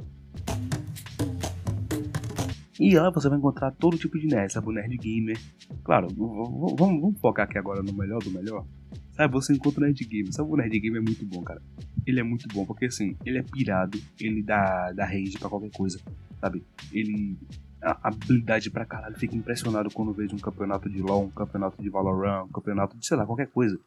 E 2.80 2.96
lá 2.96 3.12
você 3.12 3.30
vai 3.30 3.38
encontrar 3.38 3.72
todo 3.72 3.98
tipo 3.98 4.18
de 4.18 4.26
nerd, 4.26 4.52
sabe? 4.52 4.68
O 4.68 4.72
nerd 4.72 4.98
gamer. 4.98 5.40
Claro, 5.84 6.08
vamos, 6.10 6.74
vamos 6.76 7.20
focar 7.20 7.46
aqui 7.46 7.58
agora 7.58 7.84
no 7.84 7.94
melhor 7.94 8.20
do 8.24 8.32
melhor. 8.32 8.66
Sabe, 9.12 9.34
você 9.34 9.54
encontra 9.54 9.82
o 9.82 9.84
nerd 9.84 10.04
gamer. 10.04 10.34
Sabe, 10.34 10.52
o 10.52 10.56
nerd 10.58 10.80
gamer 10.80 11.00
é 11.00 11.06
muito 11.06 11.26
bom, 11.26 11.44
cara. 11.44 11.62
Ele 12.06 12.20
é 12.20 12.24
muito 12.24 12.48
bom, 12.52 12.66
porque 12.66 12.86
assim, 12.86 13.16
ele 13.24 13.38
é 13.38 13.44
pirado, 13.44 14.00
ele 14.20 14.42
dá, 14.42 14.92
dá 14.94 15.06
rage 15.06 15.38
pra 15.38 15.48
qualquer 15.48 15.70
coisa, 15.70 16.00
sabe? 16.40 16.64
Ele 16.92 17.38
habilidade 17.82 18.70
pra 18.70 18.86
caralho. 18.86 19.18
Fico 19.18 19.36
impressionado 19.36 19.90
quando 19.92 20.14
vejo 20.14 20.36
um 20.36 20.40
campeonato 20.40 20.90
de 20.90 21.02
LoL, 21.02 21.26
um 21.26 21.32
campeonato 21.32 21.82
de 21.82 21.90
Valorant, 21.90 22.46
um 22.46 22.52
campeonato 22.52 22.98
de, 22.98 23.06
sei 23.06 23.18
lá, 23.18 23.26
qualquer 23.26 23.48
coisa. 23.48 23.80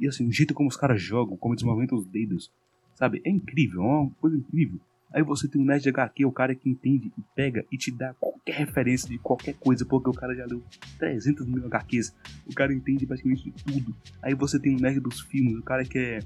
E 0.00 0.06
assim, 0.06 0.28
o 0.28 0.32
jeito 0.32 0.54
como 0.54 0.68
os 0.68 0.76
caras 0.76 1.00
jogam, 1.00 1.36
como 1.36 1.54
eles 1.54 1.62
movimentam 1.62 1.98
os 1.98 2.06
dedos, 2.06 2.52
sabe? 2.94 3.20
É 3.24 3.30
incrível, 3.30 3.82
é 3.82 3.86
uma 3.86 4.10
coisa 4.20 4.36
incrível. 4.36 4.78
Aí 5.12 5.22
você 5.22 5.48
tem 5.48 5.60
um 5.60 5.64
Nerd 5.64 5.88
HQ, 5.88 6.24
o 6.26 6.32
cara 6.32 6.54
que 6.54 6.68
entende 6.68 7.12
e 7.16 7.22
pega 7.34 7.64
e 7.70 7.78
te 7.78 7.90
dá 7.90 8.12
qualquer 8.14 8.56
referência 8.56 9.08
de 9.08 9.18
qualquer 9.18 9.54
coisa, 9.54 9.84
porque 9.84 10.10
o 10.10 10.12
cara 10.12 10.34
já 10.34 10.44
leu 10.44 10.62
300 10.98 11.46
mil 11.46 11.64
HQs, 11.66 12.14
o 12.46 12.54
cara 12.54 12.74
entende 12.74 13.06
praticamente 13.06 13.50
tudo. 13.64 13.94
Aí 14.20 14.34
você 14.34 14.58
tem 14.58 14.76
o 14.76 14.80
Nerd 14.80 15.00
dos 15.00 15.20
filmes, 15.20 15.56
o 15.56 15.62
cara 15.62 15.84
que 15.84 15.98
é, 15.98 16.18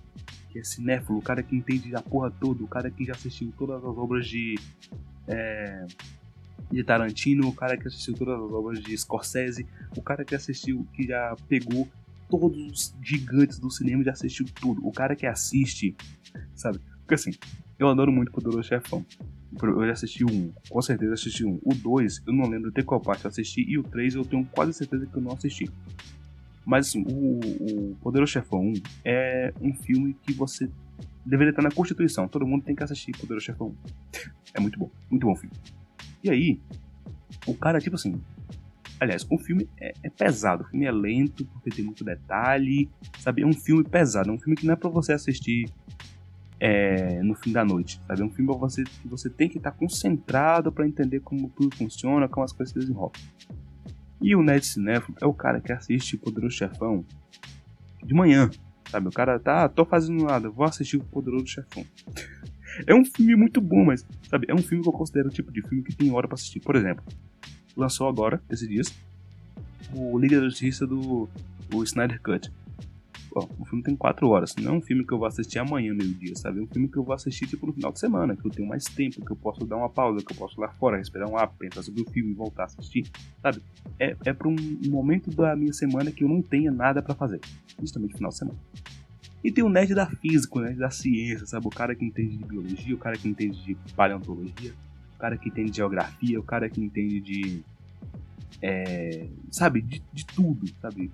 que 0.48 0.58
é 0.58 0.64
cinéfilo, 0.64 1.18
o 1.18 1.22
cara 1.22 1.42
que 1.42 1.54
entende 1.54 1.94
a 1.94 2.02
porra 2.02 2.30
toda, 2.30 2.64
o 2.64 2.68
cara 2.68 2.90
que 2.90 3.04
já 3.04 3.12
assistiu 3.12 3.52
todas 3.56 3.76
as 3.76 3.96
obras 3.96 4.26
de. 4.26 4.58
É, 5.28 5.86
de 6.70 6.82
Tarantino, 6.84 7.48
o 7.48 7.54
cara 7.54 7.76
que 7.76 7.86
assistiu 7.88 8.14
todas 8.14 8.34
as 8.34 8.52
obras 8.52 8.80
de 8.80 8.96
Scorsese, 8.96 9.66
o 9.96 10.02
cara 10.02 10.24
que 10.24 10.34
assistiu, 10.34 10.86
que 10.92 11.04
já 11.04 11.36
pegou 11.48 11.88
todos 12.28 12.58
os 12.58 12.94
gigantes 13.02 13.58
do 13.58 13.70
cinema 13.70 14.02
e 14.02 14.04
já 14.04 14.12
assistiu 14.12 14.46
tudo. 14.60 14.86
O 14.86 14.92
cara 14.92 15.16
que 15.16 15.26
assiste, 15.26 15.96
sabe? 16.54 16.80
Porque 17.00 17.14
assim, 17.14 17.32
eu 17.78 17.88
adoro 17.88 18.12
muito 18.12 18.30
Poderoso 18.30 18.62
Chefão. 18.62 19.04
Eu 19.60 19.84
já 19.84 19.92
assisti 19.92 20.24
um, 20.24 20.52
com 20.68 20.80
certeza 20.80 21.14
assisti 21.14 21.44
um. 21.44 21.58
O 21.64 21.74
2, 21.74 22.22
eu 22.26 22.32
não 22.32 22.48
lembro 22.48 22.70
até 22.70 22.82
qual 22.82 23.00
parte 23.00 23.24
eu 23.24 23.28
assisti, 23.28 23.62
e 23.68 23.76
o 23.78 23.82
3 23.82 24.14
eu 24.14 24.24
tenho 24.24 24.44
quase 24.46 24.72
certeza 24.72 25.06
que 25.06 25.16
eu 25.16 25.20
não 25.20 25.32
assisti. 25.32 25.68
Mas 26.64 26.88
assim, 26.88 27.02
o, 27.02 27.40
o 27.90 27.96
Poderoso 27.96 28.32
Chefão 28.32 28.60
1 28.60 28.72
é 29.04 29.52
um 29.60 29.74
filme 29.74 30.14
que 30.22 30.32
você 30.32 30.70
deveria 31.26 31.50
estar 31.50 31.62
na 31.62 31.70
Constituição. 31.70 32.28
Todo 32.28 32.46
mundo 32.46 32.64
tem 32.64 32.76
que 32.76 32.84
assistir 32.84 33.10
Poderoso 33.12 33.46
Chefão 33.46 33.68
1. 33.68 33.74
é 34.54 34.60
muito 34.60 34.78
bom, 34.78 34.90
muito 35.10 35.26
bom 35.26 35.34
filme. 35.34 35.56
E 36.22 36.30
aí, 36.30 36.60
o 37.46 37.54
cara, 37.54 37.80
tipo 37.80 37.96
assim. 37.96 38.20
Aliás, 38.98 39.26
o 39.30 39.38
filme 39.38 39.66
é, 39.78 39.94
é, 40.02 40.10
pesado, 40.10 40.62
o 40.62 40.66
filme 40.66 40.84
é 40.84 40.92
lento, 40.92 41.46
porque 41.46 41.70
tem 41.70 41.82
muito 41.82 42.04
detalhe, 42.04 42.86
sabe? 43.18 43.40
É 43.40 43.46
um 43.46 43.52
filme 43.52 43.82
pesado, 43.82 44.28
é 44.28 44.32
um 44.32 44.38
filme 44.38 44.54
que 44.54 44.66
não 44.66 44.74
é 44.74 44.76
pra 44.76 44.90
você 44.90 45.14
assistir 45.14 45.70
é, 46.60 47.22
no 47.22 47.34
fim 47.34 47.50
da 47.50 47.64
noite, 47.64 47.98
sabe? 48.06 48.20
É 48.20 48.24
um 48.24 48.30
filme 48.30 48.52
que 48.52 48.60
você, 48.60 48.84
que 48.84 49.08
você 49.08 49.30
tem 49.30 49.48
que 49.48 49.56
estar 49.56 49.70
concentrado 49.70 50.70
para 50.70 50.86
entender 50.86 51.20
como 51.20 51.48
tudo 51.48 51.74
funciona, 51.74 52.28
como 52.28 52.44
as 52.44 52.52
coisas 52.52 52.74
se 52.74 52.78
desenrolam. 52.78 53.12
E 54.20 54.36
o 54.36 54.42
Ned 54.42 54.66
Cinéfilo 54.66 55.16
é 55.18 55.24
o 55.24 55.32
cara 55.32 55.60
que 55.60 55.72
assiste 55.72 56.18
Poderoso 56.18 56.54
Chefão 56.54 57.02
de 58.04 58.12
manhã, 58.12 58.50
sabe? 58.90 59.08
O 59.08 59.10
cara 59.10 59.38
tá, 59.38 59.66
tô 59.66 59.86
fazendo 59.86 60.24
nada, 60.24 60.50
vou 60.50 60.66
assistir 60.66 60.98
o 60.98 61.04
Poderoso 61.04 61.46
Chefão. 61.46 61.86
É 62.86 62.94
um 62.94 63.04
filme 63.04 63.34
muito 63.36 63.60
bom, 63.60 63.84
mas, 63.84 64.06
sabe, 64.28 64.46
é 64.48 64.54
um 64.54 64.58
filme 64.58 64.82
que 64.82 64.88
eu 64.88 64.92
considero 64.92 65.28
o 65.28 65.32
tipo 65.32 65.52
de 65.52 65.62
filme 65.62 65.82
que 65.82 65.94
tem 65.94 66.12
hora 66.12 66.26
para 66.26 66.34
assistir. 66.34 66.60
Por 66.60 66.76
exemplo, 66.76 67.04
lançou 67.76 68.08
agora, 68.08 68.40
esses 68.50 68.68
dias, 68.68 68.94
o 69.94 70.18
Liga 70.18 70.40
da 70.40 70.48
Justiça 70.48 70.86
do 70.86 71.28
o 71.72 71.82
Snyder 71.84 72.20
Cut. 72.20 72.50
Bom, 73.32 73.48
o 73.60 73.64
filme 73.64 73.80
tem 73.84 73.94
4 73.94 74.28
horas, 74.28 74.56
não 74.56 74.74
é 74.74 74.76
um 74.78 74.80
filme 74.80 75.06
que 75.06 75.14
eu 75.14 75.18
vou 75.18 75.26
assistir 75.26 75.60
amanhã, 75.60 75.94
meio-dia, 75.94 76.34
sabe? 76.34 76.58
É 76.58 76.62
um 76.62 76.66
filme 76.66 76.88
que 76.88 76.96
eu 76.96 77.04
vou 77.04 77.14
assistir 77.14 77.46
tipo 77.46 77.64
no 77.64 77.72
final 77.72 77.92
de 77.92 78.00
semana, 78.00 78.34
que 78.34 78.44
eu 78.44 78.50
tenho 78.50 78.68
mais 78.68 78.84
tempo, 78.84 79.24
que 79.24 79.30
eu 79.30 79.36
posso 79.36 79.64
dar 79.64 79.76
uma 79.76 79.88
pausa, 79.88 80.24
que 80.24 80.32
eu 80.32 80.36
posso 80.36 80.58
ir 80.58 80.62
lá 80.62 80.68
fora, 80.70 80.96
respirar 80.96 81.30
um 81.30 81.36
ar, 81.36 81.46
pensar 81.56 81.82
sobre 81.82 82.02
o 82.02 82.10
filme 82.10 82.32
e 82.32 82.34
voltar 82.34 82.64
a 82.64 82.66
assistir, 82.66 83.06
sabe? 83.40 83.62
É, 84.00 84.16
é 84.24 84.32
para 84.32 84.48
um 84.48 84.56
momento 84.88 85.30
da 85.30 85.54
minha 85.54 85.72
semana 85.72 86.10
que 86.10 86.24
eu 86.24 86.28
não 86.28 86.42
tenha 86.42 86.72
nada 86.72 87.00
para 87.00 87.14
fazer, 87.14 87.40
justamente 87.80 88.14
final 88.14 88.30
de 88.30 88.38
semana. 88.38 88.58
E 89.42 89.50
tem 89.50 89.64
o 89.64 89.68
nerd 89.68 89.94
da 89.94 90.06
física, 90.06 90.58
o 90.58 90.62
nerd 90.62 90.78
da 90.78 90.90
ciência, 90.90 91.46
sabe? 91.46 91.66
O 91.66 91.70
cara 91.70 91.94
que 91.94 92.04
entende 92.04 92.36
de 92.36 92.44
biologia, 92.44 92.94
o 92.94 92.98
cara 92.98 93.16
que 93.16 93.28
entende 93.28 93.62
de 93.64 93.74
paleontologia, 93.94 94.74
o 95.14 95.18
cara 95.18 95.36
que 95.38 95.48
entende 95.48 95.70
de 95.70 95.76
geografia, 95.78 96.38
o 96.38 96.42
cara 96.42 96.68
que 96.68 96.80
entende 96.80 97.20
de. 97.20 97.62
É, 98.62 99.26
sabe? 99.50 99.80
De, 99.80 100.02
de 100.12 100.26
tudo, 100.26 100.68
sabe? 100.80 101.10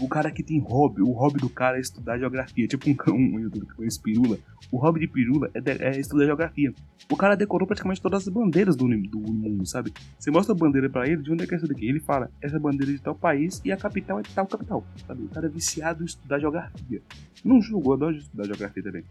O 0.00 0.08
cara 0.08 0.30
que 0.30 0.42
tem 0.42 0.58
hobby, 0.58 1.02
o 1.02 1.12
hobby 1.12 1.38
do 1.38 1.48
cara 1.48 1.76
é 1.76 1.80
estudar 1.80 2.18
geografia. 2.18 2.66
Tipo 2.66 2.88
um, 3.12 3.14
um 3.14 3.40
youtuber 3.40 3.68
que 3.68 3.74
conhece 3.74 4.00
Pirula. 4.00 4.38
O 4.70 4.78
hobby 4.78 5.00
de 5.00 5.06
Pirula 5.06 5.50
é, 5.54 5.60
de, 5.60 5.70
é, 5.70 6.00
estudar 6.00 6.24
geografia. 6.24 6.74
O 7.10 7.16
cara 7.16 7.36
decorou 7.36 7.66
praticamente 7.66 8.02
todas 8.02 8.26
as 8.26 8.32
bandeiras 8.32 8.74
do, 8.74 8.88
do 8.88 9.20
mundo, 9.20 9.64
sabe? 9.66 9.92
Você 10.18 10.30
mostra 10.30 10.52
a 10.52 10.56
bandeira 10.56 10.90
para 10.90 11.06
ele, 11.06 11.22
de 11.22 11.30
onde 11.30 11.44
é 11.44 11.46
que 11.46 11.54
é 11.54 11.56
essa 11.56 11.68
daqui? 11.68 11.86
Ele 11.86 12.00
fala, 12.00 12.30
essa 12.40 12.58
bandeira 12.58 12.92
é 12.92 12.96
de 12.96 13.02
tal 13.02 13.14
país 13.14 13.60
e 13.64 13.70
a 13.70 13.76
capital 13.76 14.18
é 14.18 14.22
de 14.22 14.30
tal 14.30 14.46
capital, 14.46 14.84
sabe? 15.06 15.22
O 15.22 15.28
cara 15.28 15.46
é 15.46 15.50
viciado 15.50 16.02
em 16.02 16.06
estudar 16.06 16.40
geografia. 16.40 17.00
Não 17.44 17.60
julgo, 17.60 17.90
eu 17.90 17.94
adoro 17.94 18.16
estudar 18.16 18.44
geografia 18.46 18.82
também. 18.82 19.04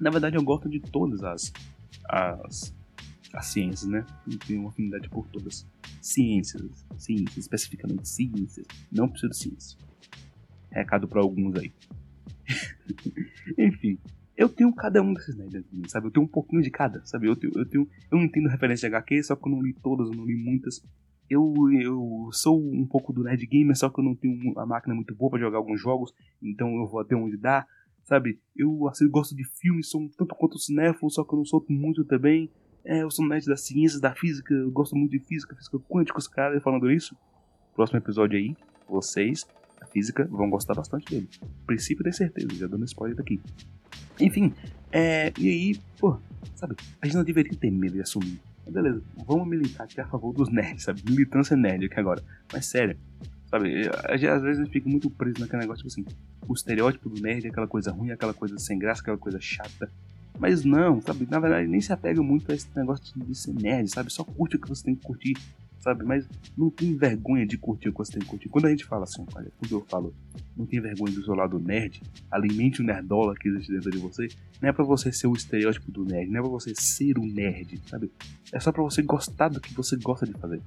Na 0.00 0.10
verdade, 0.10 0.36
eu 0.36 0.42
gosto 0.42 0.68
de 0.68 0.80
todas 0.80 1.22
as, 1.22 1.52
as, 2.08 2.74
as 3.32 3.46
ciências, 3.46 3.88
né? 3.88 4.04
Eu 4.28 4.38
tenho 4.38 4.60
uma 4.62 4.70
afinidade 4.70 5.08
por 5.08 5.26
todas. 5.28 5.66
Ciências, 6.00 6.86
ciências, 6.96 7.36
especificamente 7.36 8.08
ciências, 8.08 8.66
não 8.90 9.08
pseudociência. 9.08 9.78
Recado 10.70 11.08
para 11.08 11.20
alguns 11.20 11.56
aí. 11.56 11.72
Enfim, 13.58 13.98
eu 14.40 14.48
tenho 14.48 14.72
cada 14.72 15.02
um 15.02 15.12
desses 15.12 15.36
nerds, 15.36 15.64
sabe? 15.88 16.06
Eu 16.06 16.10
tenho 16.10 16.24
um 16.24 16.28
pouquinho 16.28 16.62
de 16.62 16.70
cada, 16.70 17.04
sabe? 17.04 17.26
Eu, 17.26 17.36
tenho, 17.36 17.52
eu, 17.54 17.66
tenho, 17.66 17.88
eu 18.10 18.18
não 18.18 18.24
entendo 18.24 18.48
referência 18.48 18.88
de 18.88 18.94
HQ, 18.96 19.22
só 19.24 19.36
que 19.36 19.46
eu 19.46 19.52
não 19.52 19.60
li 19.60 19.74
todas, 19.74 20.08
eu 20.08 20.14
não 20.14 20.24
li 20.24 20.34
muitas. 20.34 20.82
eu, 21.28 21.54
eu 21.78 22.30
sou 22.32 22.58
um 22.58 22.86
pouco 22.86 23.12
do 23.12 23.22
nerd 23.22 23.44
gamer, 23.46 23.76
só 23.76 23.90
que 23.90 24.00
eu 24.00 24.04
não 24.04 24.14
tenho 24.14 24.52
uma 24.52 24.64
máquina 24.64 24.94
muito 24.94 25.14
boa 25.14 25.30
para 25.30 25.40
jogar 25.40 25.58
alguns 25.58 25.78
jogos, 25.78 26.14
então 26.42 26.74
eu 26.76 26.86
vou 26.86 27.00
até 27.00 27.14
onde 27.14 27.36
dá, 27.36 27.66
sabe? 28.04 28.40
Eu 28.56 28.88
assim, 28.88 29.08
gosto 29.10 29.36
de 29.36 29.44
filmes, 29.44 29.90
sou 29.90 30.00
um 30.00 30.08
tanto 30.08 30.34
quanto 30.34 30.58
cinéfilo, 30.58 31.10
só 31.10 31.22
que 31.22 31.34
eu 31.34 31.36
não 31.36 31.44
sou 31.44 31.62
muito 31.68 32.02
também. 32.06 32.50
É, 32.82 33.02
eu 33.02 33.10
sou 33.10 33.28
nerd 33.28 33.44
das 33.44 33.60
ciências, 33.60 34.00
da 34.00 34.14
física, 34.14 34.54
eu 34.54 34.70
gosto 34.70 34.96
muito 34.96 35.10
de 35.10 35.18
física, 35.18 35.54
física 35.54 35.78
quântica, 35.80 36.18
os 36.18 36.26
caras 36.26 36.62
falando 36.62 36.90
isso. 36.90 37.14
Próximo 37.74 37.98
episódio 37.98 38.38
aí, 38.38 38.56
vocês, 38.88 39.46
física, 39.92 40.26
vão 40.30 40.48
gostar 40.48 40.74
bastante 40.74 41.10
dele. 41.10 41.28
princípio, 41.66 42.02
tenho 42.02 42.14
certeza, 42.14 42.48
já 42.54 42.66
dando 42.66 42.84
spoiler 42.84 43.16
daqui. 43.16 43.40
Enfim, 44.20 44.52
é, 44.92 45.32
e 45.38 45.48
aí, 45.48 45.80
pô, 45.98 46.18
sabe, 46.54 46.76
a 47.00 47.06
gente 47.06 47.16
não 47.16 47.24
deveria 47.24 47.56
ter 47.56 47.70
medo 47.70 47.94
de 47.94 48.02
assumir 48.02 48.40
beleza, 48.70 49.02
vamos 49.26 49.48
militar 49.48 49.84
aqui 49.84 50.00
a 50.00 50.06
favor 50.06 50.32
dos 50.32 50.48
nerds, 50.48 50.84
sabe? 50.84 51.02
Militância 51.08 51.56
nerd 51.56 51.84
aqui 51.84 51.98
agora. 51.98 52.22
Mas 52.52 52.66
sério, 52.66 52.96
sabe? 53.50 53.88
Às 54.08 54.20
vezes 54.20 54.60
a 54.60 54.64
gente 54.64 54.70
fica 54.70 54.88
muito 54.88 55.10
preso 55.10 55.40
naquele 55.40 55.62
negócio, 55.62 55.86
tipo 55.86 55.88
assim, 55.88 56.16
o 56.48 56.54
estereótipo 56.54 57.08
do 57.08 57.20
nerd 57.20 57.46
é 57.46 57.50
aquela 57.50 57.66
coisa 57.66 57.90
ruim, 57.90 58.10
aquela 58.10 58.32
coisa 58.32 58.58
sem 58.58 58.78
graça, 58.78 59.02
aquela 59.02 59.18
coisa 59.18 59.40
chata. 59.40 59.90
Mas 60.38 60.64
não, 60.64 61.02
sabe? 61.02 61.26
Na 61.28 61.38
verdade, 61.38 61.68
nem 61.68 61.80
se 61.80 61.92
apega 61.92 62.22
muito 62.22 62.50
a 62.50 62.54
esse 62.54 62.68
negócio 62.74 63.12
de 63.14 63.34
ser 63.34 63.52
nerd, 63.52 63.90
sabe? 63.90 64.10
Só 64.10 64.24
curte 64.24 64.56
o 64.56 64.60
que 64.60 64.68
você 64.68 64.84
tem 64.84 64.94
que 64.94 65.02
curtir 65.02 65.36
sabe? 65.80 66.04
Mas 66.04 66.28
não 66.56 66.70
tem 66.70 66.96
vergonha 66.96 67.46
de 67.46 67.58
curtir 67.58 67.88
o 67.88 67.92
que 67.92 67.98
você 67.98 68.12
tem 68.12 68.20
que 68.20 68.28
curtir. 68.28 68.48
Quando 68.48 68.66
a 68.66 68.70
gente 68.70 68.84
fala 68.84 69.04
assim, 69.04 69.24
olha, 69.34 69.50
quando 69.58 69.72
eu 69.72 69.84
falo, 69.88 70.14
não 70.56 70.66
tem 70.66 70.80
vergonha 70.80 71.12
do 71.12 71.24
seu 71.24 71.34
lado 71.34 71.58
nerd, 71.58 72.02
alimente 72.30 72.80
o 72.80 72.84
nerdola 72.84 73.34
que 73.34 73.48
existe 73.48 73.72
dentro 73.72 73.90
de 73.90 73.98
você, 73.98 74.28
não 74.60 74.68
é 74.68 74.72
pra 74.72 74.84
você 74.84 75.10
ser 75.10 75.26
o 75.26 75.32
estereótipo 75.32 75.90
do 75.90 76.04
nerd, 76.04 76.30
não 76.30 76.38
é 76.38 76.42
pra 76.42 76.50
você 76.50 76.72
ser 76.74 77.18
o 77.18 77.26
nerd, 77.26 77.80
sabe? 77.86 78.10
É 78.52 78.60
só 78.60 78.70
pra 78.70 78.82
você 78.82 79.02
gostar 79.02 79.48
do 79.48 79.60
que 79.60 79.74
você 79.74 79.96
gosta 79.96 80.26
de 80.26 80.32
fazer. 80.32 80.60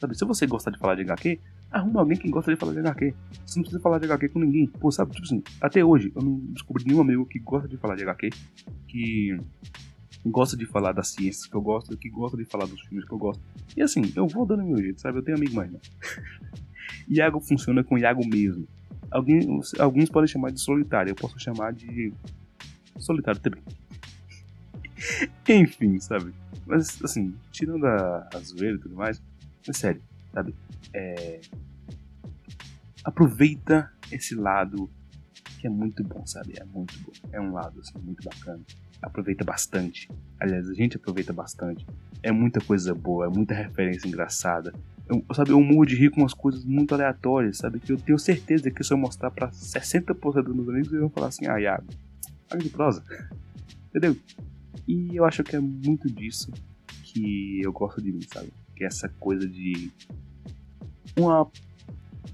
Sabe, 0.00 0.16
se 0.16 0.24
você 0.24 0.46
gosta 0.46 0.70
de 0.70 0.78
falar 0.78 0.94
de 0.94 1.02
HQ, 1.02 1.40
arruma 1.72 2.00
alguém 2.00 2.16
que 2.16 2.28
gosta 2.28 2.52
de 2.54 2.58
falar 2.58 2.72
de 2.72 2.78
HQ. 2.78 3.14
Você 3.44 3.58
não 3.58 3.62
precisa 3.64 3.82
falar 3.82 3.98
de 3.98 4.06
HQ 4.06 4.28
com 4.28 4.38
ninguém. 4.38 4.68
Pô, 4.68 4.92
sabe, 4.92 5.12
tipo 5.12 5.24
assim, 5.24 5.42
até 5.60 5.84
hoje 5.84 6.12
eu 6.14 6.22
não 6.22 6.38
descobri 6.52 6.84
nenhum 6.84 7.00
amigo 7.00 7.26
que 7.26 7.40
gosta 7.40 7.68
de 7.68 7.76
falar 7.76 7.96
de 7.96 8.04
HQ, 8.04 8.30
que 8.86 9.36
gosta 10.30 10.56
de 10.56 10.66
falar 10.66 10.92
das 10.92 11.08
ciências 11.08 11.46
que 11.46 11.54
eu 11.54 11.60
gosto, 11.60 11.96
que 11.96 12.08
gosta 12.08 12.36
de 12.36 12.44
falar 12.44 12.66
dos 12.66 12.80
filmes 12.82 13.06
que 13.06 13.12
eu 13.12 13.18
gosto. 13.18 13.42
E 13.76 13.82
assim, 13.82 14.12
eu 14.16 14.26
vou 14.26 14.46
dando 14.46 14.64
meu 14.64 14.78
jeito, 14.78 15.00
sabe? 15.00 15.18
Eu 15.18 15.22
tenho 15.22 15.36
amigo 15.36 15.54
mais, 15.54 15.70
né? 15.70 15.78
Iago 17.08 17.40
funciona 17.40 17.82
com 17.84 17.98
Iago 17.98 18.26
mesmo. 18.26 18.66
Alguns, 19.10 19.74
alguns 19.78 20.10
podem 20.10 20.28
chamar 20.28 20.50
de 20.50 20.60
solitário, 20.60 21.10
eu 21.10 21.14
posso 21.14 21.38
chamar 21.38 21.72
de 21.72 22.12
solitário 22.98 23.40
também. 23.40 23.62
Enfim, 25.48 25.98
sabe? 26.00 26.32
Mas 26.66 27.02
assim, 27.02 27.34
tirando 27.50 27.86
a 27.86 28.28
zoeira 28.40 28.76
e 28.76 28.80
tudo 28.80 28.94
mais, 28.94 29.22
é 29.66 29.72
sério, 29.72 30.02
sabe? 30.32 30.54
É... 30.92 31.40
Aproveita 33.04 33.90
esse 34.12 34.34
lado 34.34 34.90
que 35.58 35.66
é 35.66 35.70
muito 35.70 36.04
bom, 36.04 36.26
sabe? 36.26 36.54
É 36.58 36.64
muito 36.64 36.98
bom. 37.00 37.12
É 37.32 37.40
um 37.40 37.52
lado 37.52 37.80
assim, 37.80 37.98
muito 37.98 38.22
bacana 38.22 38.60
aproveita 39.02 39.44
bastante. 39.44 40.08
Aliás, 40.40 40.68
a 40.68 40.74
gente 40.74 40.96
aproveita 40.96 41.32
bastante. 41.32 41.86
É 42.22 42.32
muita 42.32 42.60
coisa 42.60 42.94
boa, 42.94 43.26
é 43.26 43.28
muita 43.28 43.54
referência 43.54 44.08
engraçada. 44.08 44.72
Eu, 45.08 45.24
sabe, 45.34 45.50
eu 45.50 45.60
morro 45.60 45.86
de 45.86 45.96
rir 45.96 46.10
com 46.10 46.20
umas 46.20 46.34
coisas 46.34 46.64
muito 46.64 46.94
aleatórias, 46.94 47.58
sabe? 47.58 47.80
Que 47.80 47.92
eu 47.92 47.96
tenho 47.96 48.18
certeza 48.18 48.70
que 48.70 48.84
se 48.84 48.92
eu 48.92 48.98
mostrar 48.98 49.30
pra 49.30 49.48
60% 49.48 50.42
dos 50.42 50.54
meus 50.54 50.68
amigos, 50.68 50.88
eles 50.88 51.00
vão 51.00 51.10
falar 51.10 51.28
assim: 51.28 51.46
ah, 51.46 51.60
Iago, 51.60 51.86
olha 52.52 52.62
de 52.62 52.68
prosa. 52.68 53.02
Entendeu? 53.88 54.16
E 54.86 55.16
eu 55.16 55.24
acho 55.24 55.42
que 55.42 55.56
é 55.56 55.60
muito 55.60 56.08
disso 56.08 56.52
que 57.02 57.60
eu 57.62 57.72
gosto 57.72 58.02
de 58.02 58.12
mim, 58.12 58.20
sabe? 58.32 58.52
Que 58.76 58.84
é 58.84 58.86
essa 58.86 59.08
coisa 59.08 59.46
de 59.46 59.90
uma 61.16 61.50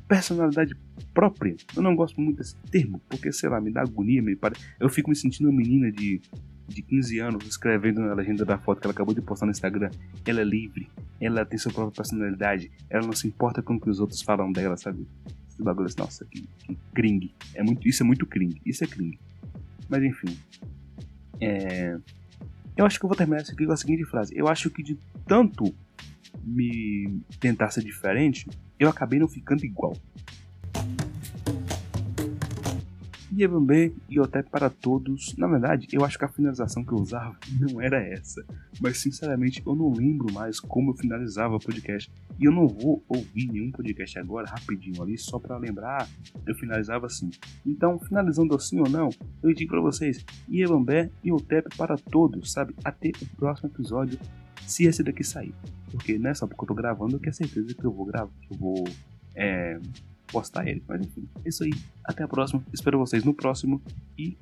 personalidade 0.09 0.77
própria. 1.13 1.57
Eu 1.77 1.83
não 1.83 1.95
gosto 1.95 2.21
muito 2.21 2.39
desse 2.39 2.57
termo, 2.71 3.01
porque, 3.09 3.33
sei 3.33 3.49
lá, 3.49 3.61
me 3.61 3.71
dá 3.71 3.83
agonia, 3.83 4.21
me 4.21 4.37
pare... 4.37 4.57
eu 4.79 4.89
fico 4.89 5.11
me 5.11 5.17
sentindo 5.17 5.49
uma 5.49 5.57
menina 5.57 5.91
de, 5.91 6.21
de 6.69 6.83
15 6.83 7.19
anos 7.19 7.47
escrevendo 7.47 8.01
na 8.01 8.15
legenda 8.15 8.45
da 8.45 8.59
foto 8.59 8.81
que 8.81 8.87
ela 8.87 8.93
acabou 8.93 9.15
de 9.15 9.21
postar 9.21 9.47
no 9.47 9.53
Instagram. 9.53 9.91
Ela 10.25 10.41
é 10.41 10.45
livre, 10.45 10.89
ela 11.21 11.45
tem 11.45 11.59
sua 11.59 11.73
própria 11.73 11.95
personalidade, 11.95 12.71
ela 12.89 13.07
não 13.07 13.13
se 13.13 13.27
importa 13.27 13.63
com 13.63 13.75
o 13.75 13.81
que 13.81 13.91
os 13.91 14.01
outros 14.01 14.23
falam 14.23 14.51
dela, 14.51 14.77
sabe? 14.77 15.07
Esse 15.49 15.63
bagulho 15.63 15.87
assim, 15.87 15.99
nossa, 15.99 16.25
que, 16.25 16.49
que 16.67 16.77
cringe. 16.95 17.35
É 17.55 17.63
muito, 17.63 17.87
isso 17.87 18.03
é 18.03 18.07
muito 18.07 18.27
cringe, 18.27 18.61
isso 18.65 18.83
é 18.85 18.87
cringe. 18.87 19.19
Mas 19.89 20.03
enfim. 20.03 20.37
É... 21.41 21.97
Eu 22.77 22.85
acho 22.85 22.99
que 22.99 23.05
eu 23.05 23.09
vou 23.09 23.17
terminar 23.17 23.43
isso 23.43 23.53
aqui 23.53 23.65
com 23.67 23.73
a 23.73 23.77
seguinte 23.77 24.05
frase. 24.05 24.33
Eu 24.37 24.49
acho 24.49 24.69
que 24.71 24.83
de 24.83 24.99
tanto 25.27 25.73
me 26.43 27.21
tentar 27.39 27.71
ser 27.71 27.85
diferente, 27.85 28.49
eu 28.79 28.89
acabei 28.89 29.19
não 29.19 29.29
ficando 29.29 29.65
igual. 29.65 29.97
Yebambé 33.37 33.93
e 34.09 34.21
Otep 34.21 34.49
para 34.51 34.71
todos. 34.71 35.35
Na 35.37 35.47
verdade, 35.47 35.89
eu 35.93 36.05
acho 36.05 36.19
que 36.19 36.25
a 36.25 36.29
finalização 36.29 36.85
que 36.85 36.93
eu 36.93 36.99
usava 36.99 37.37
não 37.61 37.81
era 37.81 38.01
essa. 38.01 38.45
Mas 38.81 38.99
sinceramente, 38.99 39.63
eu 39.67 39.75
não 39.75 39.93
lembro 39.93 40.33
mais 40.33 40.61
como 40.61 40.91
eu 40.91 40.97
finalizava 40.97 41.57
o 41.57 41.61
podcast. 41.61 42.11
E 42.39 42.45
eu 42.45 42.53
não 42.53 42.67
vou 42.67 43.03
ouvir 43.09 43.47
nenhum 43.47 43.71
podcast 43.71 44.19
agora 44.19 44.49
rapidinho 44.49 45.03
ali 45.03 45.19
só 45.19 45.39
para 45.39 45.57
lembrar. 45.57 46.09
Eu 46.47 46.55
finalizava 46.55 47.07
assim. 47.07 47.31
Então, 47.67 47.99
finalizando 47.99 48.55
assim 48.55 48.79
ou 48.79 48.89
não, 48.89 49.11
eu 49.43 49.53
digo 49.53 49.71
para 49.71 49.81
vocês: 49.81 50.25
Yebambé 50.51 51.11
e 51.23 51.33
Otep 51.33 51.77
para 51.77 51.97
todos, 51.97 52.53
sabe? 52.53 52.75
Até 52.85 53.11
o 53.21 53.37
próximo 53.37 53.69
episódio, 53.69 54.19
se 54.67 54.85
esse 54.85 55.03
daqui 55.03 55.25
sair. 55.25 55.55
Porque 55.91 56.19
não 56.19 56.31
é 56.31 56.35
só 56.35 56.47
porque 56.47 56.63
eu 56.63 56.69
tô 56.69 56.75
gravando 56.75 57.21
que 57.21 57.29
é 57.29 57.33
certeza 57.33 57.75
que 57.75 57.85
eu 57.85 57.93
vou 57.93 58.07
gravar, 58.07 58.33
eu 58.51 58.59
vou. 58.59 58.85
É, 59.35 59.79
postar 60.35 60.67
ele. 60.67 60.83
Mas 60.89 61.01
enfim, 61.01 61.29
é 61.45 61.49
isso 61.49 61.63
aí. 61.63 61.73
Até 62.05 62.25
a 62.25 62.29
próxima. 62.29 62.63
Espero 62.73 62.99
vocês 62.99 63.25
no 63.25 63.33
próximo 63.33 63.81
e. 64.19 64.37